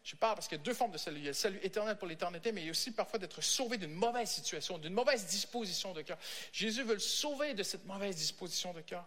Je 0.02 0.16
parle 0.16 0.34
parce 0.34 0.48
qu'il 0.48 0.58
y 0.58 0.60
a 0.60 0.64
deux 0.64 0.74
formes 0.74 0.92
de 0.92 0.98
salut. 0.98 1.18
Il 1.18 1.24
y 1.24 1.28
a 1.28 1.30
le 1.30 1.34
salut 1.34 1.60
éternel 1.62 1.96
pour 1.96 2.08
l'éternité, 2.08 2.52
mais 2.52 2.62
il 2.62 2.64
y 2.66 2.68
a 2.68 2.70
aussi 2.70 2.90
parfois 2.90 3.18
d'être 3.18 3.40
sauvé 3.40 3.78
d'une 3.78 3.94
mauvaise 3.94 4.30
situation, 4.30 4.78
d'une 4.78 4.92
mauvaise 4.92 5.26
disposition 5.26 5.92
de 5.92 6.02
cœur. 6.02 6.18
Jésus 6.52 6.82
veut 6.82 6.94
le 6.94 7.00
sauver 7.00 7.54
de 7.54 7.62
cette 7.62 7.84
mauvaise 7.86 8.16
disposition 8.16 8.72
de 8.72 8.82
cœur. 8.82 9.06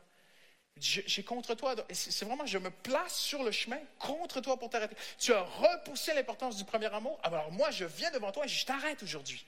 J'ai 0.80 1.24
contre 1.24 1.56
toi. 1.56 1.76
C'est 1.92 2.26
vraiment, 2.26 2.46
je 2.46 2.58
me 2.58 2.70
place 2.70 3.16
sur 3.16 3.44
le 3.44 3.52
chemin 3.52 3.80
contre 3.98 4.42
toi 4.42 4.58
pour 4.58 4.70
t'arrêter. 4.70 4.96
Tu 5.18 5.34
as 5.34 5.42
repoussé 5.42 6.14
l'importance 6.14 6.58
du 6.58 6.64
premier 6.64 6.94
amour. 6.94 7.20
Alors 7.24 7.52
moi, 7.52 7.70
je 7.72 7.86
viens 7.86 8.12
devant 8.12 8.32
toi 8.32 8.46
et 8.46 8.50
je 8.50 8.66
t'arrête 8.66 9.04
aujourd'hui. 9.04 9.46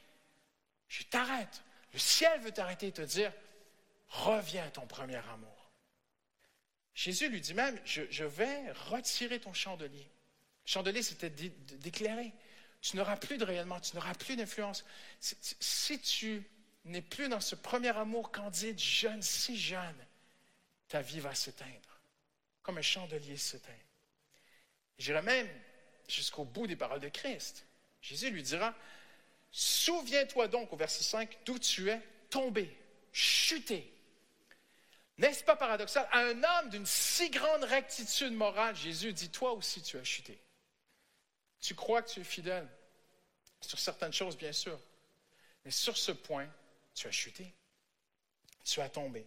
Je 0.88 1.04
t'arrête. 1.04 1.64
Le 1.94 2.00
ciel 2.00 2.40
veut 2.42 2.52
t'arrêter 2.52 2.88
et 2.88 2.92
te 2.92 3.02
dire, 3.02 3.32
reviens 4.10 4.66
à 4.66 4.70
ton 4.70 4.86
premier 4.86 5.18
amour. 5.34 5.72
Jésus 6.94 7.30
lui 7.30 7.42
dit 7.42 7.54
même, 7.54 7.80
je, 7.86 8.24
vais 8.24 8.72
retirer 8.90 9.40
ton 9.40 9.54
chandelier. 9.54 10.08
Chandelier, 10.66 11.02
c'était 11.02 11.30
d'éclairer. 11.30 12.34
Tu 12.82 12.98
n'auras 12.98 13.16
plus 13.16 13.38
de 13.38 13.46
rayonnement, 13.46 13.80
tu 13.80 13.96
n'auras 13.96 14.14
plus 14.16 14.36
d'influence. 14.36 14.84
Si 15.20 16.00
tu 16.02 16.44
n'es 16.86 17.02
plus 17.02 17.30
dans 17.30 17.40
ce 17.40 17.56
premier 17.56 17.96
amour 17.96 18.32
candide, 18.32 18.80
jeune, 18.80 19.22
si 19.22 19.58
jeune, 19.58 19.96
ta 20.92 21.02
vie 21.02 21.22
va 21.22 21.34
s'éteindre, 21.34 22.02
comme 22.62 22.78
un 22.78 22.82
chandelier 22.82 23.38
s'éteint. 23.38 23.72
J'irai 24.98 25.22
même 25.22 25.50
jusqu'au 26.10 26.44
bout 26.44 26.68
des 26.68 26.76
paroles 26.76 27.00
de 27.00 27.08
Christ. 27.08 27.66
Jésus 28.02 28.30
lui 28.30 28.44
dira, 28.44 28.76
Souviens-toi 29.52 30.50
donc, 30.50 30.72
au 30.74 30.76
verset 30.76 31.04
5, 31.04 31.46
d'où 31.46 31.58
tu 31.60 31.90
es 31.90 32.02
tombé, 32.30 32.78
chuté. 33.14 33.90
N'est-ce 35.18 35.46
pas 35.46 35.56
paradoxal? 35.56 36.08
À 36.12 36.20
un 36.20 36.44
homme 36.44 36.70
d'une 36.70 36.86
si 36.86 37.30
grande 37.30 37.64
rectitude 37.64 38.34
morale, 38.34 38.76
Jésus 38.76 39.14
dit, 39.14 39.30
toi 39.30 39.54
aussi 39.54 39.82
tu 39.82 39.98
as 39.98 40.04
chuté. 40.04 40.42
Tu 41.62 41.74
crois 41.74 42.02
que 42.02 42.10
tu 42.10 42.20
es 42.20 42.26
fidèle 42.26 42.68
sur 43.62 43.80
certaines 43.80 44.14
choses, 44.14 44.36
bien 44.36 44.52
sûr, 44.52 44.78
mais 45.64 45.72
sur 45.72 45.98
ce 45.98 46.12
point, 46.12 46.50
tu 46.94 47.08
as 47.08 47.12
chuté. 47.12 47.54
Tu 48.66 48.82
as 48.82 48.90
tombé. 48.90 49.26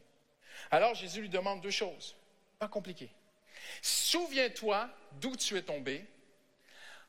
Alors 0.70 0.94
Jésus 0.94 1.20
lui 1.20 1.28
demande 1.28 1.60
deux 1.60 1.70
choses, 1.70 2.16
pas 2.58 2.68
compliquées. 2.68 3.10
Souviens-toi 3.82 4.88
d'où 5.20 5.36
tu 5.36 5.56
es 5.56 5.62
tombé. 5.62 6.04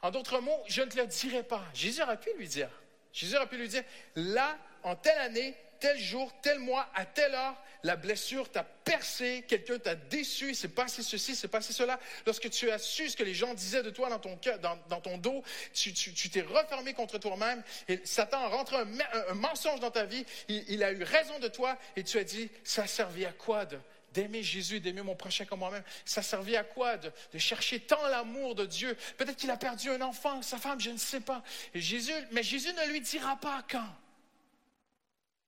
En 0.02 0.12
d'autres 0.12 0.40
mots, 0.40 0.64
je 0.68 0.82
ne 0.82 0.90
te 0.90 0.98
le 0.98 1.08
dirai 1.08 1.44
pas. 1.44 1.64
Jésus 1.74 2.02
aurait 2.02 2.20
pu 2.20 2.30
lui 2.38 2.48
dire, 2.48 2.70
Jésus 3.12 3.36
aurait 3.36 3.48
pu 3.48 3.58
lui 3.58 3.68
dire, 3.68 3.84
là, 4.16 4.58
en 4.84 4.96
telle 4.96 5.18
année, 5.20 5.56
tel 5.80 6.00
jour, 6.00 6.32
tel 6.42 6.60
mois, 6.60 6.90
à 6.94 7.06
telle 7.06 7.34
heure, 7.34 7.56
la 7.86 7.96
blessure 7.96 8.50
t'a 8.50 8.64
percé, 8.64 9.46
quelqu'un 9.48 9.78
t'a 9.78 9.96
déçu, 9.96 10.56
c'est 10.56 10.70
passé 10.70 11.04
ceci, 11.04 11.36
c'est 11.36 11.48
passé 11.48 11.72
cela. 11.72 12.00
Lorsque 12.26 12.50
tu 12.50 12.72
as 12.72 12.80
su 12.80 13.10
ce 13.10 13.16
que 13.16 13.24
les 13.24 13.36
gens 13.36 13.54
disaient 13.54 13.84
de 13.84 13.92
toi 13.92 14.10
dans 14.10 14.20
ton, 14.20 14.36
cœur, 14.38 14.60
dans, 14.60 15.02
ton 15.02 15.18
dos, 15.18 15.44
tu, 15.74 15.94
t'es 16.30 16.42
refermé 16.42 16.94
contre 16.94 17.20
toi-même 17.20 17.64
et 17.88 18.02
Satan 18.04 18.40
a 18.40 18.48
rentré 18.48 18.78
un, 18.78 19.34
mensonge 19.36 19.80
dans 19.80 19.92
ta 19.92 20.06
vie, 20.06 20.26
il, 20.48 20.84
a 20.84 20.92
eu 20.92 21.04
raison 21.04 21.38
de 21.40 21.48
toi 21.48 21.78
et 21.96 22.04
tu 22.04 22.18
as 22.18 22.24
dit, 22.24 22.50
ça 22.64 22.84
a 22.84 22.88
servi 22.88 23.26
à 23.26 23.32
quoi 23.32 23.66
de, 23.66 23.78
d'aimer 24.14 24.42
Jésus, 24.42 24.80
d'aimer 24.80 25.04
mon 25.04 25.16
prochain 25.16 25.46
comme 25.46 25.60
moi-même? 25.60 25.84
Ça 26.06 26.24
servait 26.24 26.58
à 26.58 26.64
quoi 26.64 26.98
de, 26.98 27.12
chercher 27.38 27.80
tant 27.80 28.08
l'amour 28.08 28.56
de 28.56 28.66
Dieu? 28.66 28.98
Peut-être 29.18 29.38
qu'il 29.38 29.52
a 29.52 29.58
perdu 29.58 29.92
un 29.92 30.02
enfant, 30.02 30.42
sa 30.42 30.58
femme, 30.58 30.80
je 30.80 30.90
ne 30.90 30.98
sais 30.98 31.20
pas. 31.20 31.44
Et 31.76 31.82
Jésus, 31.82 32.14
mais 32.32 32.42
Jésus 32.42 32.74
ne 32.74 32.92
lui 32.92 33.02
dira 33.02 33.36
pas 33.36 33.64
quand. 33.70 33.88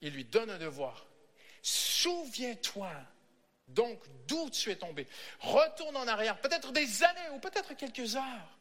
Il 0.02 0.14
lui 0.14 0.26
donne 0.26 0.49
un 0.49 0.57
devoir. 0.57 1.06
Souviens-toi 1.61 2.91
donc 3.68 3.99
d'où 4.28 4.49
tu 4.49 4.72
es 4.72 4.76
tombé. 4.76 5.07
Retourne 5.40 5.98
en 5.98 6.07
arrière, 6.07 6.40
peut-être 6.40 6.72
des 6.72 7.03
années 7.03 7.30
ou 7.34 7.40
peut-être 7.40 7.76
quelques 7.76 8.15
heures. 8.15 8.57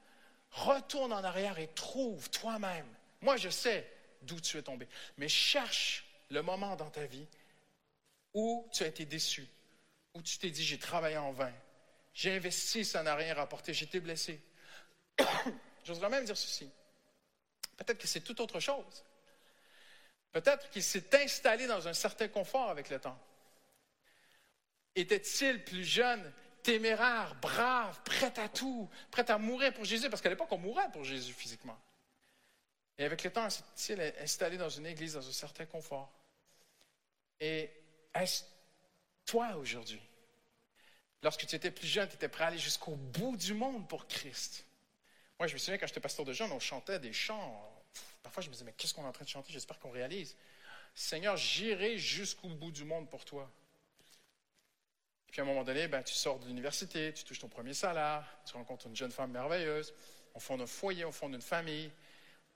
Retourne 0.50 1.12
en 1.12 1.22
arrière 1.22 1.58
et 1.58 1.68
trouve 1.68 2.30
toi-même. 2.30 2.86
Moi, 3.20 3.36
je 3.36 3.48
sais 3.48 3.90
d'où 4.22 4.40
tu 4.40 4.58
es 4.58 4.62
tombé, 4.62 4.88
mais 5.16 5.28
cherche 5.28 6.04
le 6.30 6.42
moment 6.42 6.76
dans 6.76 6.90
ta 6.90 7.06
vie 7.06 7.26
où 8.34 8.68
tu 8.72 8.82
as 8.82 8.88
été 8.88 9.04
déçu, 9.04 9.46
où 10.14 10.22
tu 10.22 10.38
t'es 10.38 10.50
dit, 10.50 10.64
j'ai 10.64 10.78
travaillé 10.78 11.16
en 11.16 11.32
vain, 11.32 11.52
j'ai 12.12 12.34
investi, 12.34 12.84
ça 12.84 13.02
n'a 13.02 13.14
rien 13.14 13.34
rapporté, 13.34 13.72
j'ai 13.72 13.84
été 13.84 14.00
blessé. 14.00 14.40
J'oserais 15.84 16.08
même 16.08 16.24
dire 16.24 16.36
ceci. 16.36 16.68
Peut-être 17.76 17.98
que 17.98 18.06
c'est 18.06 18.20
tout 18.20 18.40
autre 18.40 18.58
chose. 18.58 19.04
Peut-être 20.36 20.68
qu'il 20.68 20.82
s'est 20.82 21.14
installé 21.14 21.66
dans 21.66 21.88
un 21.88 21.94
certain 21.94 22.28
confort 22.28 22.68
avec 22.68 22.90
le 22.90 22.98
temps. 22.98 23.18
Était-il 24.94 25.64
plus 25.64 25.82
jeune, 25.82 26.30
téméraire, 26.62 27.34
brave, 27.36 27.98
prêt 28.04 28.38
à 28.38 28.46
tout, 28.50 28.86
prêt 29.10 29.30
à 29.30 29.38
mourir 29.38 29.72
pour 29.72 29.86
Jésus? 29.86 30.10
Parce 30.10 30.20
qu'à 30.20 30.28
l'époque, 30.28 30.52
on 30.52 30.58
mourait 30.58 30.90
pour 30.92 31.04
Jésus 31.04 31.32
physiquement. 31.32 31.80
Et 32.98 33.06
avec 33.06 33.24
le 33.24 33.30
temps, 33.32 33.48
s'est-il 33.48 33.98
installé 34.20 34.58
dans 34.58 34.68
une 34.68 34.84
église, 34.84 35.14
dans 35.14 35.26
un 35.26 35.32
certain 35.32 35.64
confort? 35.64 36.12
Et 37.40 37.70
est-ce 38.14 38.44
toi 39.24 39.56
aujourd'hui, 39.56 40.02
lorsque 41.22 41.46
tu 41.46 41.56
étais 41.56 41.70
plus 41.70 41.86
jeune, 41.86 42.10
tu 42.10 42.16
étais 42.16 42.28
prêt 42.28 42.44
à 42.44 42.48
aller 42.48 42.58
jusqu'au 42.58 42.94
bout 42.94 43.38
du 43.38 43.54
monde 43.54 43.88
pour 43.88 44.06
Christ? 44.06 44.66
Moi, 45.38 45.46
je 45.46 45.54
me 45.54 45.58
souviens 45.58 45.78
quand 45.78 45.86
j'étais 45.86 46.00
pasteur 46.00 46.26
de 46.26 46.34
jeunes, 46.34 46.52
on 46.52 46.60
chantait 46.60 46.98
des 46.98 47.14
chants. 47.14 47.72
Parfois, 48.26 48.42
je 48.42 48.48
me 48.48 48.54
disais, 48.54 48.64
mais 48.64 48.72
qu'est-ce 48.72 48.92
qu'on 48.92 49.04
est 49.04 49.08
en 49.08 49.12
train 49.12 49.24
de 49.24 49.28
chanter? 49.28 49.52
J'espère 49.52 49.78
qu'on 49.78 49.92
réalise. 49.92 50.36
Seigneur, 50.96 51.36
j'irai 51.36 51.96
jusqu'au 51.96 52.48
bout 52.48 52.72
du 52.72 52.82
monde 52.82 53.08
pour 53.08 53.24
toi. 53.24 53.48
Puis 55.30 55.40
à 55.40 55.44
un 55.44 55.46
moment 55.46 55.62
donné, 55.62 55.86
ben, 55.86 56.02
tu 56.02 56.12
sors 56.12 56.40
de 56.40 56.46
l'université, 56.46 57.12
tu 57.12 57.22
touches 57.22 57.38
ton 57.38 57.48
premier 57.48 57.72
salaire, 57.72 58.26
tu 58.44 58.54
rencontres 58.54 58.88
une 58.88 58.96
jeune 58.96 59.12
femme 59.12 59.30
merveilleuse, 59.30 59.94
on 60.34 60.40
fonde 60.40 60.62
un 60.62 60.66
foyer, 60.66 61.04
on 61.04 61.12
fonde 61.12 61.34
une 61.34 61.40
famille, 61.40 61.92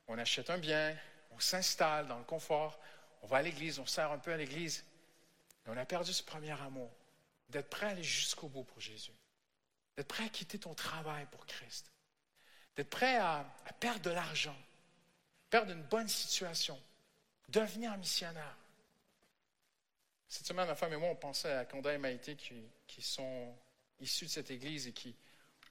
on 0.09 0.19
achète 0.19 0.51
un 0.51 0.59
bien, 0.59 0.97
on 1.31 1.39
s'installe 1.39 2.09
dans 2.09 2.19
le 2.19 2.25
confort, 2.25 2.81
on 3.23 3.29
va 3.29 3.37
à 3.37 3.43
l'église, 3.43 3.79
on 3.79 3.87
sert 3.87 4.11
un 4.11 4.19
peu 4.19 4.33
à 4.33 4.37
l'église. 4.37 4.85
On 5.67 5.77
a 5.77 5.85
perdu 5.85 6.13
ce 6.13 6.25
premier 6.25 6.51
amour, 6.63 6.91
d'être 7.49 7.71
prêt 7.71 7.87
à 7.87 7.91
aller 7.91 8.03
jusqu'au 8.03 8.49
bout 8.49 8.65
pour 8.65 8.81
Jésus, 8.81 9.13
d'être 9.97 10.09
prêt 10.09 10.25
à 10.25 10.29
quitter 10.29 10.59
ton 10.59 10.75
travail 10.75 11.27
pour 11.31 11.47
Christ, 11.47 11.93
d'être 12.75 12.91
prêt 12.91 13.19
à, 13.19 13.47
perdre 13.79 14.01
de 14.01 14.11
l'argent, 14.11 14.57
perdre 15.51 15.73
une 15.73 15.83
bonne 15.83 16.09
situation, 16.09 16.81
devenir 17.49 17.97
missionnaire. 17.99 18.57
Cette 20.29 20.47
semaine, 20.47 20.69
ma 20.69 20.77
femme 20.77 20.93
et 20.93 20.97
moi, 20.97 21.09
on 21.11 21.17
pensait 21.17 21.53
à 21.53 21.65
Conda 21.65 21.93
et 21.93 21.99
Maïté 21.99 22.37
qui, 22.37 22.63
qui 22.87 23.03
sont 23.03 23.53
issus 23.99 24.27
de 24.27 24.31
cette 24.31 24.51
église 24.51 24.87
et 24.87 24.93
qui, 24.93 25.15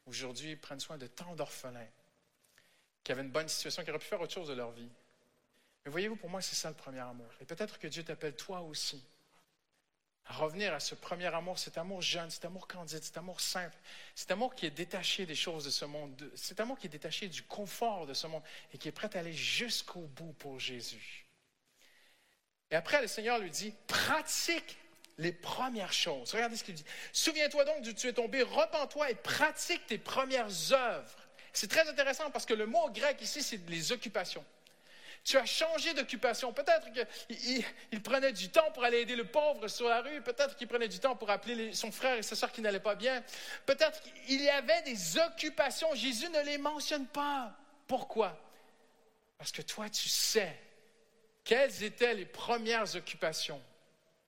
aujourd'hui, 0.05 0.55
prennent 0.57 0.81
soin 0.81 0.97
de 0.97 1.07
tant 1.07 1.33
d'orphelins, 1.35 1.87
qui 3.03 3.11
avaient 3.13 3.21
une 3.21 3.31
bonne 3.31 3.47
situation, 3.47 3.83
qui 3.83 3.89
auraient 3.89 3.99
pu 3.99 4.05
faire 4.05 4.21
autre 4.21 4.33
chose 4.33 4.49
de 4.49 4.53
leur 4.53 4.71
vie. 4.71 4.89
Mais 5.85 5.91
voyez-vous, 5.91 6.17
pour 6.17 6.29
moi, 6.29 6.41
c'est 6.41 6.55
ça 6.55 6.69
le 6.69 6.75
premier 6.75 6.99
amour. 6.99 7.31
Et 7.39 7.45
peut-être 7.45 7.79
que 7.79 7.87
Dieu 7.87 8.03
t'appelle 8.03 8.35
toi 8.35 8.61
aussi 8.61 9.01
revenir 10.29 10.73
à 10.73 10.79
ce 10.79 10.95
premier 10.95 11.33
amour, 11.33 11.57
cet 11.57 11.77
amour 11.77 12.01
jeune, 12.01 12.29
cet 12.29 12.45
amour 12.45 12.67
candide, 12.67 13.03
cet 13.03 13.17
amour 13.17 13.41
simple, 13.41 13.75
cet 14.15 14.31
amour 14.31 14.55
qui 14.55 14.65
est 14.65 14.71
détaché 14.71 15.25
des 15.25 15.35
choses 15.35 15.65
de 15.65 15.69
ce 15.69 15.85
monde, 15.85 16.15
de- 16.15 16.31
cet 16.35 16.59
amour 16.59 16.77
qui 16.77 16.87
est 16.87 16.89
détaché 16.89 17.27
du 17.27 17.43
confort 17.43 18.05
de 18.05 18.13
ce 18.13 18.27
monde 18.27 18.43
et 18.73 18.77
qui 18.77 18.87
est 18.87 18.91
prêt 18.91 19.09
à 19.15 19.19
aller 19.19 19.33
jusqu'au 19.33 20.01
bout 20.01 20.33
pour 20.33 20.59
Jésus. 20.59 21.25
Et 22.71 22.75
après, 22.75 23.01
le 23.01 23.07
Seigneur 23.07 23.39
lui 23.39 23.49
dit, 23.49 23.73
pratique 23.87 24.77
les 25.17 25.33
premières 25.33 25.91
choses. 25.91 26.31
Regardez 26.33 26.55
ce 26.55 26.63
qu'il 26.63 26.75
dit. 26.75 26.85
Souviens-toi 27.11 27.65
donc 27.65 27.81
d'où 27.81 27.93
tu 27.93 28.07
es 28.07 28.13
tombé, 28.13 28.43
repens-toi 28.43 29.09
et 29.09 29.15
pratique 29.15 29.85
tes 29.87 29.97
premières 29.97 30.71
œuvres. 30.71 31.15
C'est 31.51 31.67
très 31.69 31.89
intéressant 31.89 32.29
parce 32.29 32.45
que 32.45 32.53
le 32.53 32.67
mot 32.67 32.89
grec 32.91 33.19
ici, 33.21 33.41
c'est 33.41 33.67
les 33.69 33.91
occupations. 33.91 34.45
Tu 35.29 35.37
as 35.37 35.45
changé 35.45 35.93
d'occupation. 35.93 36.51
Peut-être 36.53 36.91
qu'il 36.91 37.07
il- 37.29 37.65
il 37.91 38.01
prenait 38.01 38.33
du 38.33 38.49
temps 38.49 38.71
pour 38.71 38.83
aller 38.83 39.01
aider 39.01 39.15
le 39.15 39.25
pauvre 39.25 39.67
sur 39.67 39.87
la 39.87 40.01
rue. 40.01 40.23
Peut-être 40.23 40.55
qu'il 40.55 40.67
prenait 40.67 40.87
du 40.87 40.97
temps 40.97 41.15
pour 41.15 41.29
appeler 41.29 41.71
son 41.71 41.91
frère 41.91 42.17
et 42.17 42.23
sa 42.23 42.35
soeur 42.35 42.51
qui 42.51 42.61
n'allaient 42.61 42.79
pas 42.79 42.95
bien. 42.95 43.23
Peut-être 43.67 44.01
qu'il 44.01 44.41
y 44.41 44.49
avait 44.49 44.81
des 44.81 45.19
occupations. 45.19 45.93
Jésus 45.93 46.27
ne 46.29 46.41
les 46.41 46.57
mentionne 46.57 47.05
pas. 47.05 47.55
Pourquoi? 47.85 48.35
Parce 49.37 49.51
que 49.51 49.61
toi, 49.61 49.87
tu 49.87 50.09
sais 50.09 50.57
quelles 51.43 51.83
étaient 51.83 52.15
les 52.15 52.25
premières 52.25 52.95
occupations 52.95 53.61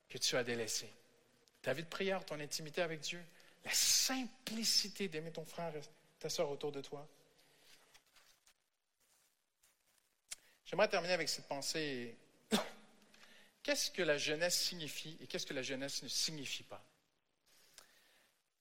que 0.08 0.20
tu 0.20 0.38
as 0.38 0.44
délaissées. 0.44 0.94
Ta 1.64 1.74
vie 1.74 1.82
de 1.82 1.90
prière, 1.90 2.24
ton 2.24 2.40
intimité 2.40 2.84
avec 2.84 3.00
Dieu, 3.00 3.26
la 3.66 3.74
simplicité 3.74 5.08
d'aimer 5.08 5.32
ton 5.32 5.46
frère 5.46 5.76
et 5.76 5.82
ta 6.20 6.30
soeur 6.30 6.52
autour 6.52 6.72
de 6.72 6.82
toi. 6.82 7.08
J'aimerais 10.72 10.88
terminer 10.88 11.14
avec 11.14 11.28
cette 11.28 11.48
pensée. 11.50 12.16
Qu'est-ce 13.64 13.92
que 13.92 14.02
la 14.02 14.18
jeunesse 14.18 14.58
signifie 14.58 15.18
et 15.20 15.28
qu'est-ce 15.28 15.46
que 15.46 15.54
la 15.54 15.62
jeunesse 15.62 16.02
ne 16.02 16.08
signifie 16.08 16.64
pas? 16.64 16.82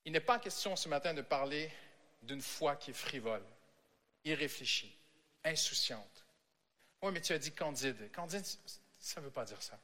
Il 0.05 0.13
n'est 0.13 0.21
pas 0.21 0.41
question 0.41 0.75
ce 0.75 0.89
matin 0.89 1.15
de 1.15 1.23
parler 1.23 1.71
d'une 2.23 2.43
foi 2.43 2.75
qui 2.75 2.91
est 2.91 2.95
frivole, 2.95 3.45
irréfléchie, 4.25 4.93
insouciante. 5.45 6.27
Oui, 7.01 7.13
mais 7.13 7.21
tu 7.21 7.33
as 7.33 7.39
dit 7.39 7.53
candide. 7.53 8.11
Candide, 8.13 8.45
ça 8.99 9.21
ne 9.21 9.27
veut 9.27 9.33
pas 9.33 9.45
dire 9.45 9.63
ça. 9.63 9.79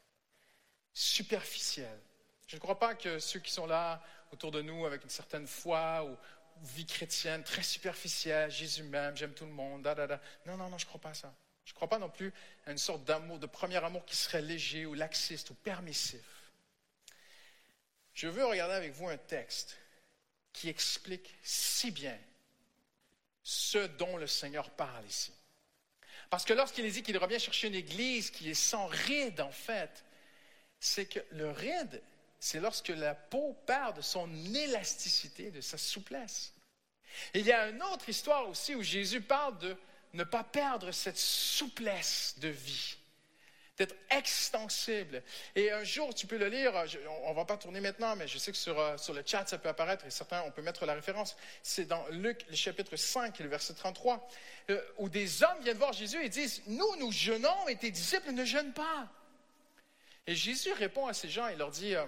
Superficiel. 0.92 2.00
Je 2.48 2.56
ne 2.56 2.60
crois 2.60 2.78
pas 2.78 2.96
que 2.96 3.20
ceux 3.20 3.38
qui 3.38 3.52
sont 3.52 3.66
là 3.66 4.02
autour 4.32 4.50
de 4.50 4.62
nous 4.62 4.84
avec 4.84 5.04
une 5.04 5.10
certaine 5.10 5.46
foi 5.46 6.04
ou 6.04 6.16
vie 6.60 6.86
chrétienne 6.86 7.44
très 7.44 7.62
superficielle, 7.62 8.50
Jésus 8.50 8.82
m'aime, 8.82 9.16
j'aime 9.16 9.32
tout 9.32 9.46
le 9.46 9.52
monde, 9.52 9.82
da, 9.82 9.94
da, 9.94 10.08
da. 10.08 10.20
Non, 10.44 10.56
non, 10.56 10.68
non, 10.68 10.78
je 10.78 10.84
ne 10.84 10.88
crois 10.88 11.00
pas 11.00 11.10
à 11.10 11.14
ça. 11.14 11.32
Je 11.66 11.72
ne 11.72 11.74
crois 11.74 11.88
pas 11.88 11.98
non 11.98 12.08
plus 12.08 12.32
à 12.64 12.70
une 12.70 12.78
sorte 12.78 13.04
d'amour, 13.04 13.38
de 13.38 13.46
premier 13.46 13.84
amour 13.84 14.06
qui 14.06 14.16
serait 14.16 14.40
léger 14.40 14.86
ou 14.86 14.94
laxiste 14.94 15.50
ou 15.50 15.54
permissif. 15.54 16.24
Je 18.14 18.28
veux 18.28 18.46
regarder 18.46 18.74
avec 18.74 18.92
vous 18.92 19.08
un 19.08 19.16
texte 19.16 19.76
qui 20.52 20.68
explique 20.68 21.34
si 21.42 21.90
bien 21.90 22.16
ce 23.42 23.78
dont 23.78 24.16
le 24.16 24.28
Seigneur 24.28 24.70
parle 24.70 25.04
ici. 25.06 25.32
Parce 26.30 26.44
que 26.44 26.52
lorsqu'il 26.52 26.90
dit 26.90 27.02
qu'il 27.02 27.18
revient 27.18 27.38
chercher 27.38 27.66
une 27.66 27.74
église 27.74 28.30
qui 28.30 28.48
est 28.48 28.54
sans 28.54 28.86
ride, 28.86 29.40
en 29.40 29.52
fait, 29.52 30.04
c'est 30.78 31.06
que 31.06 31.20
le 31.32 31.50
ride, 31.50 32.00
c'est 32.38 32.60
lorsque 32.60 32.88
la 32.88 33.14
peau 33.14 33.54
perd 33.66 33.96
de 33.96 34.02
son 34.02 34.32
élasticité, 34.54 35.50
de 35.50 35.60
sa 35.60 35.78
souplesse. 35.78 36.52
Il 37.34 37.44
y 37.44 37.52
a 37.52 37.68
une 37.68 37.82
autre 37.82 38.08
histoire 38.08 38.48
aussi 38.48 38.74
où 38.74 38.82
Jésus 38.82 39.20
parle 39.20 39.58
de 39.58 39.76
ne 40.16 40.24
pas 40.24 40.42
perdre 40.42 40.90
cette 40.90 41.18
souplesse 41.18 42.34
de 42.38 42.48
vie, 42.48 42.96
d'être 43.76 43.94
extensible. 44.10 45.22
Et 45.54 45.70
un 45.70 45.84
jour, 45.84 46.14
tu 46.14 46.26
peux 46.26 46.38
le 46.38 46.48
lire, 46.48 46.72
on 47.24 47.30
ne 47.30 47.36
va 47.36 47.44
pas 47.44 47.56
tourner 47.56 47.80
maintenant, 47.80 48.16
mais 48.16 48.26
je 48.26 48.38
sais 48.38 48.50
que 48.50 48.56
sur, 48.56 48.78
euh, 48.78 48.96
sur 48.96 49.12
le 49.12 49.22
chat, 49.24 49.46
ça 49.46 49.58
peut 49.58 49.68
apparaître, 49.68 50.06
et 50.06 50.10
certains, 50.10 50.42
on 50.42 50.50
peut 50.50 50.62
mettre 50.62 50.86
la 50.86 50.94
référence. 50.94 51.36
C'est 51.62 51.84
dans 51.84 52.04
Luc, 52.08 52.46
le 52.48 52.56
chapitre 52.56 52.96
5, 52.96 53.38
le 53.40 53.48
verset 53.48 53.74
33, 53.74 54.26
euh, 54.70 54.80
où 54.98 55.08
des 55.08 55.42
hommes 55.42 55.62
viennent 55.62 55.76
voir 55.76 55.92
Jésus 55.92 56.24
et 56.24 56.28
disent, 56.28 56.62
nous, 56.66 56.96
nous 56.98 57.12
jeûnons 57.12 57.68
et 57.68 57.76
tes 57.76 57.90
disciples 57.90 58.32
ne 58.32 58.44
jeûnent 58.44 58.72
pas. 58.72 59.08
Et 60.26 60.34
Jésus 60.34 60.72
répond 60.72 61.06
à 61.06 61.14
ces 61.14 61.28
gens 61.28 61.46
et 61.46 61.56
leur 61.56 61.70
dit, 61.70 61.94
euh, 61.94 62.04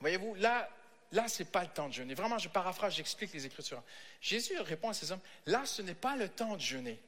voyez-vous, 0.00 0.34
là, 0.36 0.68
là, 1.12 1.28
ce 1.28 1.42
n'est 1.42 1.48
pas 1.48 1.62
le 1.62 1.68
temps 1.68 1.88
de 1.88 1.94
jeûner. 1.94 2.14
Vraiment, 2.14 2.38
je 2.38 2.48
paraphrase, 2.48 2.94
j'explique 2.94 3.32
les 3.32 3.46
Écritures. 3.46 3.82
Jésus 4.20 4.58
répond 4.58 4.88
à 4.88 4.94
ces 4.94 5.12
hommes, 5.12 5.20
là, 5.46 5.64
ce 5.64 5.82
n'est 5.82 5.94
pas 5.94 6.16
le 6.16 6.28
temps 6.28 6.56
de 6.56 6.60
jeûner, 6.60 7.00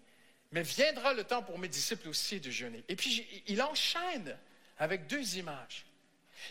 mais 0.52 0.62
viendra 0.62 1.14
le 1.14 1.24
temps 1.24 1.42
pour 1.42 1.58
mes 1.58 1.68
disciples 1.68 2.08
aussi 2.08 2.40
de 2.40 2.50
jeûner. 2.50 2.84
Et 2.88 2.96
puis, 2.96 3.42
il 3.46 3.60
enchaîne 3.62 4.38
avec 4.78 5.06
deux 5.06 5.38
images. 5.38 5.86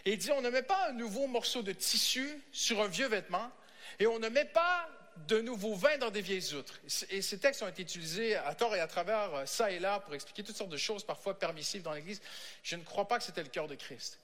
Et 0.06 0.14
il 0.14 0.18
dit, 0.18 0.32
on 0.32 0.42
ne 0.42 0.50
met 0.50 0.64
pas 0.64 0.90
un 0.90 0.94
nouveau 0.94 1.28
morceau 1.28 1.62
de 1.62 1.72
tissu 1.72 2.42
sur 2.52 2.82
un 2.82 2.88
vieux 2.88 3.08
vêtement 3.08 3.52
et 4.00 4.08
on 4.08 4.20
ne 4.20 4.30
met 4.30 4.46
pas 4.46 4.90
de 5.28 5.40
nouveau 5.42 5.76
vin 5.76 5.98
dans 5.98 6.10
des 6.10 6.22
vieilles 6.22 6.54
outres. 6.56 6.80
Et 7.10 7.22
ces 7.22 7.38
textes 7.38 7.62
ont 7.62 7.68
été 7.68 7.84
utilisés 7.84 8.36
à 8.36 8.56
tort 8.56 8.76
et 8.76 8.80
à 8.80 8.88
travers, 8.88 9.34
euh, 9.36 9.46
ça 9.46 9.70
et 9.70 9.80
là, 9.80 10.00
pour 10.00 10.16
expliquer 10.16 10.44
toutes 10.44 10.56
sortes 10.56 10.72
de 10.72 10.78
choses, 10.78 11.04
parfois 11.04 11.38
permissives 11.38 11.84
dans 11.84 11.94
l'Église. 11.94 12.20
Je 12.64 12.76
ne 12.76 12.84
crois 12.84 13.08
pas 13.08 13.20
que 13.20 13.24
c'était 13.24 13.44
le 13.44 13.50
cœur 13.50 13.68
de 13.68 13.76
Christ. 13.76 14.20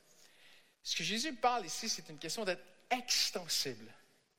Ce 0.81 0.95
que 0.95 1.03
Jésus 1.03 1.33
parle 1.33 1.65
ici, 1.65 1.89
c'est 1.89 2.09
une 2.09 2.17
question 2.17 2.43
d'être 2.43 2.63
extensible. 2.89 3.91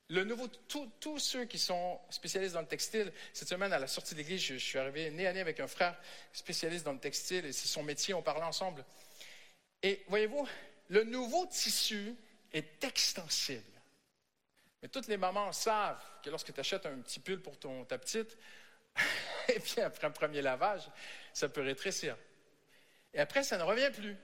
Le 0.08 0.24
nouveau, 0.24 0.48
tous 0.48 1.18
ceux 1.20 1.44
qui 1.44 1.58
sont 1.58 2.00
spécialistes 2.10 2.54
dans 2.54 2.62
le 2.62 2.66
textile, 2.66 3.12
cette 3.32 3.48
semaine 3.48 3.72
à 3.72 3.78
la 3.78 3.86
sortie 3.86 4.14
de 4.14 4.18
l'église, 4.18 4.40
je, 4.42 4.54
je 4.54 4.58
suis 4.58 4.78
arrivé 4.78 5.10
nez 5.10 5.26
à 5.26 5.32
nez 5.32 5.40
avec 5.40 5.60
un 5.60 5.68
frère 5.68 5.96
spécialiste 6.32 6.84
dans 6.84 6.92
le 6.92 6.98
textile 6.98 7.46
et 7.46 7.52
c'est 7.52 7.68
son 7.68 7.84
métier, 7.84 8.12
on 8.14 8.22
parlait 8.22 8.42
ensemble. 8.42 8.84
Et 9.82 10.04
voyez-vous, 10.08 10.48
le 10.88 11.04
nouveau 11.04 11.46
tissu 11.46 12.14
est 12.52 12.82
extensible. 12.82 13.62
Mais 14.82 14.88
toutes 14.88 15.06
les 15.06 15.16
mamans 15.16 15.52
savent 15.52 16.02
que 16.22 16.30
lorsque 16.30 16.52
tu 16.52 16.58
achètes 16.60 16.86
un 16.86 16.98
petit 16.98 17.20
pull 17.20 17.40
pour 17.40 17.58
ton, 17.58 17.84
ta 17.84 17.98
petite, 17.98 18.36
et 19.48 19.60
puis 19.60 19.80
après 19.80 20.06
un 20.06 20.10
premier 20.10 20.42
lavage, 20.42 20.82
ça 21.32 21.48
peut 21.48 21.62
rétrécir. 21.62 22.16
Et 23.14 23.20
après, 23.20 23.42
ça 23.42 23.58
ne 23.58 23.62
revient 23.62 23.90
plus. 23.92 24.16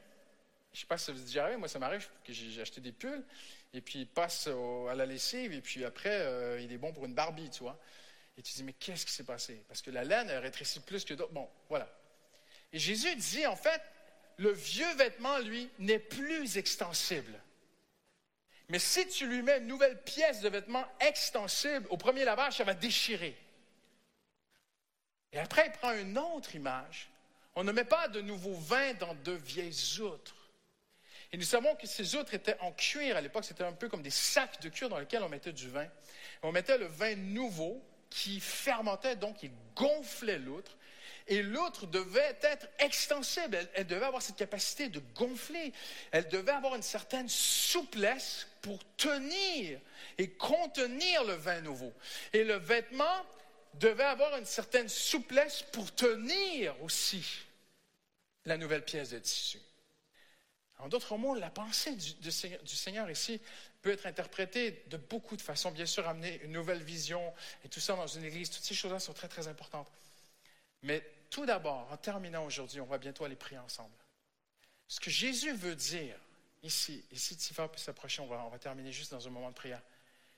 Je 0.76 0.82
sais 0.82 0.86
pas 0.86 0.98
si 0.98 1.06
ça 1.06 1.12
vous 1.12 1.20
déjà 1.20 1.44
arrivé, 1.44 1.56
moi 1.56 1.68
ça 1.68 1.78
m'arrive 1.78 2.06
que 2.22 2.34
j'ai 2.34 2.60
acheté 2.60 2.82
des 2.82 2.92
pulls, 2.92 3.24
et 3.72 3.80
puis 3.80 4.00
il 4.00 4.06
passe 4.06 4.46
à 4.46 4.94
la 4.94 5.06
lessive, 5.06 5.54
et 5.54 5.62
puis 5.62 5.82
après, 5.86 6.20
euh, 6.20 6.60
il 6.60 6.70
est 6.70 6.76
bon 6.76 6.92
pour 6.92 7.06
une 7.06 7.14
Barbie, 7.14 7.48
tu 7.48 7.60
vois. 7.60 7.78
Et 8.36 8.42
tu 8.42 8.52
dis, 8.52 8.62
mais 8.62 8.74
qu'est-ce 8.74 9.06
qui 9.06 9.12
s'est 9.12 9.24
passé? 9.24 9.64
Parce 9.68 9.80
que 9.80 9.90
la 9.90 10.04
laine, 10.04 10.28
elle 10.28 10.40
rétrécit 10.40 10.80
plus 10.80 11.06
que 11.06 11.14
d'autres. 11.14 11.32
Bon, 11.32 11.48
voilà. 11.70 11.88
Et 12.74 12.78
Jésus 12.78 13.16
dit, 13.16 13.46
en 13.46 13.56
fait, 13.56 13.80
le 14.36 14.50
vieux 14.52 14.94
vêtement, 14.96 15.38
lui, 15.38 15.70
n'est 15.78 15.98
plus 15.98 16.58
extensible. 16.58 17.40
Mais 18.68 18.78
si 18.78 19.08
tu 19.08 19.26
lui 19.26 19.40
mets 19.40 19.56
une 19.56 19.68
nouvelle 19.68 19.98
pièce 20.02 20.42
de 20.42 20.50
vêtement 20.50 20.84
extensible, 21.00 21.86
au 21.88 21.96
premier 21.96 22.26
lavage, 22.26 22.58
ça 22.58 22.64
va 22.64 22.74
déchirer. 22.74 23.34
Et 25.32 25.38
après, 25.38 25.68
il 25.68 25.72
prend 25.72 25.94
une 25.94 26.18
autre 26.18 26.54
image. 26.54 27.08
On 27.54 27.64
ne 27.64 27.72
met 27.72 27.84
pas 27.84 28.08
de 28.08 28.20
nouveau 28.20 28.52
vin 28.52 28.92
dans 28.92 29.14
de 29.14 29.32
vieilles 29.32 30.02
outres. 30.02 30.34
Et 31.36 31.38
nous 31.38 31.44
savons 31.44 31.74
que 31.74 31.86
ces 31.86 32.14
outres 32.14 32.32
étaient 32.32 32.56
en 32.60 32.72
cuir. 32.72 33.14
À 33.14 33.20
l'époque, 33.20 33.44
c'était 33.44 33.62
un 33.62 33.74
peu 33.74 33.90
comme 33.90 34.00
des 34.00 34.08
sacs 34.08 34.58
de 34.62 34.70
cuir 34.70 34.88
dans 34.88 34.98
lesquels 34.98 35.22
on 35.22 35.28
mettait 35.28 35.52
du 35.52 35.68
vin. 35.68 35.86
On 36.42 36.50
mettait 36.50 36.78
le 36.78 36.86
vin 36.86 37.14
nouveau 37.14 37.84
qui 38.08 38.40
fermentait, 38.40 39.16
donc 39.16 39.42
il 39.42 39.50
gonflait 39.74 40.38
l'outre. 40.38 40.78
Et 41.26 41.42
l'outre 41.42 41.86
devait 41.88 42.38
être 42.40 42.66
extensible. 42.78 43.54
Elle, 43.54 43.68
elle 43.74 43.86
devait 43.86 44.06
avoir 44.06 44.22
cette 44.22 44.36
capacité 44.36 44.88
de 44.88 44.98
gonfler. 45.14 45.74
Elle 46.10 46.26
devait 46.28 46.52
avoir 46.52 46.74
une 46.74 46.80
certaine 46.80 47.28
souplesse 47.28 48.46
pour 48.62 48.78
tenir 48.96 49.78
et 50.16 50.30
contenir 50.30 51.22
le 51.24 51.34
vin 51.34 51.60
nouveau. 51.60 51.92
Et 52.32 52.44
le 52.44 52.54
vêtement 52.54 53.26
devait 53.74 54.04
avoir 54.04 54.38
une 54.38 54.46
certaine 54.46 54.88
souplesse 54.88 55.64
pour 55.70 55.94
tenir 55.94 56.82
aussi 56.82 57.44
la 58.46 58.56
nouvelle 58.56 58.86
pièce 58.86 59.10
de 59.10 59.18
tissu. 59.18 59.60
En 60.78 60.88
d'autres 60.88 61.16
mots, 61.16 61.34
la 61.34 61.50
pensée 61.50 61.96
du, 61.96 62.30
Seigneur, 62.30 63.10
ici 63.10 63.40
peut 63.80 63.92
être 63.92 64.06
interprétée 64.06 64.82
de 64.88 64.96
beaucoup 64.96 65.36
de 65.36 65.42
façons. 65.42 65.70
Bien 65.70 65.86
sûr, 65.86 66.06
amener 66.06 66.40
une 66.42 66.52
nouvelle 66.52 66.82
vision 66.82 67.32
et 67.64 67.68
tout 67.68 67.80
ça 67.80 67.96
dans 67.96 68.06
une 68.06 68.24
église, 68.24 68.50
toutes 68.50 68.64
ces 68.64 68.74
choses-là 68.74 69.00
sont 69.00 69.14
très, 69.14 69.28
très 69.28 69.48
importantes. 69.48 69.90
Mais 70.82 71.02
tout 71.30 71.46
d'abord, 71.46 71.88
en 71.90 71.96
terminant 71.96 72.44
aujourd'hui, 72.44 72.80
on 72.80 72.86
va 72.86 72.98
bientôt 72.98 73.24
aller 73.24 73.36
prier 73.36 73.58
ensemble. 73.58 73.94
Ce 74.88 75.00
que 75.00 75.10
Jésus 75.10 75.52
veut 75.54 75.74
dire 75.74 76.16
ici, 76.62 77.04
si 77.12 77.36
Tifa 77.36 77.68
peut 77.68 77.78
s'approcher, 77.78 78.20
on 78.20 78.26
va, 78.26 78.58
terminer 78.58 78.92
juste 78.92 79.12
dans 79.12 79.26
un 79.26 79.30
moment 79.30 79.48
de 79.48 79.54
prière. 79.54 79.80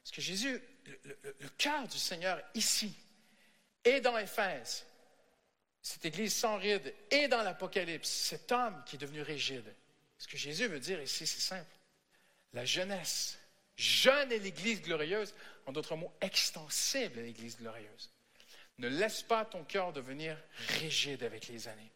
Ce 0.05 0.13
que 0.13 0.21
Jésus, 0.21 0.63
le, 1.05 1.49
cœur 1.59 1.87
du 1.89 1.99
Seigneur 1.99 2.41
ici, 2.55 2.95
et 3.85 4.01
dans 4.01 4.17
Éphèse, 4.17 4.87
cette 5.83 6.05
église 6.05 6.35
sans 6.35 6.57
ride, 6.57 6.95
et 7.11 7.29
dans 7.29 7.43
l'Apocalypse, 7.43 8.09
cet 8.09 8.53
homme 8.53 8.83
qui 8.87 8.97
est 8.97 8.99
devenu 8.99 9.23
rigide. 9.23 9.75
Ce 10.19 10.27
que 10.27 10.37
Jésus 10.37 10.67
veut 10.67 10.81
dire 10.81 11.01
ici, 11.01 11.27
c'est 11.27 11.41
simple. 11.41 11.71
La 12.53 12.65
jeunesse, 12.65 13.39
jeune 13.77 14.33
est 14.33 14.39
l'église 14.39 14.83
glorieuse, 14.83 15.35
en 15.67 15.73
d'autres 15.73 15.97
mots, 15.97 16.13
extensible 16.21 17.19
est 17.21 17.23
l'église 17.23 17.57
glorieuse. 17.57 18.11
Ne 18.79 18.89
laisse 18.89 19.23
pas 19.23 19.45
ton 19.45 19.65
cœur 19.65 19.93
devenir 19.93 20.37
rigide 20.81 21.23
avec 21.23 21.49
les 21.49 21.69
années. 21.69 21.91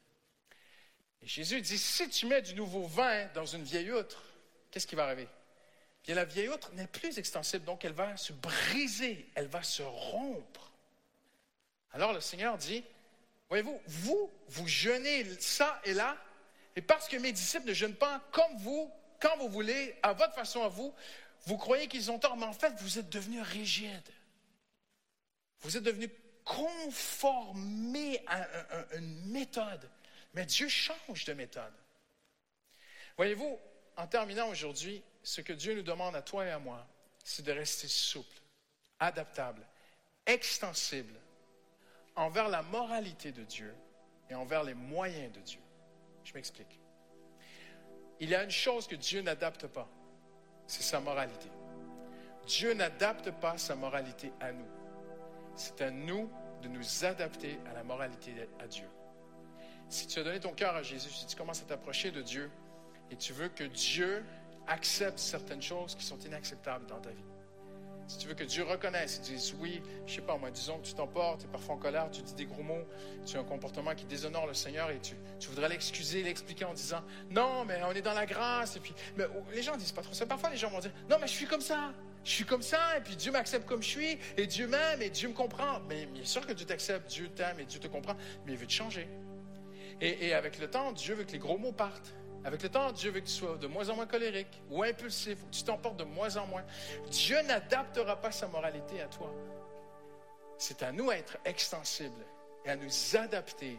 Et 1.23 1.27
Jésus 1.27 1.61
dit, 1.61 1.79
si 1.79 2.09
tu 2.09 2.27
mets 2.27 2.43
du 2.43 2.55
nouveau 2.55 2.87
vin 2.87 3.27
dans 3.35 3.47
une 3.47 3.63
vieille 3.63 3.93
outre, 3.93 4.23
qu'est-ce 4.71 4.87
qui 4.87 4.97
va 4.97 5.05
arriver? 5.05 5.29
bien 6.05 6.17
la 6.17 6.25
vieille 6.25 6.49
outre 6.49 6.73
n'est 6.73 6.89
plus 6.89 7.19
extensible, 7.19 7.65
donc 7.65 7.85
elle 7.85 7.93
va 7.93 8.17
se 8.17 8.33
briser, 8.33 9.25
elle 9.35 9.47
va 9.47 9.63
se 9.63 9.83
rompre. 9.83 10.73
Alors 11.93 12.13
le 12.13 12.21
Seigneur 12.21 12.59
dit, 12.59 12.83
voyez-vous, 13.49 13.81
vous, 13.87 14.31
vous 14.49 14.67
jeûnez 14.67 15.25
ça 15.41 15.81
et 15.85 15.95
là, 15.95 16.17
et 16.77 16.83
parce 16.83 17.09
que 17.09 17.17
mes 17.17 17.33
disciples 17.33 17.69
ne 17.69 17.75
jeûnent 17.75 17.95
pas 17.95 18.21
comme 18.33 18.57
vous, 18.59 18.91
quand 19.21 19.37
vous 19.39 19.49
voulez, 19.49 19.97
à 20.03 20.13
votre 20.13 20.35
façon 20.35 20.63
à 20.63 20.69
vous, 20.69 20.95
vous 21.47 21.57
croyez 21.57 21.89
qu'ils 21.89 22.11
ont 22.11 22.19
tort, 22.19 22.37
mais 22.37 22.47
en 22.47 22.53
fait, 22.53 22.73
vous 22.81 22.99
êtes 22.99 23.09
devenus 23.09 23.43
rigides. 23.43 24.11
Vous 25.61 25.77
êtes 25.77 25.83
devenus 25.83 26.11
conformés 26.45 28.23
à 28.27 28.47
une 28.97 29.31
méthode. 29.31 29.89
Mais 30.35 30.47
Dieu 30.47 30.69
change 30.69 31.25
de 31.25 31.35
méthode. 31.35 31.73
Voyez-vous, 33.17 33.59
en 33.97 34.07
terminant 34.07 34.49
aujourd'hui, 34.49 35.03
ce 35.23 35.41
que 35.41 35.53
Dieu 35.53 35.75
nous 35.75 35.83
demande 35.83 36.17
à 36.17 36.23
toi 36.23 36.47
et 36.47 36.51
à 36.51 36.59
moi, 36.59 36.87
c'est 37.25 37.45
de 37.45 37.53
rester 37.53 37.87
souple, 37.87 38.41
adaptable, 38.99 39.65
extensible 40.27 41.15
envers 42.17 42.49
la 42.49 42.63
moralité 42.63 43.33
de 43.33 43.43
Dieu 43.45 43.75
et 44.31 44.35
envers 44.35 44.65
les 44.65 44.75
moyens 44.75 45.33
de 45.33 45.41
Dieu. 45.41 45.61
Je 46.25 46.35
m'explique. 46.35 46.81
Il 48.21 48.29
y 48.29 48.35
a 48.35 48.45
une 48.45 48.51
chose 48.51 48.87
que 48.87 48.95
Dieu 48.95 49.21
n'adapte 49.23 49.67
pas, 49.67 49.89
c'est 50.67 50.83
sa 50.83 51.01
moralité. 51.01 51.49
Dieu 52.47 52.75
n'adapte 52.75 53.31
pas 53.31 53.59
sa 53.59 53.75
moralité 53.75 54.33
à 54.41 54.53
nous. 54.53 54.69
C'est 55.55 55.81
à 55.81 55.91
nous 55.91 56.31
de 56.63 56.69
nous 56.69 57.05
adapter 57.05 57.59
à 57.71 57.75
la 57.75 57.83
moralité 57.83 58.33
à 58.61 58.67
Dieu. 58.67 58.89
Si 59.89 60.07
tu 60.07 60.19
as 60.21 60.25
donné 60.25 60.41
ton 60.41 60.53
cœur 60.53 60.75
à 60.75 60.83
Jésus, 60.83 61.11
si 61.11 61.27
tu 61.27 61.37
commences 61.37 61.63
à 61.63 61.67
t'approcher 61.67 62.11
de 62.11 62.23
Dieu 62.23 62.51
et 63.11 63.17
tu 63.17 63.33
veux 63.33 63.49
que 63.49 63.65
Dieu 63.65 64.25
accepte 64.67 65.19
certaines 65.19 65.61
choses 65.61 65.95
qui 65.95 66.05
sont 66.05 66.19
inacceptables 66.21 66.87
dans 66.87 67.01
ta 67.01 67.11
vie, 67.11 67.32
si 68.13 68.19
tu 68.19 68.29
veux 68.29 68.35
que 68.35 68.45
Dieu 68.45 68.63
reconnaisse, 68.65 69.19
et 69.19 69.33
dise 69.33 69.55
oui, 69.59 69.81
je 70.07 70.15
sais 70.15 70.21
pas, 70.21 70.37
moi, 70.37 70.51
disons 70.51 70.79
que 70.79 70.87
tu 70.87 70.93
t'emportes, 70.93 71.41
tu 71.41 71.47
es 71.47 71.49
parfois 71.49 71.77
en 71.77 71.79
colère, 71.79 72.11
tu 72.11 72.21
dis 72.21 72.35
des 72.35 72.45
gros 72.45 72.63
mots, 72.63 72.87
tu 73.27 73.37
as 73.37 73.41
un 73.41 73.45
comportement 73.45 73.95
qui 73.95 74.05
déshonore 74.05 74.47
le 74.47 74.53
Seigneur 74.53 74.91
et 74.91 75.01
tu, 75.01 75.17
voudrais 75.49 75.71
l'excuser, 75.71 76.23
l'expliquer 76.23 76.67
en 76.67 76.75
disant 76.75 77.03
non, 77.31 77.65
mais 77.65 77.81
on 77.85 77.93
est 77.93 78.03
dans 78.03 78.13
la 78.13 78.27
grâce. 78.27 78.77
Et 78.77 78.81
puis, 78.81 78.95
mais 79.17 79.25
oh, 79.35 79.43
les 79.53 79.63
gens 79.63 79.77
disent 79.77 79.93
pas 79.93 80.03
trop 80.03 80.13
ça. 80.13 80.27
Parfois, 80.27 80.51
les 80.51 80.59
gens 80.59 80.69
vont 80.69 80.81
dire 80.81 80.93
non, 81.09 81.17
mais 81.21 81.27
je 81.27 81.33
suis 81.33 81.47
comme 81.47 81.63
ça. 81.63 81.93
Je 82.25 82.31
suis 82.31 82.45
comme 82.45 82.63
ça, 82.63 82.99
et 82.99 83.01
puis 83.01 83.17
Dieu 83.17 83.33
m'accepte 83.33 83.67
comme 83.67 83.83
je 83.83 83.89
suis, 83.89 84.19
et 84.37 84.47
Dieu 84.47 84.69
m'aime, 84.69 85.03
et 85.03 85.11
Dieu 85.11 85.29
me 85.29 85.35
comprend. 85.35 85.81
Mais 85.89 86.07
bien 86.07 86.25
sûr 86.25 86.47
que 86.47 86.53
Dieu 86.53 86.67
t'accepte, 86.67 87.11
Dieu 87.11 87.29
t'aime, 87.35 87.59
et 87.59 87.65
Dieu 87.65 87.81
te 87.81 87.89
comprend, 87.89 88.15
mais 88.47 88.53
il 88.53 88.59
veut 88.59 88.67
te 88.67 88.73
changer. 88.73 89.09
Et 90.01 90.35
avec 90.35 90.59
le 90.59 90.69
temps, 90.69 90.93
Dieu 90.93 91.15
veut 91.15 91.25
que 91.25 91.33
les 91.33 91.39
gros 91.39 91.59
mots 91.59 91.73
partent. 91.73 92.13
Avec 92.45 92.63
le 92.63 92.69
temps, 92.69 92.91
Dieu 92.91 93.11
veut 93.11 93.21
que 93.21 93.27
tu 93.27 93.33
sois 93.33 93.57
de 93.57 93.67
moins 93.67 93.89
en 93.89 93.95
moins 93.95 94.07
colérique 94.07 94.61
ou 94.69 94.83
impulsif, 94.83 95.43
ou 95.43 95.47
que 95.47 95.55
tu 95.55 95.63
t'emportes 95.63 95.97
de 95.97 96.05
moins 96.05 96.37
en 96.37 96.47
moins. 96.47 96.65
Dieu 97.09 97.41
n'adaptera 97.43 98.17
pas 98.17 98.33
sa 98.33 98.49
moralité 98.49 99.01
à 99.01 99.07
toi. 99.07 99.33
C'est 100.59 100.83
à 100.83 100.93
nous 100.93 101.11
à 101.11 101.17
être 101.17 101.39
extensibles 101.45 102.25
et 102.65 102.71
à 102.71 102.77
nous 102.77 103.17
adapter. 103.17 103.79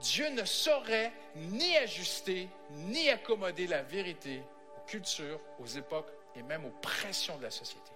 Dieu 0.00 0.28
ne 0.30 0.44
saurait 0.44 1.12
ni 1.36 1.76
ajuster 1.76 2.48
ni 2.70 3.08
accommoder 3.08 3.66
la 3.66 3.82
vérité 3.82 4.42
aux 4.76 4.86
cultures, 4.86 5.40
aux 5.58 5.66
époques 5.66 6.10
et 6.36 6.42
même 6.42 6.64
aux 6.64 6.74
pressions 6.80 7.36
de 7.38 7.42
la 7.42 7.50
société. 7.50 7.92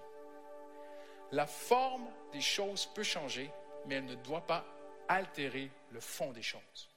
La 1.31 1.45
forme 1.45 2.07
des 2.31 2.41
choses 2.41 2.85
peut 2.85 3.03
changer, 3.03 3.51
mais 3.85 3.95
elle 3.95 4.05
ne 4.05 4.15
doit 4.15 4.45
pas 4.45 4.65
altérer 5.07 5.69
le 5.91 5.99
fond 5.99 6.31
des 6.31 6.41
choses. 6.41 6.89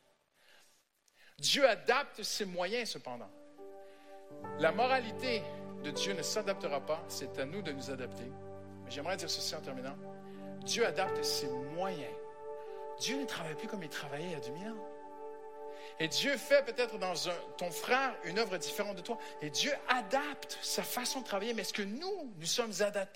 Dieu 1.41 1.67
adapte 1.69 2.23
ses 2.23 2.45
moyens 2.45 2.91
cependant. 2.91 3.31
La 4.59 4.73
moralité 4.73 5.43
de 5.83 5.91
Dieu 5.91 6.13
ne 6.13 6.23
s'adaptera 6.23 6.81
pas, 6.81 7.03
c'est 7.09 7.39
à 7.39 7.47
nous 7.47 7.63
de 7.63 7.73
nous 7.73 7.91
adapter. 7.91 8.31
Mais 8.85 8.91
j'aimerais 8.91 9.17
dire 9.17 9.31
ceci 9.31 9.55
en 9.55 9.61
terminant. 9.61 9.97
Dieu 10.65 10.87
adapte 10.87 11.23
ses 11.25 11.49
moyens. 11.49 12.15
Dieu 12.99 13.19
ne 13.19 13.25
travaille 13.25 13.55
plus 13.55 13.69
comme 13.69 13.83
il 13.83 13.89
travaillait 13.89 14.27
il 14.27 14.33
y 14.33 14.35
a 14.35 14.41
2000 14.41 14.69
ans. 14.69 14.91
Et 15.99 16.09
Dieu 16.09 16.37
fait 16.37 16.65
peut-être 16.65 16.99
dans 16.99 17.15
ton 17.57 17.71
frère 17.71 18.15
une 18.25 18.39
œuvre 18.39 18.57
différente 18.59 18.97
de 18.97 19.03
toi. 19.03 19.19
Et 19.41 19.51
Dieu 19.51 19.73
adapte 19.89 20.59
sa 20.63 20.83
façon 20.83 21.21
de 21.21 21.27
travailler. 21.27 21.55
Mais 21.55 21.63
est-ce 21.63 21.75
que 21.75 21.83
nous, 21.83 22.33
nous 22.39 22.47
sommes 22.47 22.73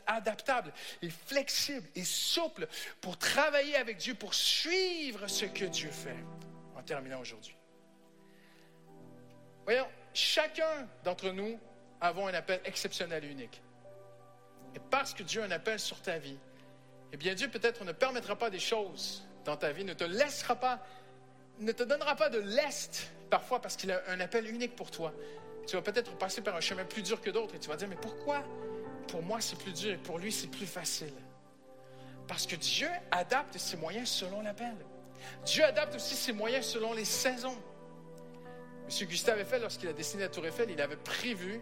adaptables 0.06 0.72
et 1.02 1.10
flexibles 1.10 1.88
et 1.94 2.04
souples 2.04 2.66
pour 3.00 3.18
travailler 3.18 3.76
avec 3.76 3.98
Dieu, 3.98 4.14
pour 4.14 4.34
suivre 4.34 5.26
ce 5.28 5.44
que 5.44 5.64
Dieu 5.66 5.90
fait? 5.90 6.16
En 6.76 6.82
terminant 6.82 7.20
aujourd'hui. 7.20 7.56
Voyons, 9.64 9.86
chacun 10.12 10.88
d'entre 11.04 11.30
nous 11.30 11.58
avons 12.00 12.26
un 12.26 12.34
appel 12.34 12.60
exceptionnel 12.64 13.24
et 13.24 13.28
unique. 13.28 13.62
Et 14.74 14.80
parce 14.90 15.14
que 15.14 15.22
Dieu 15.22 15.42
a 15.42 15.46
un 15.46 15.50
appel 15.50 15.78
sur 15.78 16.00
ta 16.02 16.18
vie, 16.18 16.38
eh 17.12 17.16
bien 17.16 17.34
Dieu 17.34 17.48
peut-être 17.48 17.84
ne 17.84 17.92
permettra 17.92 18.36
pas 18.36 18.50
des 18.50 18.58
choses 18.58 19.24
dans 19.44 19.56
ta 19.56 19.72
vie, 19.72 19.84
ne 19.84 19.94
te 19.94 20.04
laissera 20.04 20.56
pas, 20.56 20.84
ne 21.60 21.72
te 21.72 21.82
donnera 21.82 22.16
pas 22.16 22.28
de 22.28 22.40
lest 22.40 23.10
parfois 23.30 23.60
parce 23.60 23.76
qu'il 23.76 23.92
a 23.92 24.02
un 24.08 24.20
appel 24.20 24.48
unique 24.52 24.76
pour 24.76 24.90
toi. 24.90 25.12
Tu 25.66 25.76
vas 25.76 25.82
peut-être 25.82 26.16
passer 26.18 26.42
par 26.42 26.56
un 26.56 26.60
chemin 26.60 26.84
plus 26.84 27.02
dur 27.02 27.20
que 27.20 27.30
d'autres 27.30 27.54
et 27.54 27.58
tu 27.58 27.68
vas 27.68 27.76
dire, 27.76 27.88
mais 27.88 27.96
pourquoi? 27.96 28.42
Pour 29.08 29.22
moi 29.22 29.40
c'est 29.40 29.58
plus 29.58 29.72
dur 29.72 29.92
et 29.92 29.98
pour 29.98 30.18
lui 30.18 30.32
c'est 30.32 30.48
plus 30.48 30.66
facile? 30.66 31.14
Parce 32.26 32.46
que 32.46 32.56
Dieu 32.56 32.88
adapte 33.10 33.56
ses 33.58 33.76
moyens 33.76 34.08
selon 34.08 34.42
l'appel. 34.42 34.74
Dieu 35.44 35.64
adapte 35.64 35.94
aussi 35.94 36.16
ses 36.16 36.32
moyens 36.32 36.66
selon 36.66 36.92
les 36.92 37.04
saisons. 37.04 37.56
M. 38.88 39.06
Gustave 39.06 39.40
Eiffel, 39.40 39.62
lorsqu'il 39.62 39.88
a 39.88 39.92
dessiné 39.92 40.24
la 40.24 40.28
tour 40.28 40.46
Eiffel, 40.46 40.70
il 40.70 40.80
avait 40.80 40.96
prévu 40.96 41.60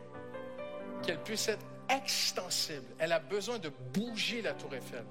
qu'elle 1.02 1.20
puisse 1.22 1.48
être 1.48 1.64
extensible. 1.88 2.86
Elle 2.98 3.12
a 3.12 3.20
besoin 3.20 3.58
de 3.58 3.70
bouger 3.92 4.42
la 4.42 4.54
tour 4.54 4.74
Eiffel. 4.74 5.04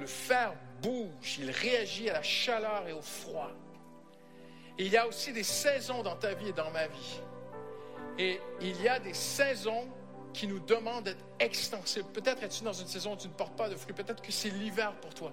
Le 0.00 0.06
fer 0.06 0.54
bouge, 0.82 1.38
il 1.38 1.50
réagit 1.50 2.10
à 2.10 2.14
la 2.14 2.22
chaleur 2.22 2.88
et 2.88 2.92
au 2.92 3.02
froid. 3.02 3.50
Et 4.78 4.86
il 4.86 4.92
y 4.92 4.96
a 4.96 5.06
aussi 5.06 5.32
des 5.32 5.44
saisons 5.44 6.02
dans 6.02 6.16
ta 6.16 6.34
vie 6.34 6.48
et 6.48 6.52
dans 6.52 6.70
ma 6.70 6.86
vie. 6.88 7.20
Et 8.18 8.40
il 8.60 8.80
y 8.82 8.88
a 8.88 8.98
des 8.98 9.14
saisons 9.14 9.88
qui 10.32 10.48
nous 10.48 10.58
demandent 10.58 11.04
d'être 11.04 11.24
extensibles. 11.38 12.08
Peut-être 12.12 12.42
es-tu 12.42 12.64
dans 12.64 12.72
une 12.72 12.88
saison 12.88 13.14
où 13.14 13.16
tu 13.16 13.28
ne 13.28 13.32
portes 13.32 13.56
pas 13.56 13.68
de 13.68 13.76
fruits. 13.76 13.94
Peut-être 13.94 14.20
que 14.20 14.32
c'est 14.32 14.50
l'hiver 14.50 14.92
pour 15.00 15.14
toi 15.14 15.32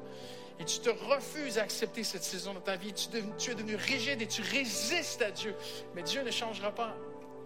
et 0.60 0.66
tu 0.66 0.80
te 0.80 0.90
refuses 0.90 1.58
à 1.58 1.64
accepter 1.64 2.04
cette 2.04 2.24
saison 2.24 2.54
dans 2.54 2.62
ta 2.62 2.76
vie, 2.76 2.94
tu, 2.94 3.08
es 3.16 3.56
devenu 3.56 3.76
rigide 3.76 4.22
et 4.22 4.28
tu 4.28 4.42
résistes 4.42 5.22
à 5.22 5.32
Dieu. 5.32 5.56
Mais 5.96 6.04
Dieu 6.04 6.22
ne 6.24 6.32
changera 6.32 6.72
pas. 6.74 6.96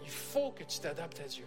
Il 0.04 0.10
faut 0.10 0.52
que 0.52 0.64
tu 0.64 0.80
t'adaptes 0.80 1.20
à 1.20 1.28
Dieu. 1.28 1.46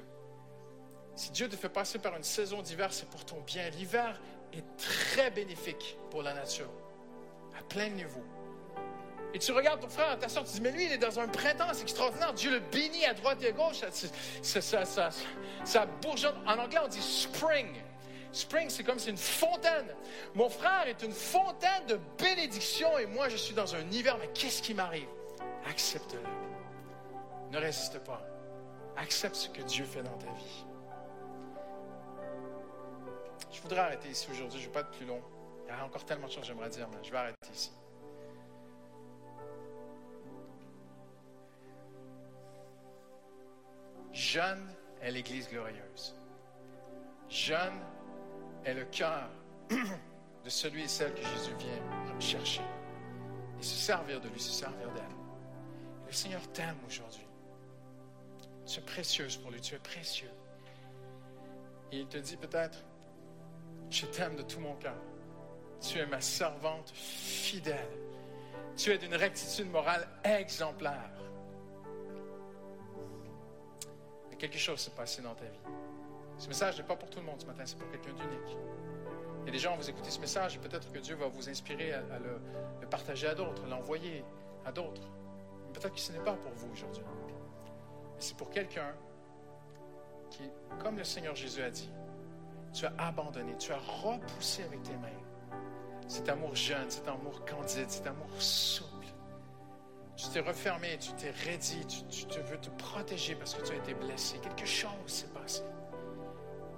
Si 1.15 1.31
Dieu 1.31 1.49
te 1.49 1.57
fait 1.57 1.69
passer 1.69 1.99
par 1.99 2.17
une 2.17 2.25
saison 2.25 2.63
d'hiver, 2.63 2.93
c'est 2.93 3.09
pour 3.09 3.25
ton 3.25 3.41
bien. 3.41 3.69
L'hiver 3.71 4.21
est 4.53 4.65
très 4.77 5.31
bénéfique 5.31 5.97
pour 6.11 6.23
la 6.23 6.33
nature, 6.33 6.71
à 7.59 7.63
plein 7.63 7.89
niveau. 7.89 8.23
Et 9.35 9.39
tu 9.39 9.53
regardes 9.53 9.81
ton 9.81 9.89
frère, 9.89 10.19
ta 10.19 10.29
soeur, 10.29 10.45
tu 10.45 10.53
dis, 10.53 10.61
mais 10.61 10.71
lui, 10.71 10.87
il 10.87 10.93
est 10.93 10.99
dans 10.99 11.21
un 11.21 11.29
printemps, 11.29 11.69
c'est 11.73 11.83
extraordinaire. 11.83 12.33
Dieu 12.33 12.51
le 12.51 12.61
bénit 12.61 13.05
à 13.05 13.13
droite 13.13 13.43
et 13.43 13.49
à 13.49 13.53
gauche. 13.53 13.81
Ça, 14.43 14.61
ça, 14.63 14.85
ça, 14.85 15.11
ça 15.65 15.87
bourgeonne. 16.01 16.37
En 16.47 16.59
anglais, 16.59 16.79
on 16.83 16.89
dit 16.89 17.03
spring. 17.03 17.67
Spring, 18.33 18.69
c'est 18.69 18.85
comme 18.85 18.99
c'est 18.99 19.11
une 19.11 19.17
fontaine. 19.17 19.95
Mon 20.35 20.49
frère 20.49 20.87
est 20.87 21.03
une 21.03 21.13
fontaine 21.13 21.87
de 21.87 21.99
bénédiction 22.19 22.99
et 22.99 23.07
moi, 23.07 23.29
je 23.29 23.37
suis 23.37 23.55
dans 23.55 23.75
un 23.75 23.91
hiver. 23.91 24.17
Mais 24.19 24.29
qu'est-ce 24.29 24.63
qui 24.63 24.75
m'arrive? 24.75 25.09
Accepte-le. 25.69 26.21
Ne 27.51 27.59
résiste 27.59 27.99
pas. 28.01 28.23
Accepte 28.97 29.37
ce 29.37 29.49
que 29.49 29.63
Dieu 29.63 29.85
fait 29.85 30.03
dans 30.03 30.17
ta 30.19 30.31
vie. 30.33 30.65
Je 33.51 33.61
voudrais 33.63 33.81
arrêter 33.81 34.09
ici 34.09 34.29
aujourd'hui. 34.31 34.61
Je 34.61 34.69
ne 34.69 34.73
vais 34.73 34.75
pas 34.75 34.81
être 34.81 34.97
plus 34.97 35.07
long. 35.07 35.23
Il 35.67 35.71
y 35.71 35.73
a 35.73 35.85
encore 35.85 36.05
tellement 36.05 36.27
de 36.27 36.33
choses 36.33 36.43
que 36.43 36.49
j'aimerais 36.49 36.71
dire, 36.71 36.89
mais 36.91 37.03
je 37.03 37.11
vais 37.11 37.19
arrêter 37.19 37.51
ici. 37.53 37.73
Jeune 44.13 44.75
est 45.01 45.11
l'Église 45.11 45.49
glorieuse. 45.49 46.17
Jeune 47.29 47.79
est 48.65 48.75
le 48.75 48.85
cœur 48.87 49.29
de 49.71 50.51
celui 50.51 50.83
et 50.83 50.89
celle 50.89 51.15
que 51.15 51.23
Jésus 51.23 51.55
vient 51.59 52.21
chercher. 52.21 52.63
Et 53.59 53.63
se 53.63 53.75
servir 53.75 54.21
de 54.21 54.29
lui, 54.29 54.41
se 54.41 54.53
servir 54.53 54.91
d'elle. 54.93 55.05
Le 56.07 56.13
Seigneur 56.13 56.41
t'aime 56.53 56.77
aujourd'hui. 56.87 57.27
Tu 58.67 58.79
es 58.79 58.83
précieuse 58.83 59.37
pour 59.37 59.51
lui, 59.51 59.61
tu 59.61 59.75
es 59.75 59.79
précieux. 59.79 60.31
Et 61.91 62.01
il 62.01 62.07
te 62.07 62.19
dit 62.19 62.37
peut-être, 62.37 62.79
je 63.91 64.07
t'aime 64.07 64.37
de 64.37 64.43
tout 64.43 64.61
mon 64.61 64.75
cœur. 64.77 65.01
Tu 65.81 65.99
es 65.99 66.07
ma 66.07 66.21
servante 66.21 66.91
fidèle. 66.91 67.89
Tu 68.77 68.91
es 68.91 68.99
d'une 68.99 69.15
rectitude 69.15 69.71
morale 69.71 70.07
exemplaire. 70.25 71.11
Mais 74.31 74.37
quelque 74.37 74.59
chose 74.59 74.81
s'est 74.81 74.91
passé 74.91 75.23
dans 75.23 75.35
ta 75.35 75.45
vie. 75.45 75.88
Ce 76.39 76.49
message 76.49 76.79
n'est 76.79 76.87
pas 76.87 76.97
pour 76.97 77.11
tout 77.11 77.19
le 77.19 77.27
monde 77.27 77.41
ce 77.41 77.47
matin, 77.47 77.63
c'est 77.67 77.79
pour 77.79 77.91
quelqu'un 77.91 78.13
d'unique. 78.13 78.57
Il 79.43 79.47
y 79.47 79.49
a 79.49 79.53
des 79.53 79.59
gens, 79.59 79.77
vous 79.77 79.89
écoutez 79.89 80.11
ce 80.11 80.21
message 80.21 80.57
et 80.57 80.59
peut-être 80.59 80.91
que 80.93 80.99
Dieu 80.99 81.17
va 81.17 81.27
vous 81.29 81.49
inspirer 81.49 81.93
à, 81.93 82.19
le, 82.19 82.87
partager 82.87 83.27
à 83.27 83.35
d'autres, 83.35 83.67
l'envoyer 83.67 84.25
à 84.65 84.73
d'autres. 84.73 85.03
Peut-être 85.73 85.95
que 85.95 86.01
ce 86.01 86.13
n'est 86.13 86.19
pas 86.21 86.35
pour 86.35 86.53
vous 86.53 86.73
aujourd'hui. 86.73 87.03
Mais 87.05 88.21
c'est 88.21 88.37
pour 88.37 88.51
quelqu'un 88.51 88.95
qui 90.31 90.43
comme 90.83 90.97
le 90.97 91.05
Seigneur 91.05 91.35
Jésus 91.35 91.63
a 91.63 91.71
dit, 91.71 91.91
tu 92.73 92.85
as 92.87 92.93
abandonné, 92.99 93.57
tu 93.59 93.73
as 93.73 93.79
repoussé 93.79 94.63
avec 94.65 94.83
tes 94.83 94.97
mains 94.97 95.09
cet 96.09 96.29
amour 96.31 96.57
jeune, 96.57 96.91
cet 96.91 97.07
amour 97.07 97.45
candide, 97.45 97.91
cet 97.91 98.07
amour 98.07 98.31
souple. 98.39 99.07
Tu 100.17 100.29
t'es 100.31 100.41
refermé, 100.41 100.99
tu 100.99 101.13
t'es 101.13 101.31
raidi, 101.31 101.87
tu, 101.87 102.41
veux 102.41 102.59
te 102.59 102.71
protéger 102.71 103.37
parce 103.37 103.55
que 103.55 103.63
tu 103.63 103.73
as 103.73 103.77
été 103.77 103.95
blessé. 103.95 104.39
Quelque 104.39 104.67
chose 104.67 104.91
s'est 105.07 105.29
passé. 105.29 105.63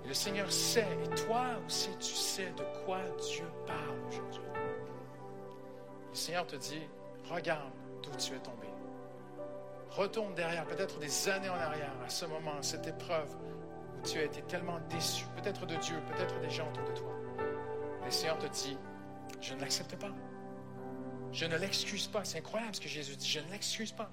Et 0.05 0.09
le 0.09 0.15
Seigneur 0.15 0.51
sait, 0.51 0.87
et 1.05 1.15
toi 1.27 1.47
aussi 1.67 1.91
tu 1.99 2.15
sais 2.15 2.53
de 2.57 2.65
quoi 2.85 2.99
Dieu 3.33 3.45
parle 3.67 3.99
aujourd'hui. 4.09 4.41
Le 6.11 6.17
Seigneur 6.17 6.47
te 6.47 6.57
dit, 6.57 6.83
regarde 7.31 7.73
d'où 8.03 8.11
tu 8.19 8.35
es 8.35 8.39
tombé. 8.39 8.67
Retourne 9.91 10.35
derrière, 10.35 10.67
peut-être 10.67 10.99
des 10.99 11.29
années 11.29 11.49
en 11.49 11.55
arrière, 11.55 11.93
à 12.05 12.09
ce 12.09 12.25
moment, 12.25 12.57
à 12.59 12.63
cette 12.63 12.87
épreuve 12.87 13.37
où 13.37 14.07
tu 14.07 14.19
as 14.19 14.25
été 14.25 14.43
tellement 14.43 14.79
déçu, 14.89 15.25
peut-être 15.37 15.67
de 15.67 15.77
Dieu, 15.77 15.97
peut-être 16.09 16.39
des 16.41 16.51
gens 16.51 16.69
autour 16.69 16.85
de 16.85 16.93
toi. 16.93 17.13
Le 18.05 18.11
Seigneur 18.11 18.39
te 18.39 18.47
dit, 18.47 18.79
je 19.41 19.55
ne 19.55 19.61
l'accepte 19.61 19.97
pas. 19.97 20.11
Je 21.33 21.47
ne 21.47 21.57
l'excuse 21.57 22.07
pas. 22.09 22.25
C'est 22.25 22.39
incroyable 22.39 22.75
ce 22.75 22.81
que 22.81 22.89
Jésus 22.89 23.17
dit. 23.17 23.29
Je 23.29 23.41
ne 23.41 23.51
l'excuse 23.51 23.93
pas. 23.93 24.11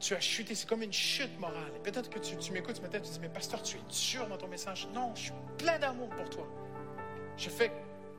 Tu 0.00 0.14
as 0.14 0.20
chuté. 0.20 0.54
C'est 0.54 0.68
comme 0.68 0.82
une 0.82 0.92
chute 0.92 1.38
morale. 1.38 1.72
Peut-être 1.82 2.08
que 2.08 2.18
tu, 2.18 2.52
m'écoutes 2.52 2.76
ce 2.76 2.82
matin, 2.82 3.00
tu 3.00 3.10
dis, 3.10 3.20
mais 3.20 3.28
pasteur, 3.28 3.62
tu 3.62 3.76
es 3.76 3.80
dur 3.90 4.28
dans 4.28 4.36
ton 4.36 4.48
message. 4.48 4.88
Non, 4.94 5.14
je 5.14 5.22
suis 5.22 5.32
plein 5.56 5.78
d'amour 5.78 6.08
pour 6.10 6.28
toi. 6.30 6.46
Je 7.36 7.50
fais 7.50 7.72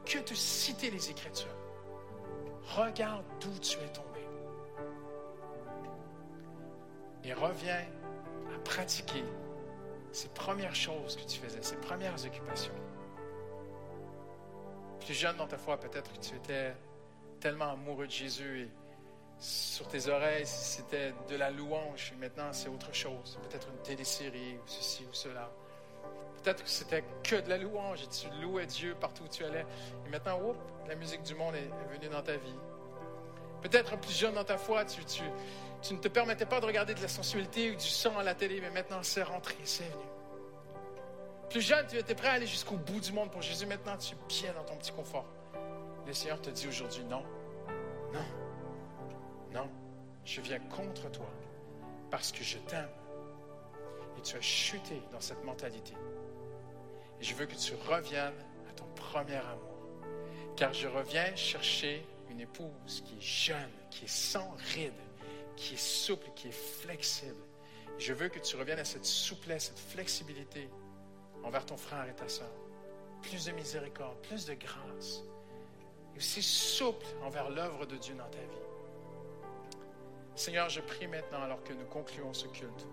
que 0.06 0.20
te 0.20 0.34
citer 0.34 0.92
les 0.92 1.10
Écritures. 1.10 1.56
Regarde 2.76 3.26
d'où 3.40 3.58
tu 3.60 3.78
es 3.78 3.90
tombé. 3.90 4.20
Et 7.24 7.34
reviens 7.34 7.86
à 8.56 8.60
pratiquer 8.60 9.24
ces 10.12 10.30
premières 10.30 10.76
choses 10.76 11.16
que 11.16 11.28
tu 11.28 11.40
faisais, 11.40 11.62
ces 11.62 11.76
premières 11.78 12.24
occupations. 12.26 12.74
Plus 15.06 15.14
jeune 15.14 15.38
dans 15.38 15.48
ta 15.48 15.58
foi, 15.58 15.78
peut-être 15.80 16.12
que 16.14 16.20
tu 16.20 16.36
étais 16.36 16.74
tellement 17.40 17.72
amoureux 17.72 18.06
de 18.06 18.12
Jésus 18.12 18.62
et 18.62 18.70
sur 19.40 19.88
tes 19.88 20.10
oreilles, 20.10 20.46
c'était 20.46 21.14
de 21.30 21.36
la 21.36 21.50
louange. 21.50 22.14
Et 22.14 22.20
maintenant, 22.20 22.52
c'est 22.52 22.70
autre 22.70 22.94
chose. 22.94 23.40
Peut-être 23.50 23.70
une 23.70 23.82
télésérie 23.82 24.58
ou 24.58 24.68
ceci 24.68 25.06
ou 25.10 25.14
cela. 25.14 25.50
Peut-être 26.44 26.64
que 26.64 26.70
c'était 26.70 27.04
que 27.24 27.36
de 27.36 27.50
la 27.50 27.58
louange 27.58 28.04
et 28.04 28.08
tu 28.08 28.28
louais 28.42 28.66
Dieu 28.66 28.96
partout 29.00 29.24
où 29.24 29.28
tu 29.28 29.44
allais. 29.44 29.66
Et 30.06 30.10
maintenant, 30.10 30.40
la 30.88 30.96
musique 30.96 31.24
du 31.24 31.36
monde 31.36 31.56
est 31.56 31.94
venue 31.94 32.10
dans 32.10 32.22
ta 32.22 32.38
vie. 32.38 32.60
Peut-être 33.62 33.98
plus 34.00 34.18
jeune 34.18 34.36
dans 34.36 34.46
ta 34.46 34.58
foi, 34.58 34.86
tu, 34.86 35.04
tu, 35.04 35.24
tu 35.82 35.94
ne 35.94 36.00
te 36.00 36.08
permettais 36.08 36.46
pas 36.46 36.62
de 36.62 36.66
regarder 36.66 36.94
de 36.94 37.02
la 37.02 37.10
sensualité 37.10 37.72
ou 37.72 37.76
du 37.76 37.88
sang 37.88 38.18
à 38.18 38.24
la 38.24 38.34
télé, 38.34 38.62
mais 38.62 38.70
maintenant 38.70 39.00
c'est 39.02 39.24
rentré, 39.24 39.56
c'est 39.66 39.84
venu. 39.84 40.06
Plus 41.50 41.62
jeune, 41.62 41.86
tu 41.88 41.98
étais 41.98 42.16
prêt 42.16 42.30
à 42.30 42.34
aller 42.34 42.46
jusqu'au 42.46 42.76
bout 42.76 43.00
du 43.00 43.12
monde 43.12 43.32
pour 43.32 43.42
Jésus. 43.42 43.66
Maintenant, 43.66 43.98
tu 43.98 44.14
es 44.14 44.18
bien 44.28 44.54
dans 44.54 44.64
ton 44.64 44.76
petit 44.76 44.92
confort. 44.92 45.26
Le 46.06 46.14
Seigneur 46.14 46.40
te 46.40 46.52
dit 46.52 46.68
aujourd'hui, 46.68 47.04
non, 47.06 47.24
non, 48.14 48.24
je 50.30 50.42
viens 50.42 50.60
contre 50.60 51.10
toi 51.10 51.30
parce 52.12 52.32
que 52.32 52.44
je 52.44 52.60
t'aime. 52.60 52.90
Et 54.18 54.22
tu 54.22 54.36
as 54.36 54.42
chuté 54.42 55.02
dans 55.12 55.20
cette 55.20 55.44
mentalité. 55.44 55.94
Et 57.20 57.24
je 57.24 57.34
veux 57.34 57.48
que 57.48 57.56
tu 57.56 57.74
reviennes 57.88 58.46
à 58.70 58.74
ton 58.74 58.86
premier 58.96 59.38
amour. 59.38 59.76
Car 60.56 60.74
je 60.74 60.88
reviens 60.88 61.36
chercher 61.36 62.06
une 62.30 62.42
épouse 62.42 63.04
qui 63.06 63.16
est 63.18 63.22
jeune, 63.22 63.72
qui 63.90 64.06
est 64.06 64.10
sans 64.10 64.52
rides, 64.76 64.94
qui 65.56 65.74
est 65.74 65.78
souple, 65.78 66.30
qui 66.36 66.50
est 66.50 66.52
flexible. 66.82 67.44
Je 67.98 68.14
veux 68.14 68.30
que 68.30 68.40
tu 68.40 68.56
reviennes 68.56 68.80
à 68.80 68.86
cette 68.86 69.06
souplesse, 69.06 69.66
cette 69.66 69.80
flexibilité 69.80 70.70
envers 71.44 71.66
ton 71.66 71.78
frère 71.78 72.08
et 72.08 72.14
ta 72.14 72.30
soeur. 72.30 72.52
Plus 73.24 73.46
de 73.46 73.52
miséricorde, 73.52 74.18
plus 74.22 74.46
de 74.46 74.54
grâce. 74.54 75.24
Et 76.14 76.18
aussi 76.18 76.44
souple 76.44 77.06
envers 77.24 77.50
l'œuvre 77.50 77.86
de 77.86 77.98
Dieu 77.98 78.14
dans 78.14 78.30
ta 78.30 78.40
vie. 78.40 78.69
Seigneur, 80.40 80.70
je 80.70 80.80
prie 80.80 81.06
maintenant 81.06 81.42
alors 81.42 81.62
que 81.66 81.74
nous 81.74 81.86
concluons 81.88 82.34
ce 82.34 82.48
culte. 82.48 82.88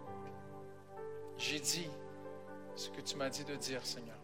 J'ai 1.39 1.61
dit 1.61 1.89
ce 2.75 2.91
que 2.91 3.01
tu 3.01 3.15
m'as 3.15 3.29
dit 3.29 3.45
de 3.45 3.55
dire, 3.55 3.87
Seigneur. 3.87 4.17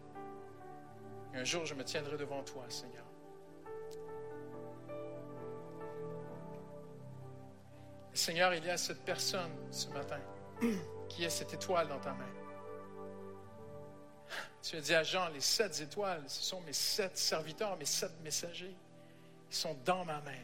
Un 1.33 1.45
jour, 1.45 1.65
je 1.65 1.73
me 1.73 1.85
tiendrai 1.85 2.17
devant 2.17 2.43
toi, 2.43 2.65
Seigneur. 2.67 3.05
Seigneur, 8.13 8.53
il 8.55 8.65
y 8.65 8.69
a 8.69 8.75
cette 8.75 9.05
personne 9.05 9.53
ce 9.71 9.87
matin 9.87 10.19
qui 11.07 11.25
a 11.25 11.29
cette 11.29 11.53
étoile 11.53 11.87
dans 11.87 12.01
ta 12.01 12.11
main. 12.11 12.33
Tu 14.61 14.75
as 14.75 14.81
dit 14.81 14.95
à 14.95 15.03
Jean, 15.03 15.29
les 15.29 15.39
sept 15.39 15.79
étoiles, 15.79 16.23
ce 16.27 16.43
sont 16.43 16.59
mes 16.59 16.73
sept 16.73 17.17
serviteurs, 17.17 17.77
mes 17.77 17.85
sept 17.85 18.19
messagers. 18.21 18.75
Ils 19.49 19.55
sont 19.55 19.77
dans 19.85 20.03
ma 20.03 20.19
main. 20.19 20.43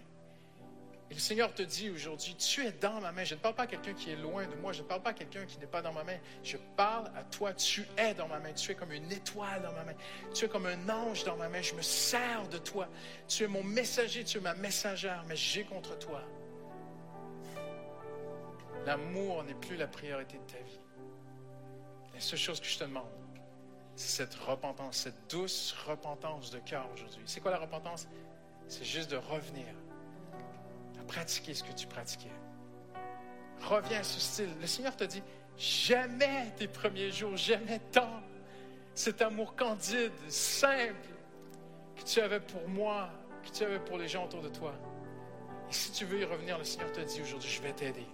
Et 1.09 1.15
le 1.15 1.19
Seigneur 1.19 1.53
te 1.53 1.63
dit 1.63 1.89
aujourd'hui, 1.89 2.35
tu 2.35 2.65
es 2.65 2.71
dans 2.71 3.01
ma 3.01 3.11
main. 3.11 3.23
Je 3.23 3.33
ne 3.33 3.39
parle 3.39 3.55
pas 3.55 3.63
à 3.63 3.67
quelqu'un 3.67 3.93
qui 3.93 4.11
est 4.11 4.15
loin 4.15 4.45
de 4.45 4.55
moi. 4.55 4.73
Je 4.73 4.83
ne 4.83 4.87
parle 4.87 5.01
pas 5.01 5.09
à 5.09 5.13
quelqu'un 5.13 5.45
qui 5.45 5.57
n'est 5.57 5.65
pas 5.65 5.81
dans 5.81 5.91
ma 5.91 6.03
main. 6.03 6.17
Je 6.43 6.57
parle 6.77 7.07
à 7.15 7.23
toi. 7.23 7.53
Tu 7.53 7.83
es 7.97 8.13
dans 8.13 8.27
ma 8.27 8.39
main. 8.39 8.53
Tu 8.53 8.71
es 8.71 8.75
comme 8.75 8.91
une 8.91 9.11
étoile 9.11 9.63
dans 9.63 9.71
ma 9.71 9.85
main. 9.85 9.95
Tu 10.35 10.45
es 10.45 10.47
comme 10.47 10.67
un 10.67 10.89
ange 10.89 11.23
dans 11.23 11.35
ma 11.35 11.49
main. 11.49 11.63
Je 11.63 11.73
me 11.73 11.81
sers 11.81 12.47
de 12.49 12.59
toi. 12.59 12.87
Tu 13.27 13.43
es 13.43 13.47
mon 13.47 13.63
messager. 13.63 14.23
Tu 14.23 14.37
es 14.37 14.41
ma 14.41 14.53
messagère. 14.53 15.23
Mais 15.27 15.35
j'ai 15.35 15.63
contre 15.63 15.97
toi. 15.97 16.21
L'amour 18.85 19.43
n'est 19.43 19.55
plus 19.55 19.77
la 19.77 19.87
priorité 19.87 20.37
de 20.37 20.51
ta 20.51 20.59
vie. 20.59 20.79
La 22.13 22.19
seule 22.19 22.39
chose 22.39 22.59
que 22.59 22.67
je 22.67 22.77
te 22.77 22.83
demande, 22.83 23.09
c'est 23.95 24.23
cette 24.23 24.35
repentance, 24.35 24.97
cette 24.97 25.29
douce 25.29 25.75
repentance 25.87 26.51
de 26.51 26.59
cœur 26.59 26.87
aujourd'hui. 26.93 27.23
C'est 27.25 27.39
quoi 27.39 27.51
la 27.51 27.57
repentance? 27.57 28.07
C'est 28.67 28.83
juste 28.83 29.09
de 29.11 29.17
revenir 29.17 29.65
à 30.99 31.03
pratiquer 31.03 31.53
ce 31.53 31.63
que 31.63 31.71
tu 31.71 31.87
pratiquais. 31.87 32.31
Reviens 33.61 33.99
à 33.99 34.03
ce 34.03 34.19
style. 34.19 34.49
Le 34.59 34.67
Seigneur 34.67 34.95
te 34.95 35.03
dit, 35.03 35.21
jamais 35.57 36.51
tes 36.57 36.67
premiers 36.67 37.11
jours, 37.11 37.35
jamais 37.35 37.79
tant 37.91 38.21
cet 38.93 39.21
amour 39.21 39.55
candide, 39.55 40.11
simple 40.27 40.93
que 41.95 42.03
tu 42.03 42.19
avais 42.21 42.39
pour 42.39 42.67
moi, 42.67 43.09
que 43.43 43.49
tu 43.49 43.63
avais 43.63 43.79
pour 43.79 43.97
les 43.97 44.07
gens 44.07 44.25
autour 44.25 44.41
de 44.41 44.49
toi. 44.49 44.73
Et 45.69 45.73
si 45.73 45.91
tu 45.91 46.05
veux 46.05 46.19
y 46.19 46.25
revenir, 46.25 46.57
le 46.57 46.63
Seigneur 46.63 46.91
te 46.91 47.01
dit 47.01 47.21
aujourd'hui, 47.21 47.49
je 47.49 47.61
vais 47.61 47.73
t'aider. 47.73 48.05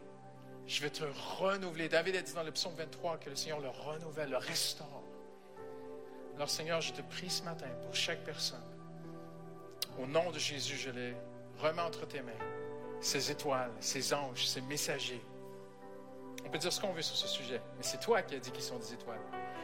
Je 0.67 0.81
vais 0.81 0.89
te 0.89 1.03
renouveler. 1.39 1.89
David 1.89 2.15
a 2.15 2.21
dit 2.21 2.33
dans 2.33 2.43
le 2.43 2.51
psaume 2.51 2.73
23 2.75 3.17
que 3.17 3.29
le 3.29 3.35
Seigneur 3.35 3.59
le 3.61 3.69
renouvelle, 3.69 4.29
le 4.29 4.37
restaure. 4.37 5.03
Alors 6.35 6.49
Seigneur, 6.49 6.81
je 6.81 6.91
te 6.91 7.01
prie 7.01 7.29
ce 7.29 7.43
matin 7.43 7.67
pour 7.83 7.95
chaque 7.95 8.23
personne. 8.23 8.63
Au 9.99 10.05
nom 10.05 10.31
de 10.31 10.39
Jésus, 10.39 10.75
je 10.75 10.89
les 10.89 11.13
remets 11.59 11.81
entre 11.81 12.05
tes 12.05 12.21
mains. 12.21 12.31
Ces 13.01 13.31
étoiles, 13.31 13.71
ces 13.79 14.13
anges, 14.13 14.45
ces 14.45 14.61
messagers. 14.61 15.21
On 16.45 16.49
peut 16.49 16.57
dire 16.57 16.71
ce 16.71 16.79
qu'on 16.79 16.93
veut 16.93 17.01
sur 17.01 17.15
ce 17.15 17.27
sujet, 17.27 17.61
mais 17.77 17.83
c'est 17.83 17.99
toi 17.99 18.21
qui 18.21 18.35
as 18.35 18.39
dit 18.39 18.51
qu'ils 18.51 18.63
sont 18.63 18.77
des 18.77 18.93
étoiles. 18.93 19.19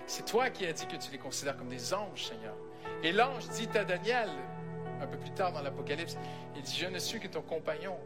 C'est 0.08 0.26
toi 0.26 0.50
qui 0.50 0.66
as 0.66 0.74
dit 0.74 0.88
que 0.88 0.96
tu 0.96 1.12
les 1.12 1.18
considères 1.18 1.56
comme 1.56 1.70
des 1.70 1.94
anges, 1.94 2.26
Seigneur. 2.26 2.56
Et 3.04 3.12
l'ange 3.12 3.48
dit 3.50 3.70
à 3.76 3.84
Daniel, 3.84 4.30
un 5.00 5.08
peu 5.08 5.18
plus 5.18 5.32
tard 5.32 5.52
dans 5.54 5.62
l'Apocalypse, 5.62 6.18
il 6.56 6.62
dit, 6.62 6.76
je 6.76 6.88
ne 6.88 7.00
suis 7.00 7.20
que 7.20 7.28
ton 7.28 7.42
compagnon. 7.42 7.98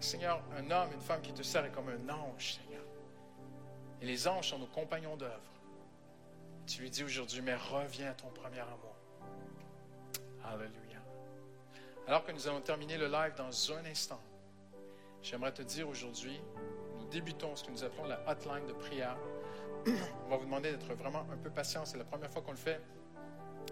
Seigneur, 0.00 0.42
un 0.56 0.70
homme, 0.70 0.92
une 0.92 1.00
femme 1.00 1.20
qui 1.20 1.32
te 1.32 1.42
sert 1.42 1.64
est 1.64 1.70
comme 1.70 1.88
un 1.88 2.12
ange, 2.12 2.54
Seigneur. 2.54 2.84
Et 4.00 4.06
les 4.06 4.28
anges 4.28 4.50
sont 4.50 4.58
nos 4.58 4.66
compagnons 4.66 5.16
d'œuvre. 5.16 5.40
Tu 6.66 6.82
lui 6.82 6.90
dis 6.90 7.02
aujourd'hui, 7.02 7.40
mais 7.40 7.54
reviens 7.54 8.10
à 8.10 8.14
ton 8.14 8.28
premier 8.28 8.60
amour. 8.60 8.94
Alléluia. 10.44 10.98
Alors 12.06 12.24
que 12.24 12.32
nous 12.32 12.46
allons 12.46 12.60
terminer 12.60 12.96
le 12.96 13.08
live 13.08 13.34
dans 13.36 13.72
un 13.72 13.84
instant, 13.86 14.20
j'aimerais 15.22 15.52
te 15.52 15.62
dire 15.62 15.88
aujourd'hui, 15.88 16.40
nous 16.98 17.06
débutons 17.08 17.54
ce 17.56 17.64
que 17.64 17.70
nous 17.70 17.84
appelons 17.84 18.04
la 18.04 18.20
hotline 18.28 18.66
de 18.66 18.72
prière. 18.72 19.16
On 20.26 20.30
va 20.30 20.36
vous 20.36 20.44
demander 20.44 20.70
d'être 20.72 20.92
vraiment 20.94 21.26
un 21.32 21.36
peu 21.36 21.50
patient. 21.50 21.84
C'est 21.84 21.98
la 21.98 22.04
première 22.04 22.30
fois 22.30 22.42
qu'on 22.42 22.52
le 22.52 22.56
fait. 22.56 22.80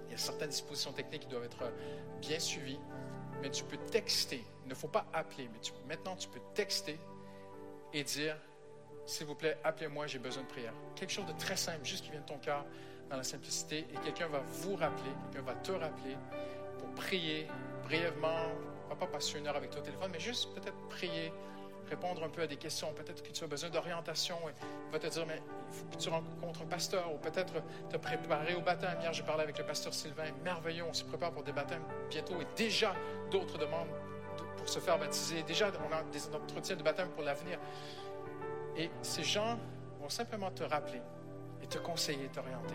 Il 0.06 0.12
y 0.12 0.14
a 0.14 0.18
certaines 0.18 0.50
dispositions 0.50 0.92
techniques 0.92 1.22
qui 1.22 1.28
doivent 1.28 1.44
être 1.44 1.72
bien 2.20 2.38
suivies. 2.38 2.80
Mais 3.42 3.50
tu 3.50 3.64
peux 3.64 3.76
texter. 3.76 4.44
Il 4.64 4.68
ne 4.68 4.74
faut 4.74 4.88
pas 4.88 5.06
appeler, 5.12 5.48
mais 5.52 5.58
maintenant 5.88 6.16
tu 6.16 6.28
peux 6.28 6.40
texter 6.54 6.98
et 7.92 8.02
dire 8.02 8.36
s'il 9.06 9.26
vous 9.26 9.36
plaît, 9.36 9.56
appelez-moi, 9.62 10.08
j'ai 10.08 10.18
besoin 10.18 10.42
de 10.42 10.48
prière. 10.48 10.72
Quelque 10.96 11.12
chose 11.12 11.26
de 11.26 11.32
très 11.32 11.56
simple, 11.56 11.84
juste 11.84 12.04
qui 12.04 12.10
vient 12.10 12.20
de 12.20 12.26
ton 12.26 12.38
cœur, 12.38 12.64
dans 13.08 13.16
la 13.16 13.22
simplicité, 13.22 13.86
et 13.92 13.96
quelqu'un 14.04 14.26
va 14.26 14.40
vous 14.40 14.74
rappeler, 14.74 15.10
quelqu'un 15.30 15.46
va 15.46 15.54
te 15.54 15.70
rappeler 15.70 16.16
pour 16.78 16.88
prier 16.94 17.46
brièvement, 17.84 18.48
pas 18.96 19.06
passer 19.06 19.38
une 19.38 19.46
heure 19.46 19.56
avec 19.56 19.76
au 19.76 19.80
téléphone, 19.80 20.10
mais 20.12 20.20
juste 20.20 20.52
peut-être 20.54 20.76
prier, 20.88 21.32
répondre 21.88 22.22
un 22.24 22.28
peu 22.28 22.42
à 22.42 22.46
des 22.46 22.56
questions. 22.56 22.92
Peut-être 22.94 23.22
que 23.22 23.30
tu 23.30 23.44
as 23.44 23.46
besoin 23.46 23.70
d'orientation. 23.70 24.36
Il 24.86 24.92
va 24.92 24.98
te 24.98 25.06
dire, 25.06 25.26
mais 25.26 25.40
il 25.68 25.78
faut 25.78 25.84
que 25.86 25.96
tu 25.96 26.08
rencontres 26.08 26.62
un 26.62 26.66
pasteur 26.66 27.12
ou 27.12 27.18
peut-être 27.18 27.54
te 27.88 27.96
préparer 27.96 28.54
au 28.54 28.60
baptême. 28.60 28.98
Hier, 29.00 29.12
j'ai 29.12 29.22
parlé 29.22 29.42
avec 29.42 29.58
le 29.58 29.64
pasteur 29.64 29.94
Sylvain. 29.94 30.32
Merveilleux, 30.44 30.84
on 30.84 30.92
se 30.92 31.04
prépare 31.04 31.32
pour 31.32 31.42
des 31.42 31.52
baptêmes 31.52 31.84
bientôt 32.10 32.40
et 32.40 32.46
déjà 32.56 32.94
d'autres 33.30 33.58
demandes 33.58 33.88
pour 34.56 34.68
se 34.68 34.80
faire 34.80 34.98
baptiser. 34.98 35.42
Déjà, 35.42 35.70
on 35.88 35.92
a 35.92 36.02
des 36.04 36.34
entretiens 36.34 36.76
de 36.76 36.82
baptême 36.82 37.08
pour 37.10 37.22
l'avenir. 37.22 37.58
Et 38.76 38.90
ces 39.02 39.22
gens 39.22 39.58
vont 40.00 40.08
simplement 40.08 40.50
te 40.50 40.64
rappeler. 40.64 41.00
Et 41.62 41.66
te 41.66 41.78
conseiller, 41.78 42.28
t'orienter. 42.28 42.74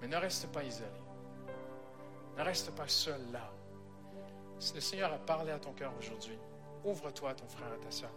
Mais 0.00 0.08
ne 0.08 0.16
reste 0.16 0.52
pas 0.52 0.62
isolé. 0.62 0.88
Ne 2.36 2.42
reste 2.42 2.70
pas 2.72 2.88
seul 2.88 3.20
là. 3.32 3.50
Si 4.58 4.74
le 4.74 4.80
Seigneur 4.80 5.12
a 5.12 5.18
parlé 5.18 5.52
à 5.52 5.58
ton 5.58 5.72
cœur 5.72 5.92
aujourd'hui, 5.98 6.38
ouvre-toi 6.84 7.30
à 7.30 7.34
ton 7.34 7.46
frère 7.46 7.72
et 7.74 7.80
ta 7.80 7.90
soeur. 7.90 8.12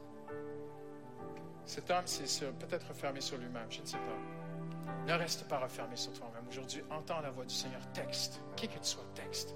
Cet 1.66 1.92
homme 1.92 2.08
s'est 2.08 2.46
peut-être 2.52 2.88
refermé 2.88 3.20
sur 3.20 3.38
lui-même, 3.38 3.70
je 3.70 3.82
ne 3.82 3.86
sais 3.86 3.98
pas. 3.98 5.06
Ne 5.06 5.14
reste 5.14 5.48
pas 5.48 5.60
refermé 5.60 5.96
sur 5.96 6.14
toi-même. 6.14 6.48
Aujourd'hui, 6.50 6.84
entends 6.90 7.20
la 7.22 7.30
voix 7.30 7.46
du 7.46 7.54
Seigneur. 7.54 7.82
Texte, 7.94 8.42
qui 8.56 8.68
que 8.68 8.78
tu 8.80 8.86
sois, 8.86 9.04
texte. 9.16 9.56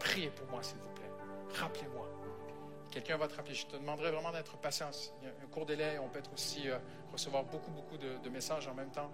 Priez 0.00 0.30
pour 0.30 0.48
moi, 0.48 0.62
s'il 0.62 0.78
vous 0.78 0.88
plaît. 0.90 1.10
Rappelez-moi. 1.54 2.08
Quelqu'un 2.90 3.16
va 3.16 3.26
te 3.26 3.34
rappeler. 3.34 3.54
Je 3.54 3.66
te 3.66 3.76
demanderai 3.76 4.10
vraiment 4.12 4.32
d'être 4.32 4.56
patient. 4.58 4.90
Il 5.20 5.26
y 5.26 5.30
a 5.30 5.34
un 5.34 5.46
court 5.48 5.66
délai. 5.66 5.98
On 5.98 6.08
peut 6.08 6.20
être 6.20 6.32
aussi 6.32 6.68
euh, 6.68 6.78
recevoir 7.12 7.44
beaucoup, 7.44 7.70
beaucoup 7.72 7.96
de, 7.96 8.18
de 8.22 8.30
messages 8.30 8.68
en 8.68 8.74
même 8.74 8.90
temps. 8.90 9.10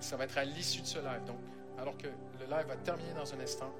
Ça 0.00 0.16
va 0.16 0.24
être 0.24 0.38
à 0.38 0.44
l'issue 0.44 0.82
de 0.82 0.86
ce 0.86 0.98
live. 0.98 1.24
Donc, 1.24 1.38
alors 1.78 1.96
que 1.96 2.06
le 2.06 2.44
live 2.44 2.66
va 2.66 2.76
terminer 2.76 3.12
dans 3.14 3.32
un 3.34 3.40
instant, 3.40 3.72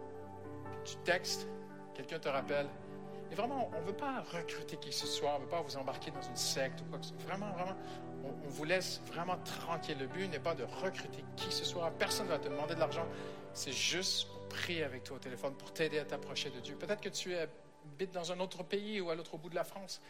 tu 0.84 0.96
textes, 1.04 1.46
quelqu'un 1.94 2.18
te 2.18 2.28
rappelle? 2.28 2.66
Et 3.30 3.34
vraiment, 3.34 3.70
on 3.74 3.80
ne 3.80 3.86
veut 3.86 3.96
pas 3.96 4.20
recruter 4.20 4.76
qui 4.76 4.90
que 4.90 4.94
ce 4.94 5.06
soit, 5.06 5.34
on 5.34 5.38
ne 5.38 5.44
veut 5.44 5.50
pas 5.50 5.62
vous 5.62 5.76
embarquer 5.76 6.10
dans 6.10 6.22
une 6.22 6.36
secte 6.36 6.80
ou 6.82 6.84
quoi 6.84 6.98
que 6.98 7.04
ce 7.04 7.10
soit. 7.10 7.22
Vraiment, 7.26 7.50
vraiment, 7.52 7.76
on, 8.24 8.48
vous 8.48 8.64
laisse 8.64 9.00
vraiment 9.06 9.38
tranquille. 9.38 9.96
Le 9.98 10.06
but 10.06 10.28
n'est 10.28 10.38
pas 10.38 10.54
de 10.54 10.64
recruter 10.64 11.24
qui 11.36 11.50
ce 11.50 11.64
soit. 11.64 11.90
Personne 11.98 12.26
ne 12.26 12.32
va 12.32 12.38
te 12.38 12.48
demander 12.48 12.74
de 12.74 12.80
l'argent. 12.80 13.06
C'est 13.52 13.72
juste 13.72 14.28
prier 14.48 14.84
avec 14.84 15.04
toi 15.04 15.16
au 15.16 15.20
téléphone, 15.20 15.54
pour 15.54 15.72
t'aider 15.72 15.98
à 15.98 16.04
t'approcher 16.04 16.50
de 16.50 16.60
Dieu. 16.60 16.76
Peut-être 16.76 17.00
que 17.00 17.08
tu 17.08 17.34
habites 17.34 18.12
dans 18.12 18.30
un 18.30 18.40
autre 18.40 18.62
pays 18.62 19.00
ou 19.00 19.10
à 19.10 19.14
l'autre 19.14 19.36
bout 19.36 19.48
de 19.48 19.54
la 19.54 19.64
France 19.64 20.00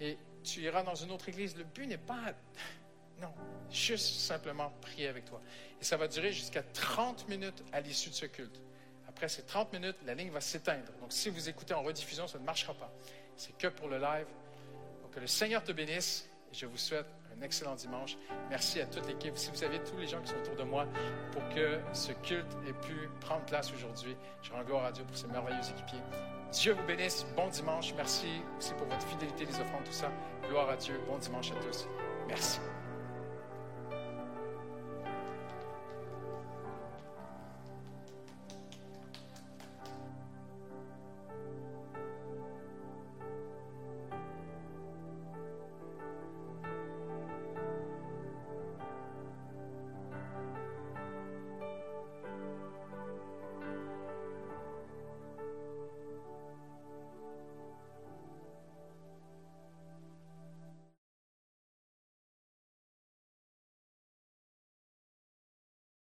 et 0.00 0.18
tu 0.42 0.60
iras 0.60 0.82
dans 0.82 0.94
une 0.94 1.10
autre 1.10 1.28
église. 1.28 1.56
Le 1.56 1.64
but 1.64 1.86
n'est 1.86 1.98
pas... 1.98 2.34
Non, 3.20 3.32
juste 3.70 4.20
simplement 4.20 4.72
prier 4.80 5.08
avec 5.08 5.24
toi. 5.24 5.40
Et 5.80 5.84
ça 5.84 5.96
va 5.96 6.08
durer 6.08 6.32
jusqu'à 6.32 6.62
30 6.62 7.28
minutes 7.28 7.64
à 7.72 7.80
l'issue 7.80 8.10
de 8.10 8.14
ce 8.14 8.26
culte. 8.26 8.60
Après 9.14 9.28
ces 9.28 9.42
30 9.42 9.72
minutes, 9.72 9.96
la 10.04 10.14
ligne 10.14 10.30
va 10.30 10.40
s'éteindre. 10.40 10.92
Donc, 11.00 11.12
si 11.12 11.30
vous 11.30 11.48
écoutez 11.48 11.72
en 11.72 11.82
rediffusion, 11.82 12.26
ça 12.26 12.38
ne 12.38 12.44
marchera 12.44 12.74
pas. 12.74 12.92
C'est 13.36 13.56
que 13.56 13.68
pour 13.68 13.88
le 13.88 13.98
live. 13.98 14.26
Donc, 15.02 15.12
que 15.12 15.20
le 15.20 15.28
Seigneur 15.28 15.62
te 15.62 15.70
bénisse. 15.70 16.28
Et 16.50 16.54
je 16.54 16.66
vous 16.66 16.76
souhaite 16.76 17.06
un 17.36 17.40
excellent 17.42 17.76
dimanche. 17.76 18.16
Merci 18.50 18.80
à 18.80 18.86
toute 18.86 19.06
l'équipe. 19.06 19.36
Si 19.36 19.50
vous 19.50 19.62
avez 19.62 19.78
tous 19.84 19.96
les 19.98 20.08
gens 20.08 20.20
qui 20.20 20.30
sont 20.30 20.36
autour 20.38 20.56
de 20.56 20.64
moi 20.64 20.86
pour 21.30 21.48
que 21.50 21.78
ce 21.92 22.10
culte 22.12 22.56
ait 22.66 22.86
pu 22.86 23.08
prendre 23.20 23.44
place 23.44 23.72
aujourd'hui, 23.72 24.16
je 24.42 24.52
rends 24.52 24.64
gloire 24.64 24.86
à 24.86 24.92
Dieu 24.92 25.04
pour 25.04 25.16
ces 25.16 25.28
merveilleux 25.28 25.60
équipiers. 25.60 26.02
Dieu 26.50 26.72
vous 26.72 26.84
bénisse. 26.84 27.24
Bon 27.36 27.46
dimanche. 27.48 27.94
Merci 27.94 28.26
aussi 28.58 28.74
pour 28.74 28.88
votre 28.88 29.06
fidélité, 29.06 29.44
les 29.44 29.60
offrandes, 29.60 29.84
tout 29.84 29.92
ça. 29.92 30.10
Gloire 30.48 30.70
à 30.70 30.76
Dieu. 30.76 31.00
Bon 31.06 31.18
dimanche 31.18 31.52
à 31.52 31.54
tous. 31.64 31.86
Merci. 32.26 32.58